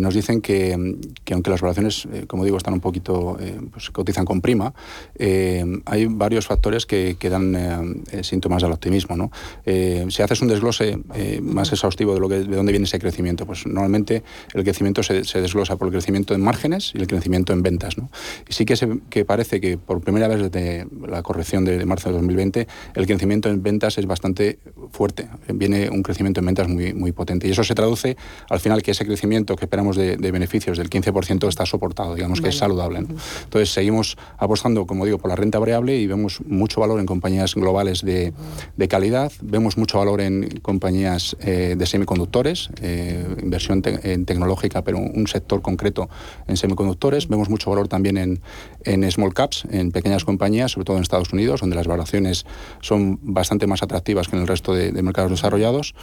nos 0.00 0.14
dicen 0.14 0.40
que, 0.40 0.96
que, 1.24 1.34
aunque 1.34 1.50
las 1.50 1.60
valoraciones, 1.60 2.08
como 2.26 2.44
digo, 2.44 2.56
están 2.56 2.74
un 2.74 2.80
poquito, 2.80 3.38
pues 3.70 3.90
cotizan 3.90 4.24
con 4.24 4.40
prima, 4.40 4.74
hay 5.18 6.06
varios 6.06 6.46
factores 6.46 6.86
que, 6.86 7.16
dan 7.20 8.02
síntomas 8.22 8.62
del 8.62 8.72
optimismo. 8.72 9.16
¿no? 9.16 9.30
si 9.64 10.22
haces 10.22 10.42
un 10.42 10.48
desglose 10.48 10.98
más 11.40 11.72
exhaustivo 11.72 12.14
de, 12.28 12.44
dónde 12.44 12.72
viene 12.72 12.84
ese 12.84 12.98
crecimiento, 12.98 13.46
pues 13.46 13.66
normalmente 13.66 14.22
el 14.52 14.64
crecimiento 14.64 15.02
se 15.02 15.40
desglosa 15.40 15.76
por 15.76 15.88
el 15.88 15.92
crecimiento 15.92 16.33
en 16.36 16.42
márgenes 16.42 16.92
y 16.94 16.98
el 16.98 17.06
crecimiento 17.06 17.52
en 17.52 17.62
ventas. 17.62 17.98
¿no? 17.98 18.10
Y 18.48 18.52
sí 18.52 18.64
que, 18.64 18.76
se, 18.76 18.88
que 19.10 19.24
parece 19.24 19.60
que 19.60 19.78
por 19.78 20.00
primera 20.00 20.28
vez 20.28 20.50
desde 20.50 20.86
la 21.06 21.22
corrección 21.22 21.64
de, 21.64 21.84
marzo 21.84 22.08
de 22.08 22.16
2020 22.16 22.66
el 22.94 23.06
crecimiento 23.06 23.48
en 23.48 23.62
ventas 23.62 23.98
es 23.98 24.06
bastante 24.06 24.58
fuerte. 24.90 25.28
Viene 25.52 25.90
un 25.90 26.02
crecimiento 26.02 26.40
en 26.40 26.46
ventas 26.46 26.68
muy, 26.68 26.92
muy 26.94 27.12
potente. 27.12 27.48
Y 27.48 27.50
eso 27.50 27.64
se 27.64 27.74
traduce 27.74 28.16
al 28.48 28.60
final 28.60 28.82
que 28.82 28.92
ese 28.92 29.04
crecimiento 29.04 29.56
que 29.56 29.64
esperamos 29.64 29.96
de, 29.96 30.16
beneficios 30.16 30.78
del 30.78 30.90
15% 30.90 31.48
está 31.48 31.64
soportado, 31.66 32.14
digamos 32.14 32.40
que 32.40 32.48
es 32.48 32.58
saludable. 32.58 32.98
Entonces 32.98 33.70
seguimos 33.70 34.16
apostando, 34.38 34.86
como 34.86 35.04
digo, 35.04 35.18
por 35.18 35.30
la 35.30 35.36
renta 35.36 35.58
variable 35.58 35.96
y 35.96 36.06
vemos 36.06 36.40
mucho 36.46 36.80
valor 36.80 36.98
en 36.98 37.06
compañías 37.06 37.54
globales 37.54 38.02
de, 38.02 38.32
de 38.76 38.88
calidad, 38.88 39.32
vemos 39.40 39.76
mucho 39.76 39.98
valor 39.98 40.20
en 40.20 40.60
compañías 40.60 41.36
eh, 41.40 41.74
de 41.76 41.86
semiconductores, 41.86 42.70
eh, 42.80 43.24
inversión 43.42 43.82
en 43.84 44.24
tecnológica, 44.24 44.82
pero 44.82 44.98
un 44.98 45.26
sector 45.26 45.62
concreto 45.62 46.08
en 46.46 46.56
semiconductores. 46.56 47.28
Vemos 47.28 47.48
mucho 47.48 47.70
valor 47.70 47.88
también 47.88 48.16
en, 48.16 48.40
en 48.84 49.10
small 49.10 49.34
caps, 49.34 49.64
en 49.70 49.92
pequeñas 49.92 50.24
compañías, 50.24 50.72
sobre 50.72 50.84
todo 50.84 50.96
en 50.96 51.02
Estados 51.02 51.32
Unidos, 51.32 51.60
donde 51.60 51.76
las 51.76 51.86
valoraciones 51.86 52.46
son 52.80 53.18
bastante 53.22 53.66
más 53.66 53.82
atractivas 53.82 54.28
que 54.28 54.36
en 54.36 54.42
el 54.42 54.48
resto 54.48 54.74
de, 54.74 54.92
mercados 55.02 55.30
desarrollados. 55.30 55.94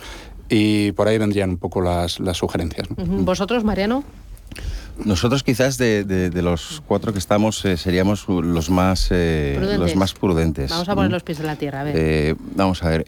Y 0.49 0.91
por 0.93 1.07
ahí 1.07 1.17
vendrían 1.17 1.51
un 1.51 1.57
poco 1.57 1.81
las, 1.81 2.19
las 2.19 2.37
sugerencias. 2.37 2.87
¿Vosotros, 2.97 3.63
Mariano? 3.63 4.03
Nosotros 5.05 5.43
quizás 5.43 5.77
de, 5.77 6.31
los 6.43 6.83
cuatro 6.85 7.11
que 7.11 7.19
estamos 7.19 7.63
eh, 7.65 7.77
seríamos 7.77 8.27
los 8.27 8.69
más, 8.69 9.07
eh, 9.09 9.57
los 9.77 9.95
más 9.95 10.13
prudentes. 10.13 10.69
Vamos 10.69 10.89
a 10.89 10.95
poner 10.95 11.11
los 11.11 11.23
pies 11.23 11.39
en 11.39 11.47
la 11.47 11.55
tierra, 11.55 11.81
a 11.81 11.83
ver. 11.83 11.95
Eh, 11.97 12.35
vamos 12.55 12.83
a 12.83 12.89
ver, 12.89 13.05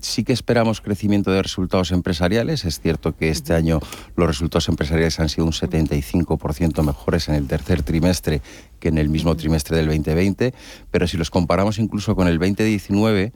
sí 0.00 0.24
que 0.24 0.32
esperamos 0.32 0.80
crecimiento 0.80 1.30
de 1.30 1.42
resultados 1.42 1.90
empresariales. 1.92 2.64
Es 2.64 2.80
cierto 2.80 3.16
que 3.16 3.28
este 3.28 3.54
año 3.54 3.80
los 4.16 4.26
resultados 4.26 4.68
empresariales 4.68 5.20
han 5.20 5.28
sido 5.28 5.44
un 5.44 5.52
75% 5.52 6.82
mejores 6.82 7.28
en 7.28 7.34
el 7.34 7.46
tercer 7.46 7.82
trimestre 7.82 8.40
que 8.80 8.88
en 8.88 8.98
el 8.98 9.08
mismo 9.08 9.34
trimestre 9.36 9.76
del 9.76 9.86
2020, 9.86 10.54
pero 10.90 11.06
si 11.06 11.16
los 11.16 11.30
comparamos 11.30 11.78
incluso 11.78 12.14
con 12.14 12.28
el 12.28 12.38
2019, 12.38 13.32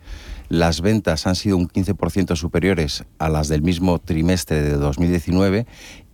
las 0.48 0.80
ventas 0.80 1.26
han 1.26 1.36
sido 1.36 1.57
un 1.57 1.68
15% 1.68 2.36
superiores 2.36 3.05
a 3.18 3.28
las 3.28 3.48
del 3.48 3.62
mismo 3.62 3.98
trimestre 4.01 4.62
de 4.62 4.72
2019 4.72 5.66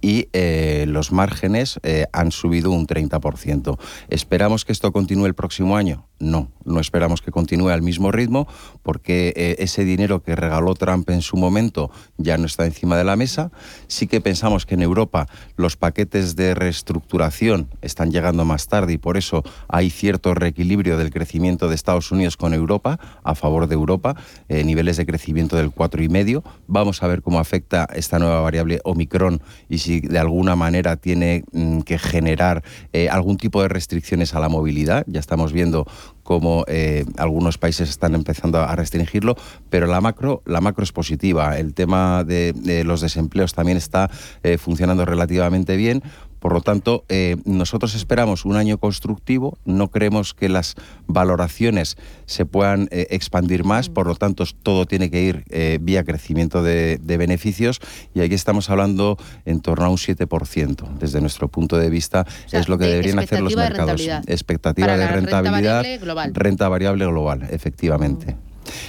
y 0.07 0.29
eh, 0.33 0.85
los 0.87 1.11
márgenes 1.11 1.81
eh, 1.83 2.07
han 2.13 2.31
subido 2.31 2.71
un 2.71 2.87
30%. 2.87 3.77
¿Esperamos 4.09 4.65
que 4.65 4.71
esto 4.71 4.93
continúe 4.93 5.27
el 5.27 5.35
próximo 5.35 5.77
año? 5.77 6.07
No, 6.21 6.49
no 6.65 6.79
esperamos 6.79 7.21
que 7.21 7.33
continúe 7.33 7.71
al 7.71 7.83
mismo 7.83 8.13
ritmo 8.13 8.47
porque 8.85 9.35
eh, 9.37 9.57
ese 9.59 9.85
dinero 9.85 10.23
que 10.23 10.37
regaló 10.37 10.75
Trump 10.75 11.11
en 11.11 11.23
su 11.23 11.37
momento 11.37 11.91
ya 12.19 12.39
no 12.39 12.47
está 12.47 12.67
encima 12.67 12.97
de 12.97 13.03
la 13.03 13.17
mesa. 13.17 13.51
Sí 13.89 14.07
que 14.07 14.21
pensamos 14.21 14.65
que 14.65 14.77
en 14.77 14.83
Europa 14.83 15.27
los 15.57 15.77
paquetes 15.77 16.37
de 16.37 16.55
reestructuración 16.55 17.69
están 17.83 18.13
llegando 18.13 18.45
más 18.45 18.69
tarde 18.69 18.93
y 18.93 18.99
por 18.99 19.17
eso 19.17 19.43
hay 19.67 19.91
cierto 19.91 20.35
reequilibrio 20.35 20.99
del 20.99 21.11
crecimiento 21.11 21.69
de 21.69 21.75
Estados 21.75 22.13
Unidos 22.13 22.37
con 22.37 22.55
Europa 22.55 23.01
a 23.25 23.35
favor 23.35 23.67
de 23.67 23.75
Europa, 23.75 24.15
niveles 24.49 24.97
de 24.99 25.05
crecimiento 25.05 25.57
del 25.57 25.73
4,5. 25.73 26.45
Vamos 26.69 27.03
a 27.03 27.09
ver 27.09 27.23
cómo 27.23 27.41
afecta 27.41 27.89
esta 27.93 28.21
nueva 28.21 28.41
variable 28.41 28.81
Omicron 28.85 29.43
y 29.69 29.79
si 29.79 29.96
de 30.01 30.19
alguna 30.19 30.57
manera 30.57 30.97
tiene 30.97 31.45
mm, 31.53 31.81
que 31.81 31.99
generar 31.99 32.63
eh, 32.93 33.09
algún 33.09 33.37
tipo 33.37 33.63
de 33.63 33.69
restricciones 33.69 34.35
a 34.35 34.41
la 34.41 34.49
movilidad. 34.49 35.05
Ya 35.07 35.21
estamos 35.21 35.53
viendo 35.53 35.87
cómo 36.23 36.65
eh, 36.67 37.05
algunos 37.19 37.57
países 37.57 37.89
están 37.89 38.15
empezando 38.15 38.61
a 38.61 38.75
restringirlo, 38.75 39.37
pero 39.71 39.87
la 39.87 40.01
macro, 40.01 40.43
la 40.45 40.61
macro 40.61 40.83
es 40.83 40.93
positiva. 40.93 41.57
El 41.57 41.73
tema 41.73 42.25
de, 42.25 42.83
los 42.85 43.01
desempleos 43.01 43.55
también 43.55 43.79
está 43.79 44.11
eh, 44.43 44.59
funcionando 44.59 45.05
relativamente 45.05 45.77
bien. 45.77 46.03
Por 46.47 46.53
lo 46.53 46.61
tanto, 46.61 47.05
eh, 47.09 47.35
nosotros 47.45 47.97
esperamos 47.97 48.45
un 48.45 48.55
año 48.55 48.79
constructivo, 48.79 49.59
no 49.65 49.91
creemos 49.91 50.33
que 50.33 50.49
las 50.49 50.77
valoraciones 51.09 51.97
se 52.27 52.47
puedan 52.47 52.87
eh, 52.93 53.09
expandir 53.11 53.65
más, 53.65 53.89
por 53.89 54.07
lo 54.07 54.15
tanto, 54.15 54.45
todo 54.63 54.87
tiene 54.87 55.11
que 55.11 55.23
ir 55.23 55.45
eh, 55.51 55.79
vía 55.81 56.05
crecimiento 56.05 56.63
de, 56.63 57.01
beneficios 57.05 57.81
y 58.15 58.21
aquí 58.21 58.37
estamos 58.37 58.71
hablando 58.71 59.19
en 59.45 59.61
torno 59.61 59.87
a 59.87 59.89
un 59.89 59.97
7%. 59.97 60.89
Desde 61.01 61.21
nuestro 61.21 61.49
punto 61.49 61.79
de 61.79 61.91
vista, 61.91 62.25
es 62.53 62.69
lo 62.69 62.79
que 62.79 62.85
deberían 62.85 63.19
hacer 63.19 63.41
los 63.41 63.57
mercados. 63.57 64.07
expectativa 64.29 64.97
de 64.97 65.09
rentabilidad, 65.09 65.85
renta 66.33 66.69
variable 66.69 67.07
global, 67.07 67.49
efectivamente. 67.51 68.37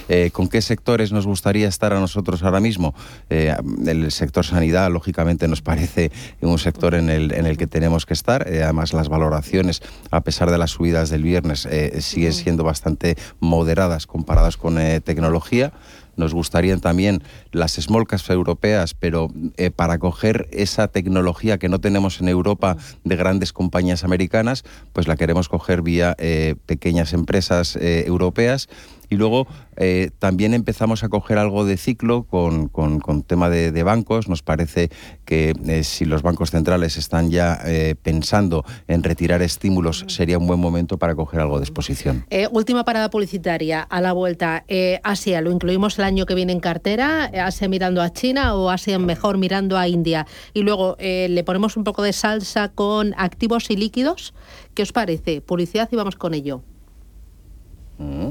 Eh, 0.08 0.30
¿Con 0.32 0.48
qué 0.48 0.62
sectores 0.62 1.12
nos 1.12 1.26
gustaría 1.26 1.68
estar 1.68 1.92
a 1.92 2.00
nosotros 2.00 2.42
ahora 2.42 2.60
mismo? 2.60 2.94
Eh, 3.30 3.54
el 3.86 4.10
sector 4.10 4.44
sanidad, 4.44 4.90
lógicamente, 4.90 5.48
nos 5.48 5.62
parece 5.62 6.10
un 6.40 6.58
sector 6.58 6.94
en 6.94 7.10
el, 7.10 7.32
en 7.32 7.46
el 7.46 7.56
que 7.56 7.66
tenemos 7.66 8.06
que 8.06 8.14
estar. 8.14 8.48
Eh, 8.48 8.62
además, 8.62 8.92
las 8.92 9.08
valoraciones, 9.08 9.82
a 10.10 10.22
pesar 10.22 10.50
de 10.50 10.58
las 10.58 10.72
subidas 10.72 11.10
del 11.10 11.22
viernes, 11.22 11.68
siguen 12.00 12.32
siendo 12.32 12.64
bastante 12.64 13.16
moderadas 13.40 14.06
comparadas 14.06 14.56
con 14.56 14.76
tecnología. 15.02 15.72
Nos 16.16 16.34
gustarían 16.34 16.80
también 16.80 17.22
las 17.52 17.74
small 17.74 18.06
caps 18.06 18.28
europeas, 18.30 18.94
pero 18.94 19.30
para 19.76 19.98
coger 19.98 20.48
esa 20.50 20.88
tecnología 20.88 21.58
que 21.58 21.68
no 21.68 21.78
tenemos 21.78 22.20
en 22.20 22.28
Europa 22.28 22.76
de 23.04 23.14
grandes 23.14 23.52
compañías 23.52 24.02
americanas, 24.02 24.64
pues 24.92 25.06
la 25.06 25.16
queremos 25.16 25.48
coger 25.48 25.82
vía 25.82 26.16
pequeñas 26.66 27.12
empresas 27.12 27.76
europeas 27.80 28.68
y 29.10 29.16
luego 29.16 29.46
eh, 29.76 30.10
también 30.18 30.54
empezamos 30.54 31.04
a 31.04 31.08
coger 31.08 31.38
algo 31.38 31.64
de 31.64 31.76
ciclo 31.76 32.24
con, 32.24 32.68
con, 32.68 33.22
tema 33.22 33.48
de, 33.48 33.82
bancos. 33.82 34.28
Nos 34.28 34.42
parece 34.42 34.90
que 35.24 35.54
eh, 35.66 35.84
si 35.84 36.04
los 36.04 36.22
bancos 36.22 36.50
centrales 36.50 36.96
están 36.96 37.30
ya 37.30 37.60
eh, 37.64 37.94
pensando 38.02 38.64
en 38.86 39.02
retirar 39.02 39.42
estímulos, 39.42 40.04
sería 40.08 40.38
un 40.38 40.46
buen 40.46 40.60
momento 40.60 40.98
para 40.98 41.14
coger 41.14 41.40
algo 41.40 41.58
de 41.58 41.64
exposición. 41.64 42.26
última 42.50 42.84
parada 42.84 43.10
publicitaria 43.10 43.82
a 43.82 44.00
la 44.00 44.12
vuelta. 44.12 44.64
Asia, 45.02 45.40
¿lo 45.40 45.50
incluimos 45.50 45.98
el 45.98 46.04
año 46.04 46.26
que 46.26 46.34
viene 46.34 46.52
en 46.52 46.60
cartera? 46.60 47.24
¿Asia 47.24 47.68
mirando 47.68 48.02
a 48.02 48.12
China 48.12 48.54
o 48.54 48.70
Asia 48.70 48.98
mejor 48.98 49.38
mirando 49.38 49.78
a 49.78 49.88
India? 49.88 50.26
Y 50.54 50.62
luego 50.62 50.96
le 50.98 51.44
ponemos 51.44 51.76
un 51.76 51.84
poco 51.84 52.02
de 52.02 52.12
salsa 52.12 52.68
con 52.68 53.14
activos 53.16 53.70
y 53.70 53.76
líquidos. 53.76 54.34
¿Qué 54.74 54.82
os 54.82 54.92
parece? 54.92 55.40
Publicidad 55.40 55.88
y 55.90 55.96
vamos 55.96 56.16
con 56.16 56.34
ello. 56.34 56.62
Mm. 57.98 58.30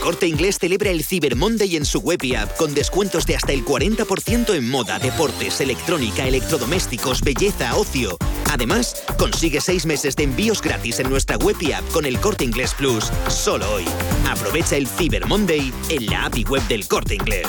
Corte 0.00 0.26
Inglés 0.26 0.58
celebra 0.58 0.90
el 0.90 1.04
Cyber 1.04 1.36
Monday 1.36 1.76
en 1.76 1.84
su 1.84 2.00
web 2.00 2.22
y 2.22 2.34
app 2.34 2.56
con 2.56 2.72
descuentos 2.72 3.26
de 3.26 3.36
hasta 3.36 3.52
el 3.52 3.64
40% 3.64 4.54
en 4.54 4.68
moda, 4.68 4.98
deportes, 4.98 5.60
electrónica, 5.60 6.26
electrodomésticos, 6.26 7.20
belleza, 7.20 7.76
ocio. 7.76 8.16
Además, 8.50 9.04
consigue 9.18 9.60
seis 9.60 9.84
meses 9.84 10.16
de 10.16 10.24
envíos 10.24 10.62
gratis 10.62 11.00
en 11.00 11.10
nuestra 11.10 11.36
web 11.36 11.56
y 11.60 11.72
app 11.72 11.86
con 11.92 12.06
el 12.06 12.18
Corte 12.18 12.44
Inglés 12.44 12.74
Plus 12.74 13.10
solo 13.28 13.70
hoy. 13.74 13.84
Aprovecha 14.28 14.76
el 14.76 14.88
Cyber 14.88 15.26
Monday 15.26 15.72
en 15.90 16.06
la 16.06 16.24
app 16.24 16.36
y 16.36 16.44
web 16.44 16.66
del 16.66 16.88
Corte 16.88 17.14
Inglés. 17.16 17.48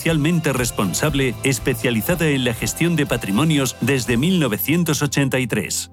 socialmente 0.00 0.54
responsable 0.54 1.34
especializada 1.42 2.26
en 2.28 2.46
la 2.46 2.54
gestión 2.54 2.96
de 2.96 3.04
patrimonios 3.04 3.76
desde 3.82 4.16
1983. 4.16 5.90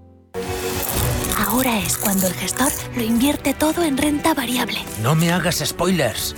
Ahora 1.46 1.78
es 1.80 1.98
cuando 1.98 2.28
el 2.28 2.34
gestor 2.34 2.72
lo 2.96 3.04
invierte 3.04 3.54
todo 3.54 3.84
en 3.84 3.98
renta 3.98 4.34
variable. 4.34 4.80
No 5.04 5.14
me 5.14 5.34
hagas 5.34 5.58
spoilers. 5.58 6.38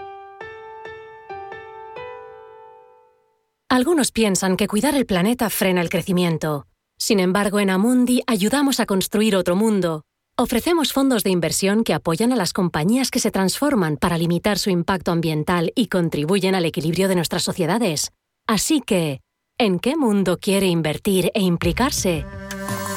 Algunos 3.71 4.11
piensan 4.11 4.57
que 4.57 4.67
cuidar 4.67 4.95
el 4.95 5.05
planeta 5.05 5.49
frena 5.49 5.79
el 5.79 5.89
crecimiento. 5.89 6.67
Sin 6.99 7.21
embargo, 7.21 7.57
en 7.61 7.69
Amundi 7.69 8.21
ayudamos 8.27 8.81
a 8.81 8.85
construir 8.85 9.33
otro 9.33 9.55
mundo. 9.55 10.03
Ofrecemos 10.37 10.91
fondos 10.91 11.23
de 11.23 11.29
inversión 11.29 11.85
que 11.85 11.93
apoyan 11.93 12.33
a 12.33 12.35
las 12.35 12.51
compañías 12.51 13.11
que 13.11 13.19
se 13.19 13.31
transforman 13.31 13.95
para 13.95 14.17
limitar 14.17 14.57
su 14.57 14.71
impacto 14.71 15.13
ambiental 15.13 15.71
y 15.73 15.87
contribuyen 15.87 16.53
al 16.53 16.65
equilibrio 16.65 17.07
de 17.07 17.15
nuestras 17.15 17.43
sociedades. 17.43 18.11
Así 18.45 18.81
que, 18.81 19.21
¿en 19.57 19.79
qué 19.79 19.95
mundo 19.95 20.37
quiere 20.37 20.67
invertir 20.67 21.31
e 21.33 21.39
implicarse? 21.39 22.25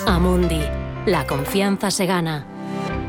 Amundi. 0.09 0.61
La 1.07 1.25
confianza 1.25 1.93
se 1.93 2.07
gana. 2.07 2.53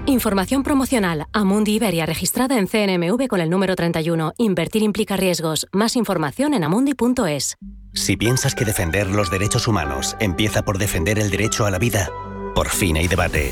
Información 0.07 0.61
promocional. 0.61 1.25
Amundi 1.33 1.73
Iberia 1.73 2.05
registrada 2.05 2.59
en 2.59 2.67
CNMV 2.67 3.27
con 3.27 3.41
el 3.41 3.49
número 3.49 3.75
31. 3.75 4.33
Invertir 4.37 4.83
implica 4.83 5.17
riesgos. 5.17 5.67
Más 5.71 5.95
información 5.95 6.53
en 6.53 6.63
amundi.es. 6.63 7.57
Si 7.93 8.15
piensas 8.15 8.53
que 8.53 8.65
defender 8.65 9.07
los 9.07 9.31
derechos 9.31 9.67
humanos 9.67 10.15
empieza 10.19 10.63
por 10.63 10.77
defender 10.77 11.17
el 11.17 11.31
derecho 11.31 11.65
a 11.65 11.71
la 11.71 11.79
vida, 11.79 12.11
por 12.53 12.69
fin 12.69 12.97
hay 12.97 13.07
debate. 13.07 13.51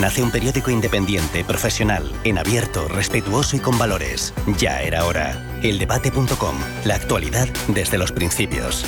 Nace 0.00 0.22
un 0.22 0.30
periódico 0.30 0.70
independiente, 0.70 1.44
profesional, 1.44 2.12
en 2.24 2.36
abierto, 2.36 2.88
respetuoso 2.88 3.56
y 3.56 3.60
con 3.60 3.78
valores. 3.78 4.34
Ya 4.58 4.82
era 4.82 5.06
hora. 5.06 5.42
Eldebate.com. 5.62 6.56
La 6.84 6.96
actualidad 6.96 7.48
desde 7.68 7.96
los 7.96 8.12
principios. 8.12 8.84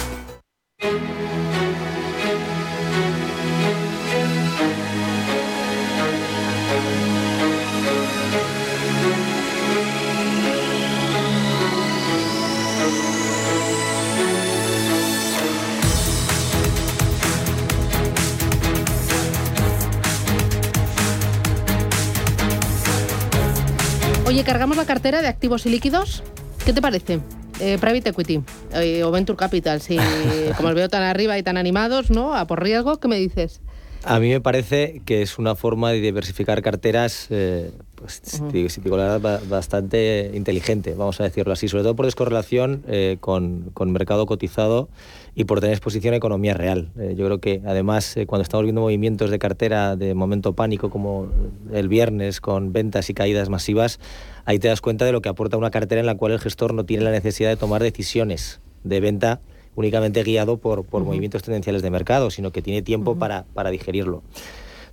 Oye, 24.78 24.86
¿cargamos 24.86 24.94
la 24.94 24.94
cartera 24.94 25.22
de 25.22 25.28
activos 25.28 25.66
y 25.66 25.70
líquidos? 25.70 26.22
¿Qué 26.64 26.72
te 26.72 26.80
parece? 26.80 27.18
Eh, 27.58 27.78
private 27.80 28.10
Equity 28.10 28.40
eh, 28.74 29.02
o 29.02 29.10
Venture 29.10 29.36
Capital, 29.36 29.80
si 29.80 29.96
como 30.56 30.68
os 30.68 30.74
veo 30.76 30.88
tan 30.88 31.02
arriba 31.02 31.36
y 31.36 31.42
tan 31.42 31.56
animados, 31.56 32.10
¿no? 32.10 32.32
A 32.34 32.46
por 32.46 32.62
riesgo, 32.62 33.00
¿qué 33.00 33.08
me 33.08 33.16
dices? 33.18 33.60
A 34.04 34.20
mí 34.20 34.28
me 34.28 34.40
parece 34.40 35.02
que 35.04 35.22
es 35.22 35.38
una 35.38 35.56
forma 35.56 35.90
de 35.90 36.00
diversificar 36.00 36.62
carteras, 36.62 37.26
eh, 37.30 37.72
pues, 37.98 38.20
si 38.22 38.80
digo 38.80 38.96
la 38.96 39.18
verdad, 39.18 39.42
bastante 39.48 40.30
inteligente, 40.34 40.94
vamos 40.94 41.20
a 41.20 41.24
decirlo 41.24 41.52
así, 41.52 41.68
sobre 41.68 41.82
todo 41.82 41.96
por 41.96 42.06
descorrelación 42.06 42.82
eh, 42.86 43.16
con, 43.20 43.70
con, 43.74 43.90
mercado 43.90 44.26
cotizado 44.26 44.88
y 45.34 45.44
por 45.44 45.60
tener 45.60 45.74
exposición 45.74 46.14
a 46.14 46.16
economía 46.16 46.54
real. 46.54 46.90
Eh, 46.98 47.14
yo 47.16 47.26
creo 47.26 47.40
que 47.40 47.62
además 47.66 48.16
cuando 48.26 48.42
estamos 48.42 48.64
viendo 48.64 48.80
movimientos 48.80 49.30
de 49.30 49.38
cartera 49.38 49.96
de 49.96 50.14
momento 50.14 50.54
pánico 50.54 50.90
como 50.90 51.28
el 51.72 51.88
viernes 51.88 52.40
con 52.40 52.72
ventas 52.72 53.10
y 53.10 53.14
caídas 53.14 53.48
masivas, 53.48 54.00
ahí 54.44 54.58
te 54.58 54.68
das 54.68 54.80
cuenta 54.80 55.04
de 55.04 55.12
lo 55.12 55.20
que 55.20 55.28
aporta 55.28 55.56
una 55.56 55.70
cartera 55.70 56.00
en 56.00 56.06
la 56.06 56.16
cual 56.16 56.32
el 56.32 56.40
gestor 56.40 56.74
no 56.74 56.84
tiene 56.84 57.04
la 57.04 57.10
necesidad 57.10 57.48
de 57.50 57.56
tomar 57.56 57.82
decisiones 57.82 58.60
de 58.84 59.00
venta 59.00 59.40
únicamente 59.78 60.24
guiado 60.24 60.56
por, 60.56 60.84
por 60.84 61.04
movimientos 61.04 61.42
tendenciales 61.42 61.82
de 61.82 61.90
mercado, 61.90 62.30
sino 62.30 62.50
que 62.50 62.62
tiene 62.62 62.82
tiempo 62.82 63.16
para, 63.16 63.44
para, 63.54 63.70
digerirlo. 63.70 64.22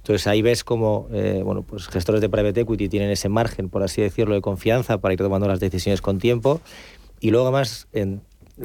Entonces 0.05 0.27
ahí 0.27 0.43
ves 0.43 0.63
como 0.63 1.07
eh, 1.11 1.41
bueno, 1.43 1.63
pues 1.63 1.87
gestores 1.87 2.21
de 2.21 2.29
private 2.29 2.61
equity 2.61 2.89
tienen 2.89 3.09
ese 3.09 3.27
margen, 3.27 3.69
por 3.69 3.81
así 3.81 4.03
decirlo, 4.03 4.35
de 4.35 4.41
confianza 4.41 4.99
para 4.99 5.15
ir 5.15 5.17
tomando 5.17 5.47
las 5.47 5.59
decisiones 5.59 5.99
con 5.99 6.19
tiempo. 6.19 6.61
Y 7.19 7.31
luego 7.31 7.47
además 7.47 7.87
en, 7.91 8.21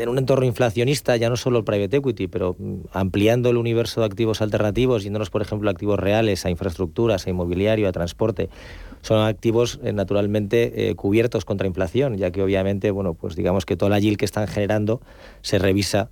un 0.07 0.19
entorno 0.19 0.45
inflacionista, 0.45 1.17
ya 1.17 1.31
no 1.31 1.39
solo 1.39 1.61
el 1.61 1.65
private 1.65 1.97
equity, 1.97 2.27
pero 2.27 2.57
mm, 2.59 2.81
ampliando 2.93 3.49
el 3.49 3.57
universo 3.57 4.03
de 4.03 4.07
activos 4.09 4.43
alternativos, 4.43 5.03
yéndonos, 5.03 5.31
por 5.31 5.41
ejemplo, 5.41 5.71
a 5.71 5.73
activos 5.73 5.99
reales, 5.99 6.45
a 6.45 6.51
infraestructuras, 6.51 7.27
a 7.27 7.31
inmobiliario, 7.31 7.89
a 7.89 7.93
transporte, 7.93 8.51
son 9.01 9.25
activos 9.27 9.81
eh, 9.83 9.95
naturalmente 9.95 10.91
eh, 10.91 10.95
cubiertos 10.95 11.47
contra 11.47 11.67
inflación, 11.67 12.19
ya 12.19 12.31
que 12.33 12.43
obviamente, 12.43 12.91
bueno, 12.91 13.15
pues 13.15 13.35
digamos 13.35 13.65
que 13.65 13.79
toda 13.79 13.89
la 13.89 13.99
yield 13.99 14.19
que 14.19 14.27
están 14.27 14.47
generando 14.47 15.01
se 15.41 15.59
revisa 15.59 16.11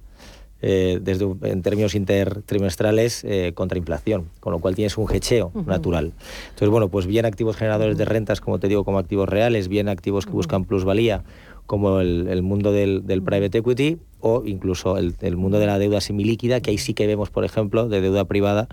eh, 0.61 0.99
desde 1.01 1.27
en 1.43 1.63
términos 1.63 1.95
intertrimestrales 1.95 3.25
contra 3.55 3.79
inflación, 3.79 4.29
con 4.41 4.53
lo 4.53 4.59
cual 4.59 4.75
tienes 4.75 4.99
un 4.99 5.13
hecheo 5.13 5.53
natural. 5.67 6.13
Entonces, 6.51 6.69
bueno, 6.69 6.89
pues 6.89 7.07
bien 7.07 7.25
activos 7.27 7.57
generadores 7.57 7.97
de 7.97 8.05
rentas, 8.05 8.41
como 8.41 8.59
te 8.59 8.69
digo, 8.69 8.85
como 8.85 8.99
activos 8.99 9.29
reales, 9.29 9.69
bien 9.69 9.89
activos 9.89 10.27
que 10.27 10.33
buscan 10.33 10.65
plusvalía, 10.65 11.25
como 11.69 12.01
el, 12.01 12.43
mundo 12.43 12.73
del, 12.73 13.03
private 13.05 13.59
equity 13.59 13.99
o 14.21 14.43
incluso 14.47 14.97
el, 14.97 15.15
el, 15.21 15.37
mundo 15.37 15.59
de 15.59 15.67
la 15.67 15.79
deuda 15.79 16.01
semilíquida, 16.01 16.63
que 16.63 16.71
ahí 16.71 16.79
sí 16.79 16.95
que 16.95 17.07
vemos, 17.07 17.29
por 17.29 17.45
ejemplo, 17.45 17.91
de 17.91 18.01
deuda 18.01 18.25
privada, 18.25 18.69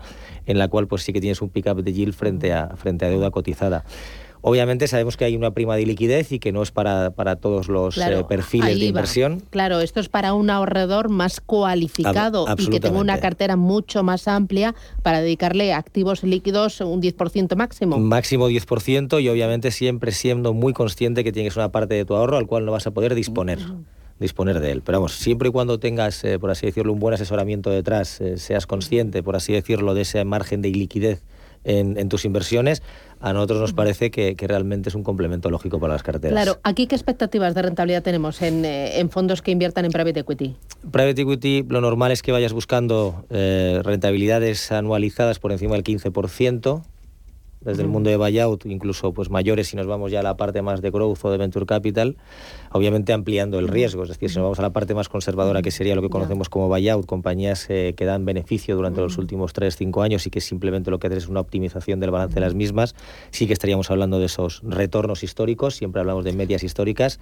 en 0.45 0.57
la 0.57 0.69
cual 0.69 0.87
pues 0.87 1.03
sí 1.03 1.11
que 1.11 1.19
tienes 1.19 1.41
un 1.41 1.49
pick-up 1.49 1.83
de 1.83 1.91
yield 1.91 2.13
frente 2.13 2.53
a, 2.53 2.69
frente 2.77 3.05
a 3.05 3.09
deuda 3.09 3.31
cotizada. 3.31 3.83
Obviamente 4.47 4.87
sabemos 4.87 5.17
que 5.17 5.25
hay 5.25 5.35
una 5.35 5.49
prima 5.49 5.75
de 5.75 5.87
liquidez 5.87 6.31
y 6.31 6.37
que 6.37 6.51
no 6.51 6.61
es 6.61 6.69
para, 6.69 7.09
para 7.09 7.37
todos 7.37 7.67
los 7.67 7.97
eh, 7.97 8.23
perfiles 8.29 8.79
de 8.79 8.85
inversión. 8.85 9.41
Claro, 9.49 9.79
esto 9.79 9.99
es 9.99 10.07
para 10.07 10.35
un 10.35 10.51
ahorrador 10.51 11.09
más 11.09 11.41
cualificado 11.41 12.45
y 12.55 12.67
que 12.67 12.79
tenga 12.79 12.99
una 12.99 13.19
cartera 13.19 13.55
mucho 13.55 14.03
más 14.03 14.27
amplia 14.27 14.75
para 15.01 15.21
dedicarle 15.21 15.73
activos 15.73 16.21
líquidos 16.21 16.79
un 16.81 17.01
10% 17.01 17.55
máximo. 17.55 17.97
Máximo 17.97 18.47
10% 18.47 19.19
y 19.19 19.29
obviamente 19.29 19.71
siempre 19.71 20.11
siendo 20.11 20.53
muy 20.53 20.73
consciente 20.73 21.23
que 21.23 21.31
tienes 21.31 21.55
una 21.55 21.71
parte 21.71 21.95
de 21.95 22.05
tu 22.05 22.15
ahorro 22.15 22.37
al 22.37 22.45
cual 22.45 22.65
no 22.65 22.71
vas 22.71 22.85
a 22.85 22.91
poder 22.91 23.15
disponer. 23.15 23.57
disponer 24.19 24.59
de 24.59 24.73
él. 24.73 24.83
Pero 24.85 24.99
vamos, 24.99 25.13
siempre 25.13 25.49
y 25.49 25.51
cuando 25.51 25.79
tengas, 25.79 26.23
eh, 26.23 26.37
por 26.37 26.51
así 26.51 26.67
decirlo, 26.67 26.93
un 26.93 26.99
buen 26.99 27.15
asesoramiento 27.15 27.71
detrás, 27.71 28.21
eh, 28.21 28.37
seas 28.37 28.67
consciente, 28.67 29.23
por 29.23 29.35
así 29.35 29.53
decirlo, 29.53 29.95
de 29.95 30.03
ese 30.03 30.23
margen 30.23 30.61
de 30.61 30.69
iliquidez 30.69 31.23
en, 31.65 32.09
tus 32.09 32.25
inversiones, 32.25 32.81
a 33.25 33.33
nosotros 33.33 33.59
nos 33.59 33.73
parece 33.73 34.11
que, 34.11 34.35
realmente 34.39 34.89
es 34.89 34.95
un 34.95 35.03
complemento 35.03 35.49
lógico 35.49 35.79
para 35.79 35.93
las 35.93 36.03
carteras. 36.03 36.31
Claro, 36.31 36.59
¿aquí 36.61 36.85
qué 36.85 36.93
expectativas 36.93 37.55
de 37.55 37.63
rentabilidad 37.63 38.03
tenemos 38.03 38.39
en, 38.43 38.63
eh, 38.65 39.03
fondos 39.09 39.41
que 39.41 39.49
inviertan 39.49 39.83
en 39.85 39.91
private 39.91 40.19
equity? 40.19 40.55
Private 40.91 41.23
equity, 41.23 41.65
lo 41.67 41.81
normal 41.81 42.11
es 42.11 42.21
que 42.21 42.31
vayas 42.31 42.53
buscando 42.53 43.25
eh, 43.31 43.81
rentabilidades 43.83 44.71
anualizadas 44.71 45.39
por 45.39 45.51
encima 45.51 45.73
del 45.73 45.83
15%. 45.83 46.83
Desde 47.65 47.81
el 47.81 47.89
mundo 47.89 48.09
de 48.09 48.17
buyout, 48.17 48.65
incluso 48.65 49.11
pues 49.11 49.29
mayores 49.29 49.67
si 49.67 49.75
nos 49.75 49.87
vamos 49.87 50.11
ya 50.11 50.21
a 50.21 50.23
la 50.23 50.37
parte 50.37 50.61
más 50.61 50.81
de 50.81 50.91
growth 50.91 51.19
o 51.23 51.31
de 51.31 51.37
venture 51.37 51.65
capital, 51.65 52.15
obviamente 52.71 53.11
ampliando 53.11 53.59
el 53.59 53.67
riesgo, 53.67 54.03
es 54.03 54.09
decir, 54.09 54.29
si 54.29 54.37
nos 54.37 54.43
vamos 54.43 54.59
a 54.59 54.61
la 54.61 54.71
parte 54.71 54.93
más 54.93 55.09
conservadora 55.09 55.61
que 55.61 55.71
sería 55.71 55.95
lo 55.95 56.01
que 56.01 56.09
conocemos 56.09 56.47
como 56.47 56.69
buyout, 56.69 57.05
compañías 57.05 57.65
eh, 57.69 57.93
que 57.97 58.05
dan 58.05 58.23
beneficio 58.23 58.75
durante 58.75 59.01
los 59.01 59.17
últimos 59.17 59.53
3, 59.53 59.75
5 59.75 60.01
años 60.01 60.25
y 60.27 60.29
que 60.29 60.41
simplemente 60.41 60.91
lo 60.91 60.99
que 60.99 61.07
hacen 61.07 61.17
es 61.17 61.27
una 61.27 61.39
optimización 61.39 61.99
del 61.99 62.11
balance 62.11 62.35
de 62.35 62.41
las 62.41 62.53
mismas, 62.53 62.95
sí 63.31 63.47
que 63.47 63.53
estaríamos 63.53 63.89
hablando 63.91 64.19
de 64.19 64.27
esos 64.27 64.61
retornos 64.63 65.23
históricos, 65.23 65.75
siempre 65.75 65.99
hablamos 65.99 66.23
de 66.23 66.33
medias 66.33 66.63
históricas 66.63 67.19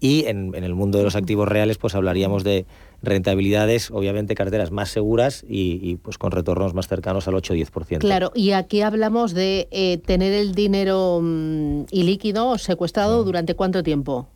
y 0.00 0.26
en, 0.26 0.54
el 0.54 0.74
mundo 0.74 0.98
de 0.98 1.04
los 1.04 1.16
activos 1.16 1.48
reales 1.48 1.78
pues 1.78 1.94
hablaríamos 1.94 2.44
de 2.44 2.66
rentabilidades, 3.02 3.90
obviamente 3.90 4.34
carteras 4.34 4.70
más 4.70 4.90
seguras 4.90 5.44
y, 5.48 5.96
pues 5.96 6.18
con 6.18 6.32
retornos 6.32 6.74
más 6.74 6.88
cercanos 6.88 7.28
al 7.28 7.34
8-10%. 7.34 7.98
Claro, 7.98 8.32
y 8.34 8.52
aquí 8.52 8.82
hablamos 8.82 9.34
de 9.34 9.68
eh, 9.70 9.98
tener 9.98 10.32
el 10.32 10.54
dinero 10.54 11.20
mm, 11.22 11.84
ilíquido 11.90 12.58
secuestrado 12.58 13.24
durante 13.24 13.54
cuánto 13.54 13.82
tiempo? 13.82 14.28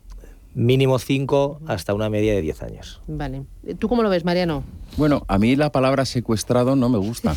Mínimo 0.55 0.99
5 0.99 1.61
hasta 1.67 1.93
una 1.93 2.09
media 2.09 2.33
de 2.33 2.41
10 2.41 2.63
años. 2.63 3.01
Vale. 3.07 3.43
¿Tú 3.79 3.89
cómo 3.89 4.03
lo 4.03 4.09
ves, 4.09 4.23
Mariano? 4.23 4.63
Bueno, 4.95 5.25
a 5.27 5.39
mí 5.39 5.55
la 5.55 5.71
palabra 5.71 6.05
secuestrado 6.05 6.75
no 6.75 6.89
me 6.89 6.97
gusta. 6.97 7.33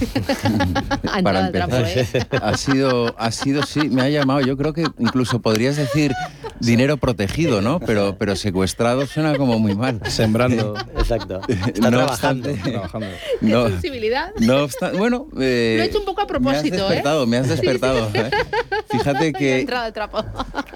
Para 1.22 1.46
empezar, 1.46 1.86
¿eh? 1.86 2.07
ha 2.42 2.57
sido, 2.57 3.14
ha 3.18 3.30
sido, 3.30 3.62
sí, 3.62 3.88
me 3.88 4.02
ha 4.02 4.09
llamado. 4.09 4.40
Yo 4.40 4.57
creo 4.57 4.72
que 4.72 4.84
incluso 4.98 5.40
podrías 5.40 5.76
decir 5.76 6.12
dinero 6.61 6.96
protegido, 6.98 7.62
¿no? 7.62 7.80
Pero, 7.80 8.16
pero 8.18 8.36
secuestrado 8.36 9.07
suena 9.07 9.36
como 9.36 9.59
muy 9.59 9.74
mal. 9.74 10.00
Sembrando. 10.07 10.74
Exacto. 10.96 11.40
Está 11.48 11.90
no 11.90 11.98
trabajando. 11.98 12.50
Obstante, 12.50 13.16
no, 13.40 13.68
sensibilidad? 13.68 14.32
No 14.38 14.64
obstante, 14.64 14.98
bueno. 14.98 15.28
Eh, 15.38 15.76
lo 15.78 15.84
he 15.84 15.86
hecho 15.86 15.98
un 16.00 16.04
poco 16.04 16.22
a 16.22 16.26
propósito, 16.26 16.76
me 16.76 16.76
has 16.76 16.88
despertado, 16.88 17.22
¿eh? 17.22 17.26
Me 17.26 17.36
has 17.38 17.48
despertado. 17.48 18.11
¿eh? 18.14 18.30
Fíjate 18.90 19.32
que, 19.32 19.61
entrado 19.61 19.86
el 19.86 19.92
trapo. 19.92 20.24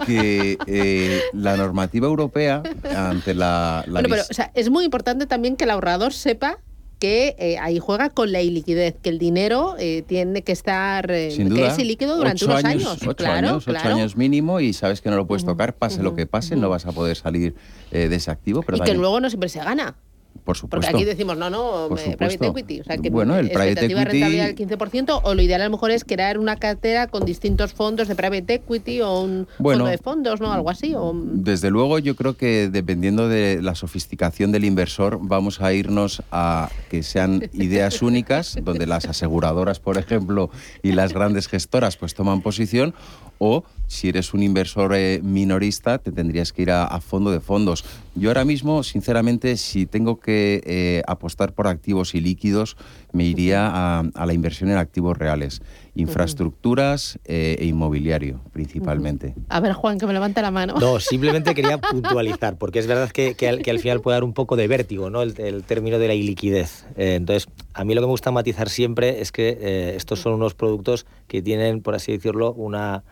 que 0.06 0.58
eh, 0.66 1.20
la 1.32 1.56
normativa 1.56 2.06
europea 2.06 2.62
ante 2.96 3.34
la. 3.34 3.84
la 3.86 4.00
bueno, 4.00 4.08
pero 4.08 4.22
o 4.28 4.34
sea, 4.34 4.50
es 4.54 4.70
muy 4.70 4.84
importante 4.84 5.26
también 5.26 5.56
que 5.56 5.64
el 5.64 5.70
ahorrador 5.70 6.12
sepa 6.12 6.58
que 7.00 7.34
eh, 7.38 7.58
ahí 7.58 7.78
juega 7.78 8.10
con 8.10 8.30
la 8.30 8.42
iliquidez, 8.42 8.94
que 9.02 9.08
el 9.08 9.18
dinero 9.18 9.74
eh, 9.78 10.04
tiene 10.06 10.42
que 10.42 10.52
estar, 10.52 11.10
eh, 11.10 11.34
que 11.34 11.66
es 11.66 11.78
ilíquido 11.78 12.16
durante 12.16 12.44
unos 12.44 12.62
años. 12.62 12.98
Ocho 13.02 13.16
claro, 13.16 13.48
años, 13.48 13.66
ocho 13.66 13.88
años 13.88 14.16
mínimo 14.16 14.60
y 14.60 14.74
sabes 14.74 15.00
que 15.00 15.08
no 15.08 15.16
lo 15.16 15.26
puedes 15.26 15.44
tocar, 15.44 15.74
pase 15.74 16.02
lo 16.02 16.14
que 16.14 16.26
pase, 16.26 16.54
no 16.56 16.68
vas 16.68 16.86
a 16.86 16.92
poder 16.92 17.16
salir 17.16 17.54
de 17.90 18.14
ese 18.14 18.30
activo. 18.30 18.62
Pero 18.62 18.78
y 18.78 18.80
que 18.82 18.94
luego 18.94 19.18
no 19.18 19.30
siempre 19.30 19.48
se 19.48 19.60
gana. 19.60 19.96
Por 20.44 20.56
supuesto. 20.56 20.86
Porque 20.86 21.02
aquí 21.02 21.04
decimos, 21.04 21.36
no, 21.36 21.50
no, 21.50 21.88
private 22.16 22.46
equity. 22.46 22.80
O 22.80 22.84
sea, 22.84 22.96
que 22.98 23.10
bueno, 23.10 23.36
el 23.36 23.50
private 23.50 23.86
equity... 23.86 24.20
del 24.20 24.56
15%, 24.56 25.20
o 25.22 25.34
lo 25.34 25.42
ideal 25.42 25.60
a 25.60 25.64
lo 25.64 25.70
mejor 25.70 25.90
es 25.90 26.04
crear 26.04 26.38
una 26.38 26.56
cartera 26.56 27.06
con 27.06 27.24
distintos 27.24 27.72
fondos 27.72 28.08
de 28.08 28.14
private 28.14 28.54
equity 28.54 29.00
o 29.00 29.20
un 29.20 29.48
fondo 29.58 29.86
de 29.86 29.98
fondos, 29.98 30.40
¿no? 30.40 30.52
Algo 30.52 30.70
así. 30.70 30.94
O... 30.94 31.12
Desde 31.14 31.70
luego, 31.70 31.98
yo 31.98 32.16
creo 32.16 32.36
que 32.36 32.68
dependiendo 32.70 33.28
de 33.28 33.60
la 33.62 33.74
sofisticación 33.74 34.52
del 34.52 34.64
inversor, 34.64 35.18
vamos 35.20 35.60
a 35.60 35.72
irnos 35.72 36.22
a 36.30 36.70
que 36.88 37.02
sean 37.02 37.48
ideas 37.52 38.02
únicas, 38.02 38.56
donde 38.62 38.86
las 38.86 39.06
aseguradoras, 39.06 39.80
por 39.80 39.98
ejemplo, 39.98 40.50
y 40.82 40.92
las 40.92 41.12
grandes 41.12 41.48
gestoras 41.48 41.96
pues 41.96 42.14
toman 42.14 42.40
posición, 42.40 42.94
o 43.38 43.64
si 43.90 44.08
eres 44.08 44.32
un 44.34 44.44
inversor 44.44 44.94
eh, 44.94 45.20
minorista, 45.20 45.98
te 45.98 46.12
tendrías 46.12 46.52
que 46.52 46.62
ir 46.62 46.70
a, 46.70 47.00
fondo 47.00 47.32
de 47.32 47.40
fondos. 47.40 47.84
Yo 48.14 48.30
ahora 48.30 48.44
mismo, 48.44 48.84
sinceramente, 48.84 49.56
si 49.56 49.84
tengo 49.84 50.20
que 50.20 50.62
eh, 50.64 51.02
apostar 51.08 51.54
por 51.54 51.66
activos 51.66 52.14
y 52.14 52.20
líquidos, 52.20 52.76
me 53.12 53.24
iría 53.24 53.68
a, 53.98 54.26
la 54.26 54.32
inversión 54.32 54.70
en 54.70 54.76
activos 54.76 55.18
reales, 55.18 55.60
infraestructuras 55.96 57.18
eh, 57.24 57.56
e 57.58 57.66
inmobiliario, 57.66 58.40
principalmente. 58.52 59.34
A 59.48 59.58
ver, 59.58 59.72
Juan, 59.72 59.98
que 59.98 60.06
me 60.06 60.12
levanta 60.12 60.40
la 60.40 60.52
mano. 60.52 60.76
No, 60.78 61.00
simplemente 61.00 61.52
quería 61.52 61.78
puntualizar, 61.78 62.58
porque 62.58 62.78
es 62.78 62.86
verdad 62.86 63.10
que, 63.10 63.34
al, 63.48 63.78
final 63.80 64.00
puede 64.02 64.14
dar 64.14 64.24
un 64.24 64.34
poco 64.34 64.54
de 64.54 64.68
vértigo, 64.68 65.10
¿no? 65.10 65.22
El, 65.22 65.64
término 65.64 65.98
de 65.98 66.06
la 66.06 66.14
iliquidez. 66.14 66.86
entonces, 66.94 67.48
a 67.74 67.82
mí 67.82 67.94
lo 67.94 68.02
que 68.02 68.06
me 68.06 68.12
gusta 68.12 68.30
matizar 68.30 68.68
siempre 68.68 69.20
es 69.20 69.32
que 69.32 69.96
estos 69.96 70.20
son 70.20 70.34
unos 70.34 70.54
productos 70.54 71.06
que 71.26 71.42
tienen, 71.42 71.82
por 71.82 71.96
así 71.96 72.12
decirlo, 72.12 72.52
una 72.52 73.02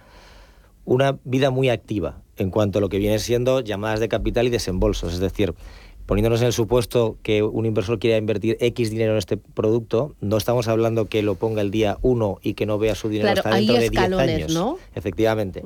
una 0.88 1.18
vida 1.24 1.50
muy 1.50 1.68
activa 1.68 2.22
en 2.38 2.50
cuanto 2.50 2.78
a 2.78 2.80
lo 2.80 2.88
que 2.88 2.98
viene 2.98 3.18
siendo 3.18 3.60
llamadas 3.60 4.00
de 4.00 4.08
capital 4.08 4.46
y 4.46 4.50
desembolsos. 4.50 5.12
Es 5.12 5.20
decir, 5.20 5.54
poniéndonos 6.06 6.40
en 6.40 6.46
el 6.46 6.52
supuesto 6.54 7.18
que 7.22 7.42
un 7.42 7.66
inversor 7.66 7.98
quiera 7.98 8.16
invertir 8.16 8.56
X 8.58 8.90
dinero 8.90 9.12
en 9.12 9.18
este 9.18 9.36
producto, 9.36 10.14
no 10.22 10.38
estamos 10.38 10.66
hablando 10.66 11.04
que 11.04 11.22
lo 11.22 11.34
ponga 11.34 11.60
el 11.60 11.70
día 11.70 11.98
1 12.00 12.38
y 12.42 12.54
que 12.54 12.64
no 12.64 12.78
vea 12.78 12.94
su 12.94 13.10
dinero 13.10 13.30
hasta 13.30 13.54
dentro 13.54 13.74
de 13.74 13.90
10 13.90 14.12
años. 14.14 14.54
¿no? 14.54 14.78
Efectivamente. 14.94 15.62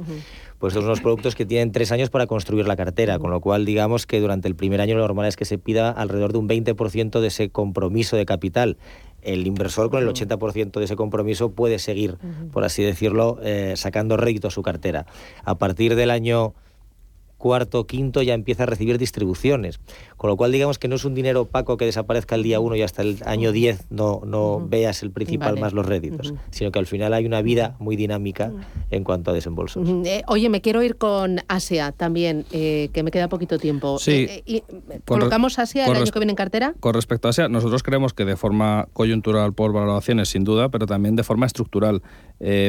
Pues 0.59 0.75
son 0.75 0.85
unos 0.85 1.01
productos 1.01 1.37
que 1.37 1.47
tienen 1.47 1.71
tres 1.71 1.93
años 1.93 2.11
para 2.11 2.27
construir 2.27 2.67
la 2.67 2.75
cartera, 2.75 3.21
con 3.21 3.31
lo 3.31 3.41
cual 3.41 3.65
digamos 3.65 4.07
que 4.07 4.19
durante 4.19 4.49
el 4.49 4.57
primer 4.57 4.81
año 4.81 4.97
lo 4.97 5.03
normal 5.03 5.27
es 5.27 5.37
que 5.37 5.45
se 5.45 5.59
pida 5.59 5.91
alrededor 5.91 6.33
de 6.33 6.39
un 6.39 6.49
20% 6.49 7.21
de 7.21 7.29
ese 7.29 7.51
compromiso 7.51 8.17
de 8.17 8.27
capital 8.27 8.77
el 9.23 9.47
inversor 9.47 9.91
con 9.91 10.03
el 10.03 10.09
80% 10.09 10.73
de 10.73 10.85
ese 10.85 10.97
compromiso 10.97 11.53
puede 11.53 11.79
seguir, 11.79 12.19
por 12.53 12.65
así 12.65 12.83
decirlo, 12.83 13.39
eh, 13.43 13.75
sacando 13.77 14.17
rédito 14.17 14.49
a 14.49 14.51
su 14.51 14.63
cartera. 14.63 15.07
A 15.45 15.59
partir 15.59 15.95
del 15.97 16.11
año 16.11 16.55
cuarto, 17.43 17.89
quinto 17.89 18.23
ya 18.23 18.35
empieza 18.35 18.63
a 18.63 18.67
recibir 18.67 18.99
distribuciones. 18.99 19.81
Con 20.17 20.31
lo 20.31 20.37
cual, 20.37 20.53
digamos 20.53 20.79
que 20.79 20.87
no 20.87 20.95
es 20.95 21.05
un 21.05 21.15
dinero 21.15 21.41
opaco 21.43 21.77
que 21.77 21.85
desaparezca 21.85 22.37
el 22.37 22.45
día 22.45 22.61
1 22.61 22.77
y 22.77 22.83
hasta 22.83 23.03
el 23.03 23.19
año 23.27 23.51
10 23.51 23.87
no, 23.91 24.23
no 24.25 24.65
veas 24.65 25.03
el 25.03 25.11
principal 25.11 25.59
más 25.59 25.73
los 25.73 25.85
réditos, 25.85 26.33
sino 26.51 26.71
que 26.71 26.79
al 26.79 26.87
final 26.87 27.13
hay 27.13 27.27
una 27.27 27.43
vida 27.43 27.75
muy 27.81 27.97
dinámica 27.97 28.53
en 28.93 29.03
cuanto 29.03 29.33
a 29.33 29.35
desembolsos. 29.35 29.89
Eh, 30.07 30.23
oye, 30.29 30.49
me 30.49 30.61
quiero 30.61 30.85
ir 30.85 30.97
con 30.97 31.41
Asia 31.49 31.91
también, 31.91 32.45
eh, 32.53 32.91
que 32.93 33.03
me 33.03 33.11
queda 33.11 33.29
poquito 33.29 33.59
tiempo. 33.59 33.99
Sí. 33.99 34.29
Eh, 34.47 34.63
¿Colocamos 35.05 35.59
Asia 35.59 35.87
el 35.87 35.97
año 35.97 36.13
que 36.13 36.21
viene 36.21 36.33
en 36.33 36.37
cartera? 36.37 36.75
Con 36.79 36.95
respecto 36.95 37.27
a 37.27 37.31
Asia, 37.31 37.49
nosotros 37.49 37.83
creemos 37.83 38.15
que 38.15 38.25
de 38.25 38.37
forma 38.37 38.87
coyuntural 38.93 39.53
por 39.53 39.73
valoraciones, 39.73 40.29
sin 40.29 40.45
duda, 40.45 40.69
pero 40.69 40.87
también 40.87 41.17
de 41.17 41.25
forma 41.25 41.47
estructural, 41.47 42.01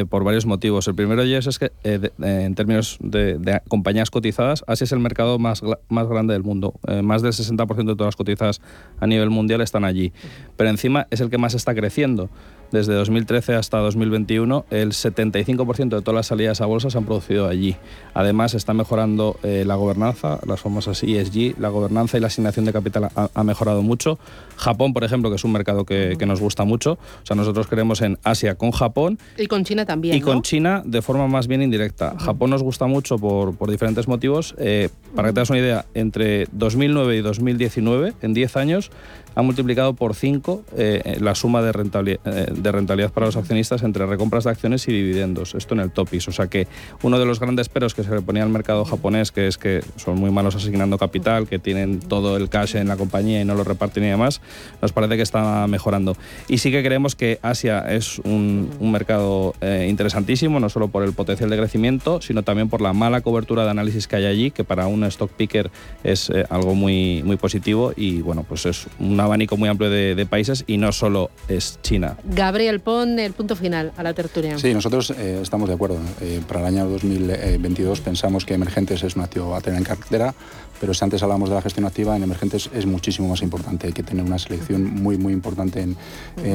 por 0.09 0.23
varios 0.23 0.45
motivos. 0.47 0.87
El 0.87 0.95
primero 0.95 1.21
de 1.21 1.27
ellos 1.27 1.45
es 1.45 1.59
que, 1.59 1.71
en 1.83 2.55
términos 2.55 2.97
de, 2.99 3.37
de, 3.37 3.61
compañías 3.67 4.09
cotizadas, 4.11 4.62
Asia 4.67 4.85
es 4.85 4.91
el 4.91 4.99
mercado 4.99 5.39
más, 5.39 5.61
más 5.89 6.07
grande 6.07 6.33
del 6.33 6.43
mundo. 6.43 6.73
más 7.03 7.21
del 7.21 7.33
60% 7.33 7.85
de 7.85 7.95
todas 7.95 8.07
las 8.07 8.15
cotizadas 8.15 8.61
a 8.99 9.07
nivel 9.07 9.29
mundial 9.29 9.61
están 9.61 9.85
allí. 9.85 10.13
Pero 10.57 10.69
encima 10.69 11.07
es 11.09 11.21
el 11.21 11.29
que 11.29 11.37
más 11.37 11.53
está 11.53 11.73
creciendo 11.73 12.29
desde 12.73 12.95
2013 12.95 13.53
hasta 13.53 13.77
2021, 13.77 14.65
el 14.71 14.93
75% 14.93 15.89
de 15.89 16.01
todas 16.01 16.15
las 16.15 16.27
salidas 16.27 16.59
a 16.59 16.65
bolsa 16.65 16.89
se 16.89 16.97
han 16.97 17.05
producido 17.05 17.47
allí. 17.47 17.75
Además, 18.15 18.55
está 18.55 18.73
mejorando 18.73 19.37
eh, 19.43 19.63
la 19.65 19.75
gobernanza, 19.75 20.39
las 20.47 20.59
famosas 20.59 21.03
ESG, 21.03 21.59
la 21.59 21.69
gobernanza 21.69 22.17
y 22.17 22.19
la 22.19 22.27
asignación 22.27 22.65
de 22.65 22.73
capital 22.73 23.09
ha, 23.13 23.43
mejorado 23.43 23.83
mucho. 23.83 24.17
Japón, 24.57 24.91
por 24.91 25.03
ejemplo, 25.03 25.29
que 25.29 25.35
es 25.35 25.43
un 25.43 25.51
mercado 25.51 25.85
que, 25.85 26.17
nos 26.23 26.39
gusta 26.39 26.63
mucho. 26.63 26.93
O 26.93 27.25
sea, 27.25 27.35
nosotros 27.35 27.67
creemos 27.67 28.01
en 28.01 28.17
Asia 28.23 28.55
con 28.55 28.71
Japón. 28.71 29.19
Y 29.37 29.45
con 29.45 29.65
China 29.65 29.85
también. 29.85 30.15
Y 30.15 30.21
con 30.21 30.41
China 30.41 30.81
de 30.83 31.03
forma 31.03 31.27
más 31.27 31.47
bien 31.47 31.61
indirecta. 31.61 32.15
Japón 32.17 32.49
nos 32.49 32.63
gusta 32.63 32.87
mucho 32.87 33.19
por, 33.19 33.55
por 33.55 33.69
diferentes 33.69 34.07
motivos. 34.07 34.55
Eh, 34.57 34.89
para 35.15 35.27
que 35.27 35.33
te 35.33 35.39
hagas 35.41 35.49
una 35.51 35.59
idea, 35.59 35.85
entre 35.93 36.47
2009 36.53 37.17
y 37.17 37.21
2019, 37.21 38.13
en 38.21 38.33
10 38.33 38.57
años, 38.57 38.89
ha 39.35 39.41
multiplicado 39.41 39.93
por 39.93 40.15
5 40.15 40.63
eh, 40.77 41.17
la 41.19 41.35
suma 41.35 41.61
de 41.61 41.71
rentabilidad, 41.71 42.19
eh, 42.25 42.47
de 42.55 42.71
rentabilidad 42.71 43.11
para 43.11 43.25
los 43.25 43.35
accionistas 43.35 43.83
entre 43.83 44.05
recompras 44.05 44.43
de 44.43 44.51
acciones 44.51 44.87
y 44.87 44.91
dividendos. 44.91 45.55
Esto 45.55 45.73
en 45.73 45.81
el 45.81 45.91
topis. 45.91 46.27
O 46.27 46.31
sea 46.31 46.47
que 46.47 46.67
uno 47.01 47.19
de 47.19 47.25
los 47.25 47.39
grandes 47.39 47.69
peros 47.69 47.93
que 47.93 48.03
se 48.03 48.11
le 48.11 48.21
ponía 48.21 48.43
al 48.43 48.49
mercado 48.49 48.85
japonés, 48.85 49.31
que 49.31 49.47
es 49.47 49.57
que 49.57 49.83
son 49.95 50.19
muy 50.19 50.31
malos 50.31 50.55
asignando 50.55 50.97
capital, 50.97 51.47
que 51.47 51.59
tienen 51.59 51.99
todo 51.99 52.37
el 52.37 52.49
cash 52.49 52.75
en 52.75 52.87
la 52.87 52.97
compañía 52.97 53.41
y 53.41 53.45
no 53.45 53.55
lo 53.55 53.63
reparten 53.63 54.03
y 54.03 54.07
demás, 54.07 54.41
nos 54.81 54.91
parece 54.91 55.15
que 55.15 55.23
está 55.23 55.67
mejorando. 55.67 56.15
Y 56.47 56.59
sí 56.59 56.71
que 56.71 56.83
creemos 56.83 57.15
que 57.15 57.39
Asia 57.41 57.79
es 57.79 58.19
un, 58.19 58.71
mercado 58.93 59.55
eh, 59.61 59.87
interesantísimo, 59.89 60.59
no 60.59 60.69
solo 60.69 60.87
por 60.89 61.03
el 61.03 61.13
potencial 61.13 61.49
de 61.49 61.57
crecimiento, 61.57 62.21
sino 62.21 62.43
también 62.43 62.69
por 62.69 62.79
la 62.79 62.93
mala 62.93 63.21
cobertura 63.21 63.63
de 63.63 63.71
análisis 63.71 64.07
que 64.07 64.17
hay 64.17 64.25
allí, 64.25 64.51
que 64.51 64.63
para 64.63 64.85
un 64.85 65.03
stock 65.05 65.31
picker 65.31 65.71
es 66.03 66.31
algo 66.49 66.75
muy, 66.75 67.23
muy 67.23 67.37
positivo 67.37 67.91
y 67.95 68.21
bueno, 68.21 68.45
pues 68.47 68.67
es 68.67 68.87
una 68.99 69.22
abanico 69.23 69.57
muy 69.57 69.69
amplio 69.69 69.89
de, 69.89 70.25
países 70.25 70.63
y 70.67 70.77
no 70.77 70.91
solo 70.91 71.29
es 71.47 71.79
China. 71.81 72.17
Gabriel, 72.23 72.79
pon 72.79 73.19
el 73.19 73.33
punto 73.33 73.55
final 73.55 73.91
a 73.97 74.03
la 74.03 74.13
tertulia. 74.13 74.57
Sí, 74.57 74.73
nosotros 74.73 75.11
eh, 75.11 75.39
estamos 75.41 75.67
de 75.67 75.75
acuerdo. 75.75 75.97
Eh, 76.21 76.41
para 76.47 76.61
el 76.61 76.65
año 76.67 76.87
2022 76.89 77.99
pensamos 78.01 78.45
que 78.45 78.53
emergentes 78.53 79.03
es 79.03 79.15
un 79.15 79.23
activo 79.23 79.55
a 79.55 79.61
tener 79.61 79.79
en 79.79 79.85
cartera, 79.85 80.33
pero 80.79 80.93
si 80.93 81.03
antes 81.03 81.21
hablamos 81.23 81.49
de 81.49 81.55
la 81.55 81.61
gestión 81.61 81.85
activa, 81.85 82.15
en 82.15 82.23
emergentes 82.23 82.69
es 82.73 82.85
muchísimo 82.85 83.27
más 83.27 83.41
importante. 83.41 83.87
Hay 83.87 83.93
que 83.93 84.03
tener 84.03 84.23
una 84.25 84.39
selección 84.39 84.83
muy, 84.83 85.17
muy 85.17 85.33
importante 85.33 85.81
en, 85.81 85.95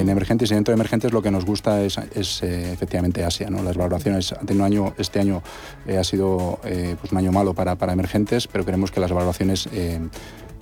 emergentes 0.09 0.51
y 0.51 0.55
dentro 0.55 0.73
de 0.73 0.77
emergentes 0.77 1.13
lo 1.13 1.23
que 1.23 1.31
nos 1.31 1.45
gusta 1.45 1.83
es, 1.83 1.99
eh, 2.43 2.73
efectivamente 2.73 3.25
Asia. 3.25 3.51
¿no? 3.51 3.63
Las 3.63 3.77
valoraciones, 3.77 4.35
un 4.49 4.63
año, 4.63 4.95
este 4.99 5.21
año 5.21 5.43
ha 5.89 6.05
sido 6.05 6.59
pues 6.63 7.13
un 7.13 7.19
año 7.19 7.33
malo 7.33 7.55
para, 7.55 7.77
para 7.77 7.93
emergentes, 7.93 8.47
pero 8.47 8.65
creemos 8.65 8.91
que 8.91 9.01
las 9.01 9.13
valoraciones 9.13 9.69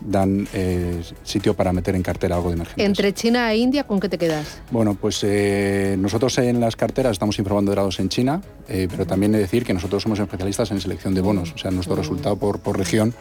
dan 0.01 0.47
eh, 0.53 1.03
sitio 1.23 1.55
para 1.55 1.73
meter 1.73 1.95
en 1.95 2.03
cartera 2.03 2.37
algo 2.37 2.49
de 2.49 2.57
emergencia. 2.57 2.85
Entre 2.85 3.13
China 3.13 3.53
e 3.53 3.59
India, 3.59 3.85
¿con 3.85 4.01
qué 4.01 4.09
te 4.09 4.19
quedas? 4.19 4.61
Bueno, 4.71 4.95
pues 4.95 5.23
eh, 5.25 5.97
nosotros 5.99 6.37
en 6.39 6.61
las 6.61 6.77
carteras 6.77 7.13
estamos 7.13 7.39
informando 7.39 7.73
grados 7.73 7.99
en 8.01 8.09
China, 8.09 8.43
eh, 8.69 8.89
pero 8.91 9.07
también 9.07 9.35
he 9.35 9.39
de 9.39 9.43
decir 9.43 9.65
que 9.65 9.75
nosotros 9.75 10.03
somos 10.03 10.19
especialistas 10.19 10.71
en 10.71 10.81
selección 10.81 11.15
de 11.15 11.21
bonos. 11.21 11.53
O 11.53 11.59
sea, 11.59 11.71
nuestro 11.71 11.97
resultado 11.97 12.37
por, 12.37 12.61
por 12.61 12.79
región 12.79 13.15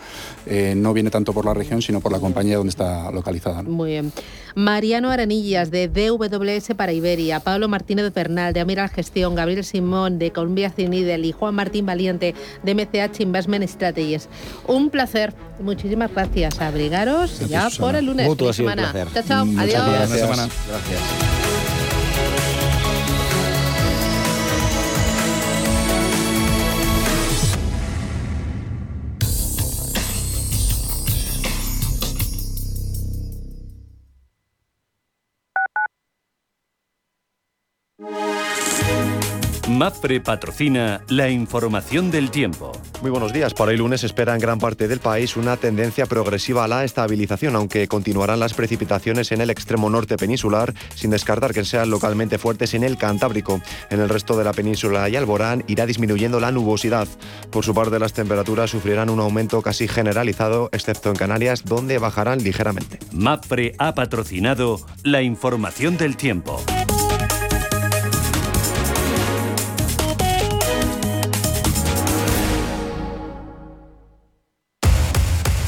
no 0.75 0.93
viene 0.93 1.09
tanto 1.09 1.33
por 1.33 1.45
la 1.45 1.53
región, 1.53 1.81
sino 1.81 2.01
por 2.01 2.11
la 2.11 2.19
compañía 2.19 2.57
donde 2.57 2.69
está 2.69 3.11
localizada. 3.11 3.63
Muy 3.63 3.91
bien. 3.91 4.11
Mariano 4.55 5.09
Aranillas, 5.09 5.69
de 5.69 5.89
DWS 5.89 6.75
para 6.77 6.93
Iberia, 6.93 7.41
Pablo 7.41 7.67
Martínez 7.67 8.13
Bernal, 8.13 8.53
de 8.53 8.61
Amiral 8.61 8.89
Gestión, 8.89 9.35
Gabriel 9.35 9.65
Simón, 9.65 10.17
de 10.17 10.31
Columbia 10.31 10.69
Cinidel 10.69 11.25
y 11.25 11.33
Juan 11.33 11.55
Martín 11.55 11.85
Valiente, 11.85 12.35
de 12.63 12.75
MCH 12.75 13.19
Investment 13.19 13.67
Strategies. 13.67 14.29
Un 14.67 14.89
placer. 14.89 15.33
Muchísimas 15.59 16.11
gracias. 16.11 16.57
Abrigaros 16.67 17.39
ya 17.47 17.69
por 17.79 17.95
el 17.95 18.05
lunes. 18.05 18.27
Mutuo, 18.27 18.53
semana. 18.53 18.93
Chao, 19.13 19.23
chao. 19.27 19.45
Adiós. 19.57 19.87
Gracias. 19.87 20.27
Gracias. 20.27 21.34
MAPFRE 39.75 40.21
patrocina 40.21 41.01
la 41.09 41.29
información 41.29 42.09
del 42.09 42.31
tiempo. 42.31 42.71
Muy 43.01 43.11
buenos 43.11 43.33
días. 43.33 43.53
Para 43.53 43.73
el 43.73 43.79
lunes 43.79 44.05
espera 44.05 44.33
en 44.33 44.39
gran 44.39 44.57
parte 44.57 44.87
del 44.87 45.01
país 45.01 45.35
una 45.35 45.57
tendencia 45.57 46.05
progresiva 46.05 46.63
a 46.63 46.67
la 46.69 46.85
estabilización, 46.85 47.57
aunque 47.57 47.85
continuarán 47.89 48.39
las 48.39 48.53
precipitaciones 48.53 49.33
en 49.33 49.41
el 49.41 49.49
extremo 49.49 49.89
norte 49.89 50.15
peninsular, 50.15 50.73
sin 50.95 51.11
descartar 51.11 51.53
que 51.53 51.65
sean 51.65 51.89
localmente 51.89 52.37
fuertes 52.37 52.73
en 52.73 52.85
el 52.85 52.97
Cantábrico. 52.97 53.61
En 53.89 53.99
el 53.99 54.07
resto 54.07 54.37
de 54.37 54.45
la 54.45 54.53
península 54.53 55.09
y 55.09 55.17
Alborán 55.17 55.65
irá 55.67 55.85
disminuyendo 55.85 56.39
la 56.39 56.53
nubosidad. 56.53 57.09
Por 57.51 57.65
su 57.65 57.73
parte, 57.73 57.99
las 57.99 58.13
temperaturas 58.13 58.69
sufrirán 58.69 59.09
un 59.09 59.19
aumento 59.19 59.61
casi 59.61 59.89
generalizado, 59.89 60.69
excepto 60.71 61.09
en 61.09 61.17
Canarias, 61.17 61.65
donde 61.65 61.97
bajarán 61.97 62.41
ligeramente. 62.41 62.99
MAPFRE 63.11 63.75
ha 63.77 63.93
patrocinado 63.93 64.79
la 65.03 65.21
información 65.21 65.97
del 65.97 66.15
tiempo. 66.15 66.63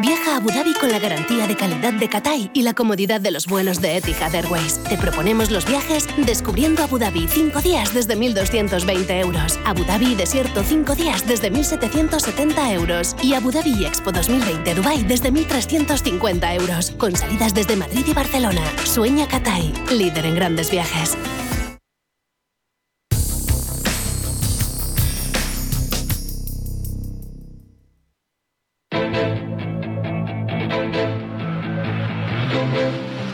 Viaja 0.00 0.32
a 0.32 0.36
Abu 0.36 0.48
Dhabi 0.48 0.72
con 0.72 0.90
la 0.90 0.98
garantía 0.98 1.46
de 1.46 1.54
calidad 1.54 1.92
de 1.92 2.08
Cathay 2.08 2.50
y 2.54 2.62
la 2.62 2.72
comodidad 2.72 3.20
de 3.20 3.30
los 3.30 3.46
vuelos 3.46 3.82
de 3.82 3.98
Etihad 3.98 4.34
Airways. 4.34 4.82
Te 4.84 4.96
proponemos 4.96 5.50
los 5.50 5.66
viajes 5.66 6.08
descubriendo 6.16 6.82
Abu 6.82 6.98
Dhabi 6.98 7.28
5 7.28 7.60
días 7.60 7.92
desde 7.92 8.16
1.220 8.16 9.20
euros. 9.20 9.58
Abu 9.66 9.84
Dhabi 9.84 10.14
Desierto 10.14 10.62
5 10.62 10.94
días 10.94 11.26
desde 11.26 11.52
1.770 11.52 12.72
euros. 12.72 13.14
Y 13.22 13.34
Abu 13.34 13.50
Dhabi 13.50 13.84
Expo 13.84 14.12
2020 14.12 14.74
Dubai 14.74 15.04
desde 15.04 15.30
1.350 15.30 16.54
euros. 16.58 16.90
Con 16.92 17.14
salidas 17.14 17.52
desde 17.52 17.76
Madrid 17.76 18.04
y 18.06 18.14
Barcelona. 18.14 18.62
Sueña 18.84 19.28
Cathay, 19.28 19.74
líder 19.90 20.24
en 20.24 20.36
grandes 20.36 20.70
viajes. 20.70 21.18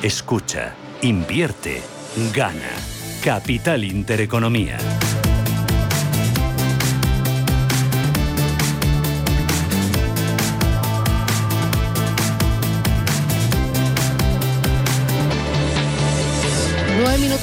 Escucha, 0.09 0.74
invierte, 1.02 1.82
gana. 2.32 2.70
Capital 3.22 3.84
Intereconomía. 3.84 4.78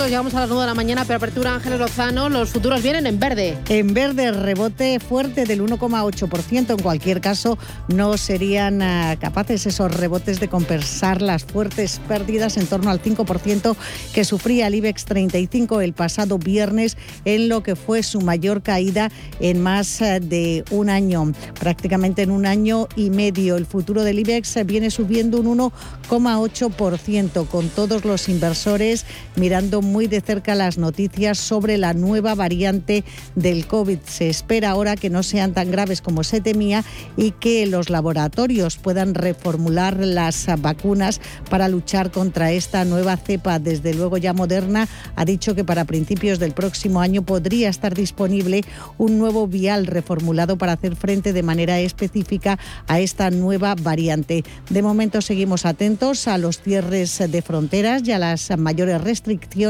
Llegamos 0.03 0.35
a 0.35 0.41
las 0.41 0.49
nueve 0.49 0.63
de 0.63 0.67
la 0.67 0.75
mañana, 0.75 1.01
apertura 1.01 1.55
Ángeles 1.55 1.79
Lozano, 1.79 2.29
los 2.29 2.49
futuros 2.49 2.83
vienen 2.83 3.07
en 3.07 3.17
verde. 3.17 3.57
En 3.69 3.93
verde, 3.93 4.31
rebote 4.31 4.99
fuerte 4.99 5.45
del 5.45 5.61
1,8%. 5.61 6.71
En 6.71 6.77
cualquier 6.77 7.21
caso, 7.21 7.57
no 7.87 8.17
serían 8.17 8.81
ah, 8.83 9.15
capaces 9.19 9.65
esos 9.65 9.91
rebotes 9.95 10.39
de 10.39 10.47
compensar 10.47 11.21
las 11.21 11.45
fuertes 11.45 12.01
pérdidas 12.07 12.57
en 12.57 12.67
torno 12.67 12.91
al 12.91 13.01
5% 13.01 13.75
que 14.13 14.25
sufría 14.25 14.67
el 14.67 14.75
IBEX 14.75 15.05
35 15.05 15.81
el 15.81 15.93
pasado 15.93 16.37
viernes, 16.37 16.97
en 17.23 17.49
lo 17.49 17.63
que 17.63 17.75
fue 17.75 18.03
su 18.03 18.21
mayor 18.21 18.61
caída 18.61 19.09
en 19.39 19.61
más 19.61 20.01
ah, 20.01 20.19
de 20.19 20.65
un 20.69 20.89
año, 20.89 21.31
prácticamente 21.59 22.21
en 22.21 22.31
un 22.31 22.45
año 22.45 22.87
y 22.95 23.09
medio. 23.09 23.55
El 23.55 23.65
futuro 23.65 24.03
del 24.03 24.19
IBEX 24.19 24.65
viene 24.65 24.91
subiendo 24.91 25.39
un 25.39 25.57
1,8%, 25.57 27.47
con 27.47 27.69
todos 27.69 28.05
los 28.05 28.29
inversores 28.29 29.05
mirando 29.35 29.81
muy 29.85 30.07
de 30.07 30.21
cerca 30.21 30.55
las 30.55 30.77
noticias 30.77 31.37
sobre 31.37 31.77
la 31.77 31.93
nueva 31.93 32.35
variante 32.35 33.03
del 33.35 33.67
COVID. 33.67 33.99
Se 34.05 34.29
espera 34.29 34.71
ahora 34.71 34.95
que 34.95 35.09
no 35.09 35.23
sean 35.23 35.53
tan 35.53 35.71
graves 35.71 36.01
como 36.01 36.23
se 36.23 36.41
temía 36.41 36.83
y 37.17 37.31
que 37.31 37.65
los 37.65 37.89
laboratorios 37.89 38.77
puedan 38.77 39.13
reformular 39.13 39.97
las 39.99 40.47
vacunas 40.59 41.21
para 41.49 41.67
luchar 41.67 42.11
contra 42.11 42.51
esta 42.51 42.85
nueva 42.85 43.17
cepa. 43.17 43.59
Desde 43.59 43.93
luego 43.93 44.17
ya 44.17 44.33
Moderna 44.33 44.87
ha 45.15 45.25
dicho 45.25 45.55
que 45.55 45.63
para 45.63 45.85
principios 45.85 46.39
del 46.39 46.53
próximo 46.53 47.01
año 47.01 47.21
podría 47.23 47.69
estar 47.69 47.93
disponible 47.93 48.63
un 48.97 49.17
nuevo 49.17 49.47
vial 49.47 49.87
reformulado 49.87 50.57
para 50.57 50.73
hacer 50.73 50.95
frente 50.95 51.33
de 51.33 51.43
manera 51.43 51.79
específica 51.79 52.59
a 52.87 52.99
esta 52.99 53.29
nueva 53.31 53.75
variante. 53.75 54.43
De 54.69 54.81
momento 54.81 55.21
seguimos 55.21 55.65
atentos 55.65 56.27
a 56.27 56.37
los 56.37 56.61
cierres 56.61 57.19
de 57.19 57.41
fronteras 57.41 58.07
y 58.07 58.11
a 58.11 58.19
las 58.19 58.55
mayores 58.57 59.01
restricciones 59.01 59.64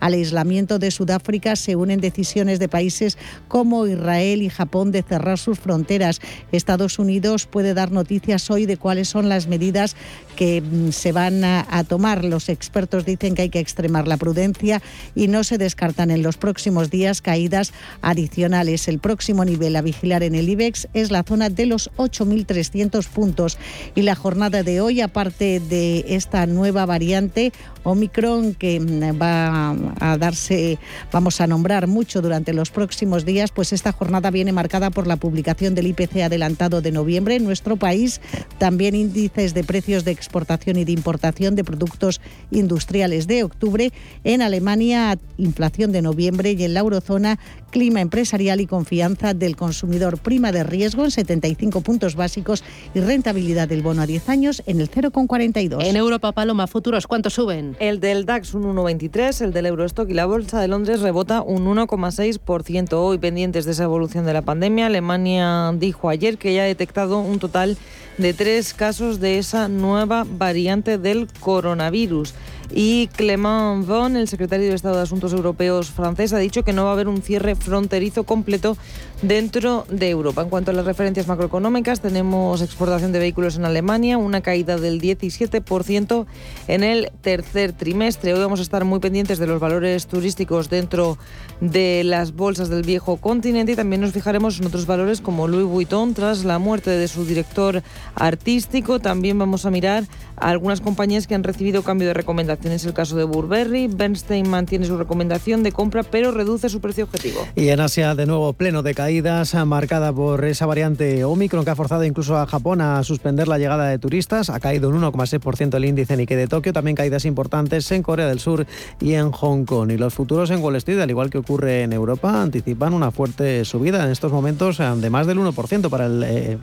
al 0.00 0.14
aislamiento 0.14 0.78
de 0.78 0.90
Sudáfrica 0.90 1.56
se 1.56 1.76
unen 1.76 2.00
decisiones 2.00 2.58
de 2.58 2.68
países 2.68 3.18
como 3.48 3.86
Israel 3.86 4.42
y 4.42 4.50
Japón 4.50 4.92
de 4.92 5.02
cerrar 5.02 5.38
sus 5.38 5.58
fronteras. 5.58 6.20
Estados 6.52 6.98
Unidos 6.98 7.46
puede 7.46 7.74
dar 7.74 7.92
noticias 7.92 8.50
hoy 8.50 8.66
de 8.66 8.76
cuáles 8.76 9.08
son 9.08 9.28
las 9.28 9.46
medidas 9.46 9.96
que 10.38 10.60
mm, 10.62 10.92
se 10.92 11.10
van 11.10 11.42
a, 11.42 11.66
a 11.68 11.82
tomar. 11.82 12.24
Los 12.24 12.48
expertos 12.48 13.04
dicen 13.04 13.34
que 13.34 13.42
hay 13.42 13.48
que 13.50 13.58
extremar 13.58 14.06
la 14.06 14.16
prudencia 14.16 14.80
y 15.16 15.26
no 15.26 15.42
se 15.42 15.58
descartan 15.58 16.12
en 16.12 16.22
los 16.22 16.36
próximos 16.36 16.90
días 16.90 17.20
caídas 17.20 17.72
adicionales. 18.02 18.86
El 18.86 19.00
próximo 19.00 19.44
nivel 19.44 19.74
a 19.74 19.82
vigilar 19.82 20.22
en 20.22 20.36
el 20.36 20.48
IBEX 20.48 20.86
es 20.94 21.10
la 21.10 21.24
zona 21.24 21.50
de 21.50 21.66
los 21.66 21.90
8.300 21.96 23.04
puntos. 23.08 23.58
Y 23.96 24.02
la 24.02 24.14
jornada 24.14 24.62
de 24.62 24.80
hoy, 24.80 25.00
aparte 25.00 25.58
de 25.58 26.04
esta 26.06 26.46
nueva 26.46 26.86
variante, 26.86 27.52
Omicron 27.82 28.54
que 28.54 28.78
mm, 28.78 29.20
va 29.20 29.74
a 29.98 30.18
darse, 30.18 30.78
vamos 31.10 31.40
a 31.40 31.48
nombrar 31.48 31.88
mucho 31.88 32.22
durante 32.22 32.52
los 32.52 32.70
próximos 32.70 33.24
días, 33.24 33.50
pues 33.50 33.72
esta 33.72 33.90
jornada 33.90 34.30
viene 34.30 34.52
marcada 34.52 34.90
por 34.90 35.06
la 35.06 35.16
publicación 35.16 35.74
del 35.74 35.88
IPC 35.88 36.22
adelantado 36.22 36.80
de 36.80 36.92
noviembre 36.92 37.36
en 37.36 37.44
nuestro 37.44 37.76
país, 37.76 38.20
también 38.58 38.94
índices 38.94 39.54
de 39.54 39.64
precios 39.64 40.04
de 40.04 40.12
exportación 40.28 40.76
y 40.76 40.84
de 40.84 40.92
importación 40.92 41.56
de 41.56 41.64
productos 41.64 42.20
industriales 42.50 43.26
de 43.26 43.44
octubre, 43.44 43.92
en 44.24 44.42
Alemania 44.42 45.18
inflación 45.38 45.90
de 45.92 46.02
noviembre 46.02 46.52
y 46.52 46.64
en 46.64 46.74
la 46.74 46.80
eurozona 46.80 47.38
clima 47.70 48.00
empresarial 48.00 48.60
y 48.60 48.66
confianza 48.66 49.34
del 49.34 49.56
consumidor 49.56 50.18
prima 50.18 50.52
de 50.52 50.64
riesgo 50.64 51.04
en 51.04 51.10
75 51.10 51.80
puntos 51.80 52.14
básicos 52.14 52.64
y 52.94 53.00
rentabilidad 53.00 53.68
del 53.68 53.82
bono 53.82 54.02
a 54.02 54.06
10 54.06 54.28
años 54.28 54.62
en 54.66 54.80
el 54.80 54.90
0,42. 54.90 55.84
En 55.84 55.96
Europa, 55.96 56.32
Paloma, 56.32 56.66
futuros, 56.66 57.06
¿cuánto 57.06 57.30
suben? 57.30 57.76
El 57.78 58.00
del 58.00 58.24
DAX 58.26 58.54
un 58.54 58.64
1,23, 58.64 59.42
el 59.42 59.52
del 59.52 59.66
Eurostock 59.66 60.08
y 60.10 60.14
la 60.14 60.26
Bolsa 60.26 60.60
de 60.60 60.68
Londres 60.68 61.00
rebota 61.00 61.42
un 61.42 61.66
1,6%. 61.66 62.92
Hoy 62.94 63.18
pendientes 63.18 63.64
de 63.64 63.72
esa 63.72 63.84
evolución 63.84 64.26
de 64.26 64.32
la 64.32 64.42
pandemia, 64.42 64.86
Alemania 64.86 65.72
dijo 65.76 66.08
ayer 66.08 66.38
que 66.38 66.54
ya 66.54 66.62
ha 66.62 66.66
detectado 66.66 67.20
un 67.20 67.38
total 67.38 67.76
de 68.18 68.34
tres 68.34 68.74
casos 68.74 69.20
de 69.20 69.38
esa 69.38 69.68
nueva 69.68 70.17
variante 70.24 70.98
del 70.98 71.28
coronavirus. 71.40 72.34
Y 72.70 73.08
Clément 73.08 73.86
Bon, 73.86 74.14
el 74.14 74.28
secretario 74.28 74.68
de 74.68 74.74
Estado 74.74 74.96
de 74.96 75.02
Asuntos 75.02 75.32
Europeos 75.32 75.90
francés, 75.90 76.34
ha 76.34 76.38
dicho 76.38 76.64
que 76.64 76.74
no 76.74 76.84
va 76.84 76.90
a 76.90 76.92
haber 76.92 77.08
un 77.08 77.22
cierre 77.22 77.54
fronterizo 77.54 78.24
completo 78.24 78.76
dentro 79.22 79.86
de 79.88 80.10
Europa. 80.10 80.42
En 80.42 80.50
cuanto 80.50 80.70
a 80.70 80.74
las 80.74 80.84
referencias 80.84 81.26
macroeconómicas, 81.26 82.00
tenemos 82.00 82.60
exportación 82.60 83.10
de 83.10 83.20
vehículos 83.20 83.56
en 83.56 83.64
Alemania, 83.64 84.18
una 84.18 84.42
caída 84.42 84.76
del 84.76 85.00
17% 85.00 86.26
en 86.68 86.84
el 86.84 87.10
tercer 87.22 87.72
trimestre. 87.72 88.34
Hoy 88.34 88.40
vamos 88.40 88.60
a 88.60 88.62
estar 88.62 88.84
muy 88.84 89.00
pendientes 89.00 89.38
de 89.38 89.46
los 89.46 89.60
valores 89.60 90.06
turísticos 90.06 90.68
dentro 90.68 91.16
de 91.60 92.04
las 92.04 92.32
bolsas 92.32 92.68
del 92.68 92.82
viejo 92.82 93.16
continente 93.16 93.72
y 93.72 93.76
también 93.76 94.02
nos 94.02 94.12
fijaremos 94.12 94.60
en 94.60 94.66
otros 94.66 94.86
valores 94.86 95.20
como 95.22 95.48
Louis 95.48 95.66
Vuitton 95.66 96.12
tras 96.12 96.44
la 96.44 96.58
muerte 96.58 96.90
de 96.90 97.08
su 97.08 97.24
director 97.24 97.82
artístico. 98.14 99.00
También 99.00 99.38
vamos 99.38 99.64
a 99.64 99.70
mirar 99.70 100.04
a 100.36 100.50
algunas 100.50 100.80
compañías 100.80 101.26
que 101.26 101.34
han 101.34 101.44
recibido 101.44 101.82
cambio 101.82 102.08
de 102.08 102.14
recomendación. 102.14 102.57
Es 102.64 102.84
el 102.84 102.92
caso 102.92 103.16
de 103.16 103.24
Burberry. 103.24 103.86
Bernstein 103.86 104.48
mantiene 104.48 104.86
su 104.86 104.96
recomendación 104.98 105.62
de 105.62 105.72
compra 105.72 106.02
pero 106.02 106.32
reduce 106.32 106.68
su 106.68 106.80
precio 106.80 107.04
objetivo. 107.04 107.46
Y 107.54 107.68
en 107.68 107.80
Asia, 107.80 108.14
de 108.14 108.26
nuevo, 108.26 108.52
pleno 108.52 108.82
de 108.82 108.94
caídas, 108.94 109.54
marcada 109.66 110.12
por 110.12 110.44
esa 110.44 110.66
variante 110.66 111.24
Omicron 111.24 111.64
que 111.64 111.70
ha 111.70 111.76
forzado 111.76 112.04
incluso 112.04 112.36
a 112.36 112.46
Japón 112.46 112.80
a 112.80 113.02
suspender 113.04 113.48
la 113.48 113.58
llegada 113.58 113.88
de 113.88 113.98
turistas. 113.98 114.50
Ha 114.50 114.60
caído 114.60 114.88
un 114.88 115.00
1,6% 115.00 115.76
el 115.76 115.84
índice 115.84 116.16
Nikkei 116.16 116.36
de 116.36 116.48
Tokio. 116.48 116.72
También 116.72 116.96
caídas 116.96 117.24
importantes 117.24 117.90
en 117.92 118.02
Corea 118.02 118.26
del 118.26 118.40
Sur 118.40 118.66
y 119.00 119.14
en 119.14 119.30
Hong 119.30 119.64
Kong. 119.64 119.90
Y 119.92 119.96
los 119.96 120.14
futuros 120.14 120.50
en 120.50 120.60
Wall 120.60 120.76
Street, 120.76 121.00
al 121.00 121.10
igual 121.10 121.30
que 121.30 121.38
ocurre 121.38 121.82
en 121.82 121.92
Europa, 121.92 122.42
anticipan 122.42 122.92
una 122.92 123.10
fuerte 123.10 123.64
subida 123.64 124.04
en 124.04 124.10
estos 124.10 124.32
momentos 124.32 124.78
de 124.78 125.10
más 125.10 125.26
del 125.26 125.38
1% 125.38 125.88
para 125.88 126.06
el 126.06 126.22
eh, 126.24 126.58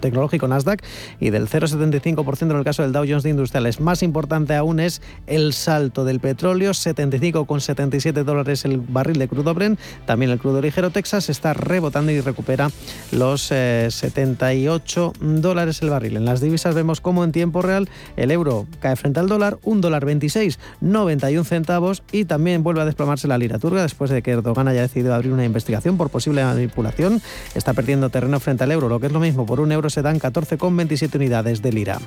tecnológico 0.00 0.48
Nasdaq 0.48 0.82
y 1.20 1.30
del 1.30 1.48
0,75% 1.48 2.50
en 2.50 2.56
el 2.56 2.64
caso 2.64 2.82
del 2.82 2.92
Dow 2.92 3.04
Jones 3.06 3.22
de 3.22 3.30
Industriales. 3.30 3.80
Más 3.80 4.02
importante 4.02 4.54
aún 4.54 4.80
es 4.80 5.02
el 5.34 5.52
salto 5.52 6.04
del 6.04 6.20
petróleo, 6.20 6.70
75,77 6.70 8.22
dólares 8.22 8.64
el 8.64 8.78
barril 8.78 9.18
de 9.18 9.26
crudo 9.26 9.52
Brent. 9.52 9.80
También 10.06 10.30
el 10.30 10.38
crudo 10.38 10.60
ligero 10.60 10.90
Texas 10.90 11.28
está 11.28 11.54
rebotando 11.54 12.12
y 12.12 12.20
recupera 12.20 12.70
los 13.10 13.42
78 13.42 15.12
eh, 15.14 15.18
dólares 15.20 15.82
el 15.82 15.90
barril. 15.90 16.16
En 16.16 16.24
las 16.24 16.40
divisas 16.40 16.74
vemos 16.74 17.00
cómo 17.00 17.24
en 17.24 17.32
tiempo 17.32 17.62
real 17.62 17.88
el 18.16 18.30
euro 18.30 18.66
cae 18.78 18.94
frente 18.94 19.18
al 19.18 19.28
dólar, 19.28 19.58
un 19.64 19.80
dólar 19.80 20.04
26, 20.04 20.60
91 20.80 21.44
centavos 21.44 22.04
y 22.12 22.26
también 22.26 22.62
vuelve 22.62 22.82
a 22.82 22.84
desplomarse 22.84 23.26
la 23.26 23.36
lira 23.36 23.58
turca 23.58 23.82
después 23.82 24.10
de 24.10 24.22
que 24.22 24.30
Erdogan 24.30 24.68
haya 24.68 24.82
decidido 24.82 25.14
abrir 25.14 25.32
una 25.32 25.44
investigación 25.44 25.96
por 25.96 26.10
posible 26.10 26.44
manipulación. 26.44 27.20
Está 27.56 27.72
perdiendo 27.74 28.08
terreno 28.08 28.38
frente 28.38 28.62
al 28.64 28.70
euro, 28.70 28.88
lo 28.88 29.00
que 29.00 29.06
es 29.06 29.12
lo 29.12 29.20
mismo, 29.20 29.46
por 29.46 29.58
un 29.58 29.72
euro 29.72 29.90
se 29.90 30.02
dan 30.02 30.20
14,27 30.20 31.16
unidades 31.16 31.60
de 31.60 31.72
lira. 31.72 31.98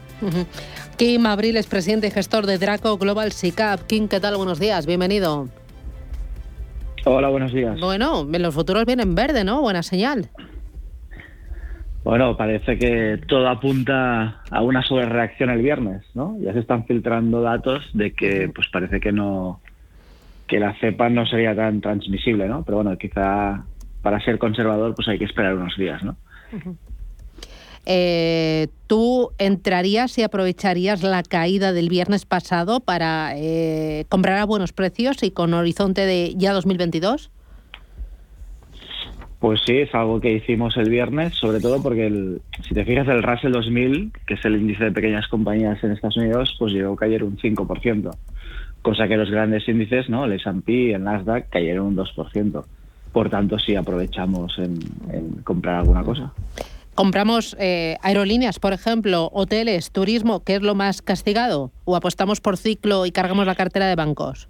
Kim 0.96 1.26
Abril 1.26 1.58
es 1.58 1.68
presidente 1.68 2.08
y 2.08 2.12
gestor 2.12 2.46
de 2.46 2.58
Draco 2.58 2.98
Global 2.98 3.17
SICAP. 3.26 3.82
Kim, 3.88 4.08
¿qué 4.08 4.20
tal? 4.20 4.38
Buenos 4.38 4.60
días, 4.60 4.86
bienvenido. 4.86 5.48
Hola, 7.06 7.30
buenos 7.30 7.52
días. 7.52 7.80
Bueno, 7.80 8.28
los 8.30 8.54
futuros 8.54 8.86
vienen 8.86 9.16
verde, 9.16 9.44
¿no? 9.44 9.62
Buena 9.62 9.82
señal. 9.82 10.30
Bueno, 12.04 12.38
parece 12.38 12.78
que 12.78 13.20
todo 13.28 13.50
apunta 13.50 14.42
a 14.50 14.62
una 14.62 14.84
sobrereacción 14.84 15.50
el 15.50 15.62
viernes, 15.62 16.04
¿no? 16.14 16.38
Ya 16.40 16.54
se 16.54 16.60
están 16.60 16.86
filtrando 16.86 17.42
datos 17.42 17.90
de 17.94 18.14
que, 18.14 18.50
pues 18.54 18.68
parece 18.70 19.00
que 19.00 19.12
no, 19.12 19.60
que 20.48 20.60
la 20.60 20.74
cepa 20.80 21.10
no 21.10 21.26
sería 21.26 21.56
tan 21.56 21.82
transmisible, 21.82 22.48
¿no? 22.48 22.64
Pero 22.64 22.78
bueno, 22.78 22.98
quizá 22.98 23.66
para 24.02 24.20
ser 24.22 24.38
conservador, 24.38 24.96
pues 24.96 25.08
hay 25.08 25.18
que 25.18 25.26
esperar 25.26 25.56
unos 25.56 25.76
días, 25.76 26.04
¿no? 26.04 26.16
Eh, 27.90 28.68
¿Tú 28.88 29.32
entrarías 29.38 30.18
y 30.18 30.24
aprovecharías 30.24 31.04
la 31.04 31.24
caída 31.24 31.72
del 31.72 31.88
viernes 31.88 32.26
pasado 32.26 32.82
para 32.82 33.32
eh, 33.38 34.04
comprar 34.10 34.40
a 34.40 34.46
buenos 34.46 34.74
precios 34.74 35.24
y 35.24 35.32
con 35.32 35.54
horizonte 35.54 36.06
de 36.06 36.34
ya 36.36 36.52
2022? 36.52 37.32
Pues 39.40 39.62
sí, 39.66 39.78
es 39.78 39.96
algo 39.96 40.20
que 40.20 40.34
hicimos 40.34 40.76
el 40.76 40.90
viernes, 40.90 41.36
sobre 41.36 41.62
todo 41.62 41.82
porque 41.82 42.08
el, 42.08 42.42
si 42.68 42.74
te 42.74 42.84
fijas 42.84 43.08
el 43.08 43.24
Russell 43.24 43.54
2000, 43.54 44.12
que 44.26 44.34
es 44.34 44.44
el 44.44 44.58
índice 44.58 44.84
de 44.84 44.92
pequeñas 44.92 45.28
compañías 45.30 45.82
en 45.82 45.92
Estados 45.92 46.18
Unidos, 46.18 46.58
pues 46.60 46.74
llegó 46.74 46.94
a 46.94 46.98
caer 46.98 47.24
un 47.24 47.38
5%, 47.38 48.12
cosa 48.82 49.08
que 49.08 49.16
los 49.16 49.32
grandes 49.32 49.66
índices, 49.70 50.10
¿no? 50.10 50.26
el 50.26 50.34
S&P, 50.34 50.94
el 50.94 51.06
Nasdaq, 51.06 51.50
cayeron 51.50 51.88
un 51.88 51.96
2%. 51.96 52.66
Por 53.14 53.30
tanto, 53.30 53.58
sí 53.58 53.76
aprovechamos 53.76 54.60
en 54.60 54.78
comprar 55.44 55.76
alguna 55.76 56.04
cosa 56.04 56.34
compramos 56.98 57.56
eh, 57.60 57.96
aerolíneas, 58.02 58.58
por 58.58 58.74
ejemplo, 58.74 59.30
hoteles, 59.32 59.92
turismo, 59.92 60.44
¿qué 60.44 60.56
es 60.56 60.64
lo 60.64 60.74
más 60.74 61.04
castigado? 61.04 61.72
¿O 61.86 61.96
apostamos 61.96 62.42
por 62.42 62.58
ciclo 62.58 63.06
y 63.06 63.12
cargamos 63.12 63.46
la 63.46 63.54
cartera 63.54 63.86
de 63.86 63.96
bancos? 63.96 64.50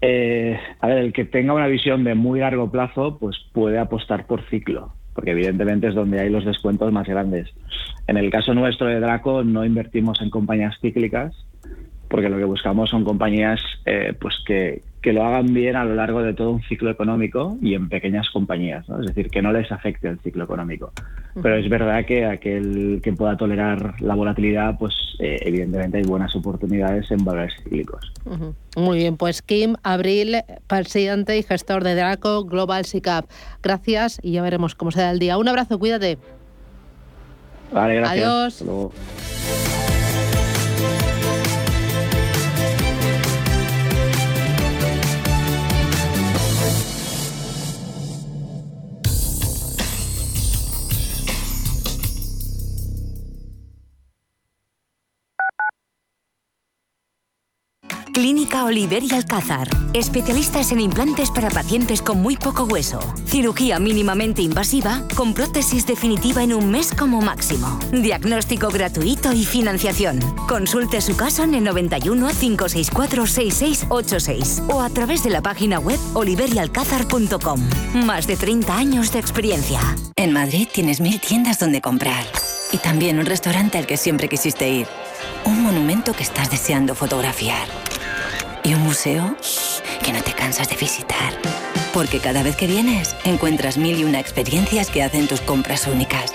Eh, 0.00 0.58
a 0.80 0.86
ver, 0.86 0.98
el 0.98 1.12
que 1.12 1.26
tenga 1.26 1.52
una 1.52 1.66
visión 1.66 2.02
de 2.02 2.14
muy 2.14 2.40
largo 2.40 2.70
plazo, 2.70 3.18
pues 3.18 3.36
puede 3.52 3.78
apostar 3.78 4.26
por 4.26 4.42
ciclo, 4.48 4.94
porque 5.12 5.32
evidentemente 5.32 5.88
es 5.88 5.94
donde 5.94 6.18
hay 6.18 6.30
los 6.30 6.46
descuentos 6.46 6.90
más 6.92 7.06
grandes. 7.06 7.50
En 8.06 8.16
el 8.16 8.30
caso 8.30 8.54
nuestro 8.54 8.86
de 8.86 9.00
Draco, 9.00 9.44
no 9.44 9.66
invertimos 9.66 10.22
en 10.22 10.30
compañías 10.30 10.76
cíclicas, 10.80 11.34
porque 12.08 12.30
lo 12.30 12.38
que 12.38 12.44
buscamos 12.44 12.88
son 12.88 13.04
compañías 13.04 13.60
eh, 13.84 14.14
pues 14.18 14.34
que, 14.46 14.80
que 15.02 15.12
lo 15.12 15.24
hagan 15.24 15.54
bien 15.54 15.76
a 15.76 15.84
lo 15.84 15.94
largo 15.94 16.22
de 16.22 16.34
todo 16.34 16.50
un 16.50 16.62
ciclo 16.62 16.90
económico 16.90 17.56
y 17.62 17.74
en 17.74 17.88
pequeñas 17.88 18.28
compañías, 18.30 18.88
¿no? 18.88 19.00
es 19.00 19.06
decir, 19.06 19.30
que 19.30 19.42
no 19.42 19.52
les 19.52 19.70
afecte 19.70 20.08
el 20.08 20.18
ciclo 20.20 20.44
económico. 20.44 20.92
Pero 21.40 21.56
es 21.56 21.68
verdad 21.68 22.04
que 22.04 22.24
aquel 22.24 23.00
que 23.02 23.12
pueda 23.12 23.36
tolerar 23.36 24.00
la 24.00 24.14
volatilidad, 24.16 24.76
pues 24.76 24.94
eh, 25.20 25.38
evidentemente 25.42 25.98
hay 25.98 26.04
buenas 26.04 26.34
oportunidades 26.34 27.08
en 27.12 27.24
valores 27.24 27.54
cíclicos. 27.62 28.12
Muy 28.76 28.98
bien, 28.98 29.16
pues 29.16 29.42
Kim 29.42 29.76
Abril, 29.84 30.36
presidente 30.66 31.38
y 31.38 31.44
gestor 31.44 31.84
de 31.84 31.94
Draco 31.94 32.44
Global 32.44 32.84
SICAP. 32.84 33.26
Gracias 33.62 34.18
y 34.22 34.32
ya 34.32 34.42
veremos 34.42 34.74
cómo 34.74 34.90
se 34.90 35.00
da 35.00 35.12
el 35.12 35.20
día. 35.20 35.38
Un 35.38 35.48
abrazo, 35.48 35.78
cuídate. 35.78 36.18
Vale, 37.72 37.96
gracias. 37.96 38.62
Adiós. 38.62 39.77
Clínica 58.12 58.64
Oliver 58.64 59.02
y 59.02 59.14
Alcázar. 59.14 59.68
Especialistas 59.92 60.72
en 60.72 60.80
implantes 60.80 61.30
para 61.30 61.50
pacientes 61.50 62.02
con 62.02 62.20
muy 62.20 62.36
poco 62.36 62.64
hueso. 62.64 63.00
Cirugía 63.26 63.78
mínimamente 63.78 64.42
invasiva 64.42 65.02
con 65.14 65.34
prótesis 65.34 65.86
definitiva 65.86 66.42
en 66.42 66.54
un 66.54 66.70
mes 66.70 66.92
como 66.92 67.20
máximo. 67.20 67.78
Diagnóstico 67.92 68.68
gratuito 68.68 69.32
y 69.32 69.44
financiación. 69.44 70.20
Consulte 70.48 71.00
su 71.00 71.16
caso 71.16 71.44
en 71.44 71.54
el 71.54 71.64
91 71.64 72.28
564 72.28 73.26
6686 73.26 74.62
o 74.68 74.80
a 74.80 74.90
través 74.90 75.22
de 75.22 75.30
la 75.30 75.42
página 75.42 75.78
web 75.78 75.98
oliverialcázar.com. 76.14 77.60
Más 78.04 78.26
de 78.26 78.36
30 78.36 78.76
años 78.76 79.12
de 79.12 79.18
experiencia. 79.18 79.80
En 80.16 80.32
Madrid 80.32 80.68
tienes 80.72 81.00
mil 81.00 81.20
tiendas 81.20 81.58
donde 81.58 81.80
comprar. 81.80 82.24
Y 82.72 82.78
también 82.78 83.18
un 83.18 83.26
restaurante 83.26 83.78
al 83.78 83.86
que 83.86 83.96
siempre 83.96 84.28
quisiste 84.28 84.68
ir. 84.68 84.86
Un 85.44 85.62
monumento 85.62 86.12
que 86.12 86.22
estás 86.22 86.50
deseando 86.50 86.94
fotografiar 86.94 87.87
y 88.64 88.74
un 88.74 88.82
museo 88.82 89.36
que 90.04 90.12
no 90.12 90.22
te 90.22 90.32
cansas 90.32 90.68
de 90.68 90.76
visitar. 90.76 91.32
Porque 91.92 92.20
cada 92.20 92.42
vez 92.42 92.56
que 92.56 92.66
vienes 92.66 93.16
encuentras 93.24 93.78
mil 93.78 93.98
y 93.98 94.04
una 94.04 94.20
experiencias 94.20 94.90
que 94.90 95.02
hacen 95.02 95.26
tus 95.26 95.40
compras 95.40 95.86
únicas. 95.86 96.32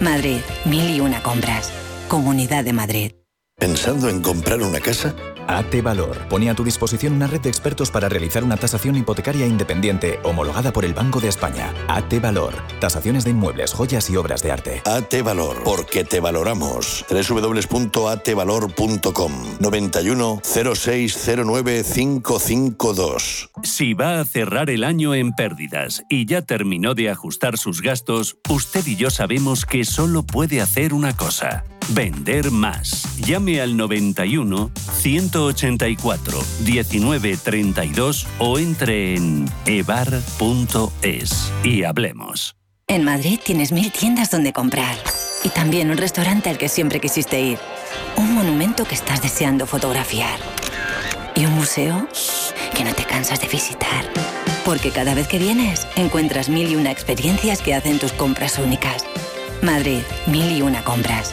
Madrid, 0.00 0.40
mil 0.64 0.88
y 0.90 1.00
una 1.00 1.22
compras. 1.22 1.72
Comunidad 2.08 2.64
de 2.64 2.72
Madrid. 2.72 3.12
¿Pensando 3.58 4.08
en 4.08 4.22
comprar 4.22 4.62
una 4.62 4.80
casa? 4.80 5.14
AT 5.48 5.82
Valor 5.82 6.28
pone 6.28 6.48
a 6.50 6.54
tu 6.54 6.62
disposición 6.62 7.14
una 7.14 7.26
red 7.26 7.40
de 7.40 7.48
expertos 7.48 7.90
para 7.90 8.10
realizar 8.10 8.44
una 8.44 8.58
tasación 8.58 8.96
hipotecaria 8.96 9.46
independiente 9.46 10.20
homologada 10.22 10.70
por 10.72 10.84
el 10.84 10.92
Banco 10.92 11.20
de 11.20 11.28
España. 11.28 11.72
AT 11.88 12.20
Valor. 12.20 12.52
Tasaciones 12.80 13.24
de 13.24 13.30
inmuebles, 13.30 13.72
joyas 13.72 14.10
y 14.10 14.16
obras 14.16 14.42
de 14.42 14.52
arte. 14.52 14.82
AT 14.84 15.22
Valor, 15.24 15.62
porque 15.64 16.04
te 16.04 16.20
valoramos. 16.20 17.06
www.atvalor.com 17.08 19.32
91 19.58 20.42
0609 20.44 21.82
552. 21.82 23.48
Si 23.62 23.94
va 23.94 24.20
a 24.20 24.26
cerrar 24.26 24.68
el 24.68 24.84
año 24.84 25.14
en 25.14 25.32
pérdidas 25.32 26.02
y 26.10 26.26
ya 26.26 26.42
terminó 26.42 26.94
de 26.94 27.08
ajustar 27.08 27.56
sus 27.56 27.80
gastos, 27.80 28.36
usted 28.50 28.86
y 28.86 28.96
yo 28.96 29.08
sabemos 29.08 29.64
que 29.64 29.86
solo 29.86 30.24
puede 30.24 30.60
hacer 30.60 30.92
una 30.92 31.16
cosa. 31.16 31.64
Vender 31.90 32.50
más. 32.50 33.16
Llame 33.18 33.60
al 33.60 33.76
91 33.76 34.70
184 34.98 36.44
1932 36.64 38.26
o 38.38 38.58
entre 38.58 39.14
en 39.14 39.46
evar.es 39.66 41.52
y 41.64 41.84
hablemos. 41.84 42.56
En 42.86 43.04
Madrid 43.04 43.38
tienes 43.44 43.72
mil 43.72 43.90
tiendas 43.92 44.30
donde 44.30 44.52
comprar. 44.52 44.96
Y 45.44 45.50
también 45.50 45.90
un 45.90 45.96
restaurante 45.96 46.50
al 46.50 46.58
que 46.58 46.68
siempre 46.68 47.00
quisiste 47.00 47.40
ir. 47.40 47.58
Un 48.16 48.34
monumento 48.34 48.84
que 48.84 48.94
estás 48.94 49.22
deseando 49.22 49.66
fotografiar. 49.66 50.38
Y 51.34 51.46
un 51.46 51.54
museo 51.54 52.08
que 52.74 52.84
no 52.84 52.94
te 52.94 53.04
cansas 53.04 53.40
de 53.40 53.48
visitar. 53.48 54.04
Porque 54.64 54.90
cada 54.90 55.14
vez 55.14 55.28
que 55.28 55.38
vienes 55.38 55.86
encuentras 55.96 56.48
mil 56.48 56.70
y 56.70 56.76
una 56.76 56.90
experiencias 56.90 57.62
que 57.62 57.74
hacen 57.74 57.98
tus 57.98 58.12
compras 58.12 58.58
únicas. 58.58 59.04
Madrid, 59.62 60.00
mil 60.26 60.50
y 60.50 60.62
una 60.62 60.82
compras. 60.84 61.32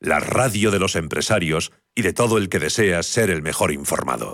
la 0.00 0.20
radio 0.20 0.70
de 0.70 0.78
los 0.78 0.96
empresarios 0.96 1.72
y 1.94 2.02
de 2.02 2.12
todo 2.12 2.38
el 2.38 2.48
que 2.48 2.58
desea 2.58 3.02
ser 3.02 3.30
el 3.30 3.42
mejor 3.42 3.72
informado. 3.72 4.32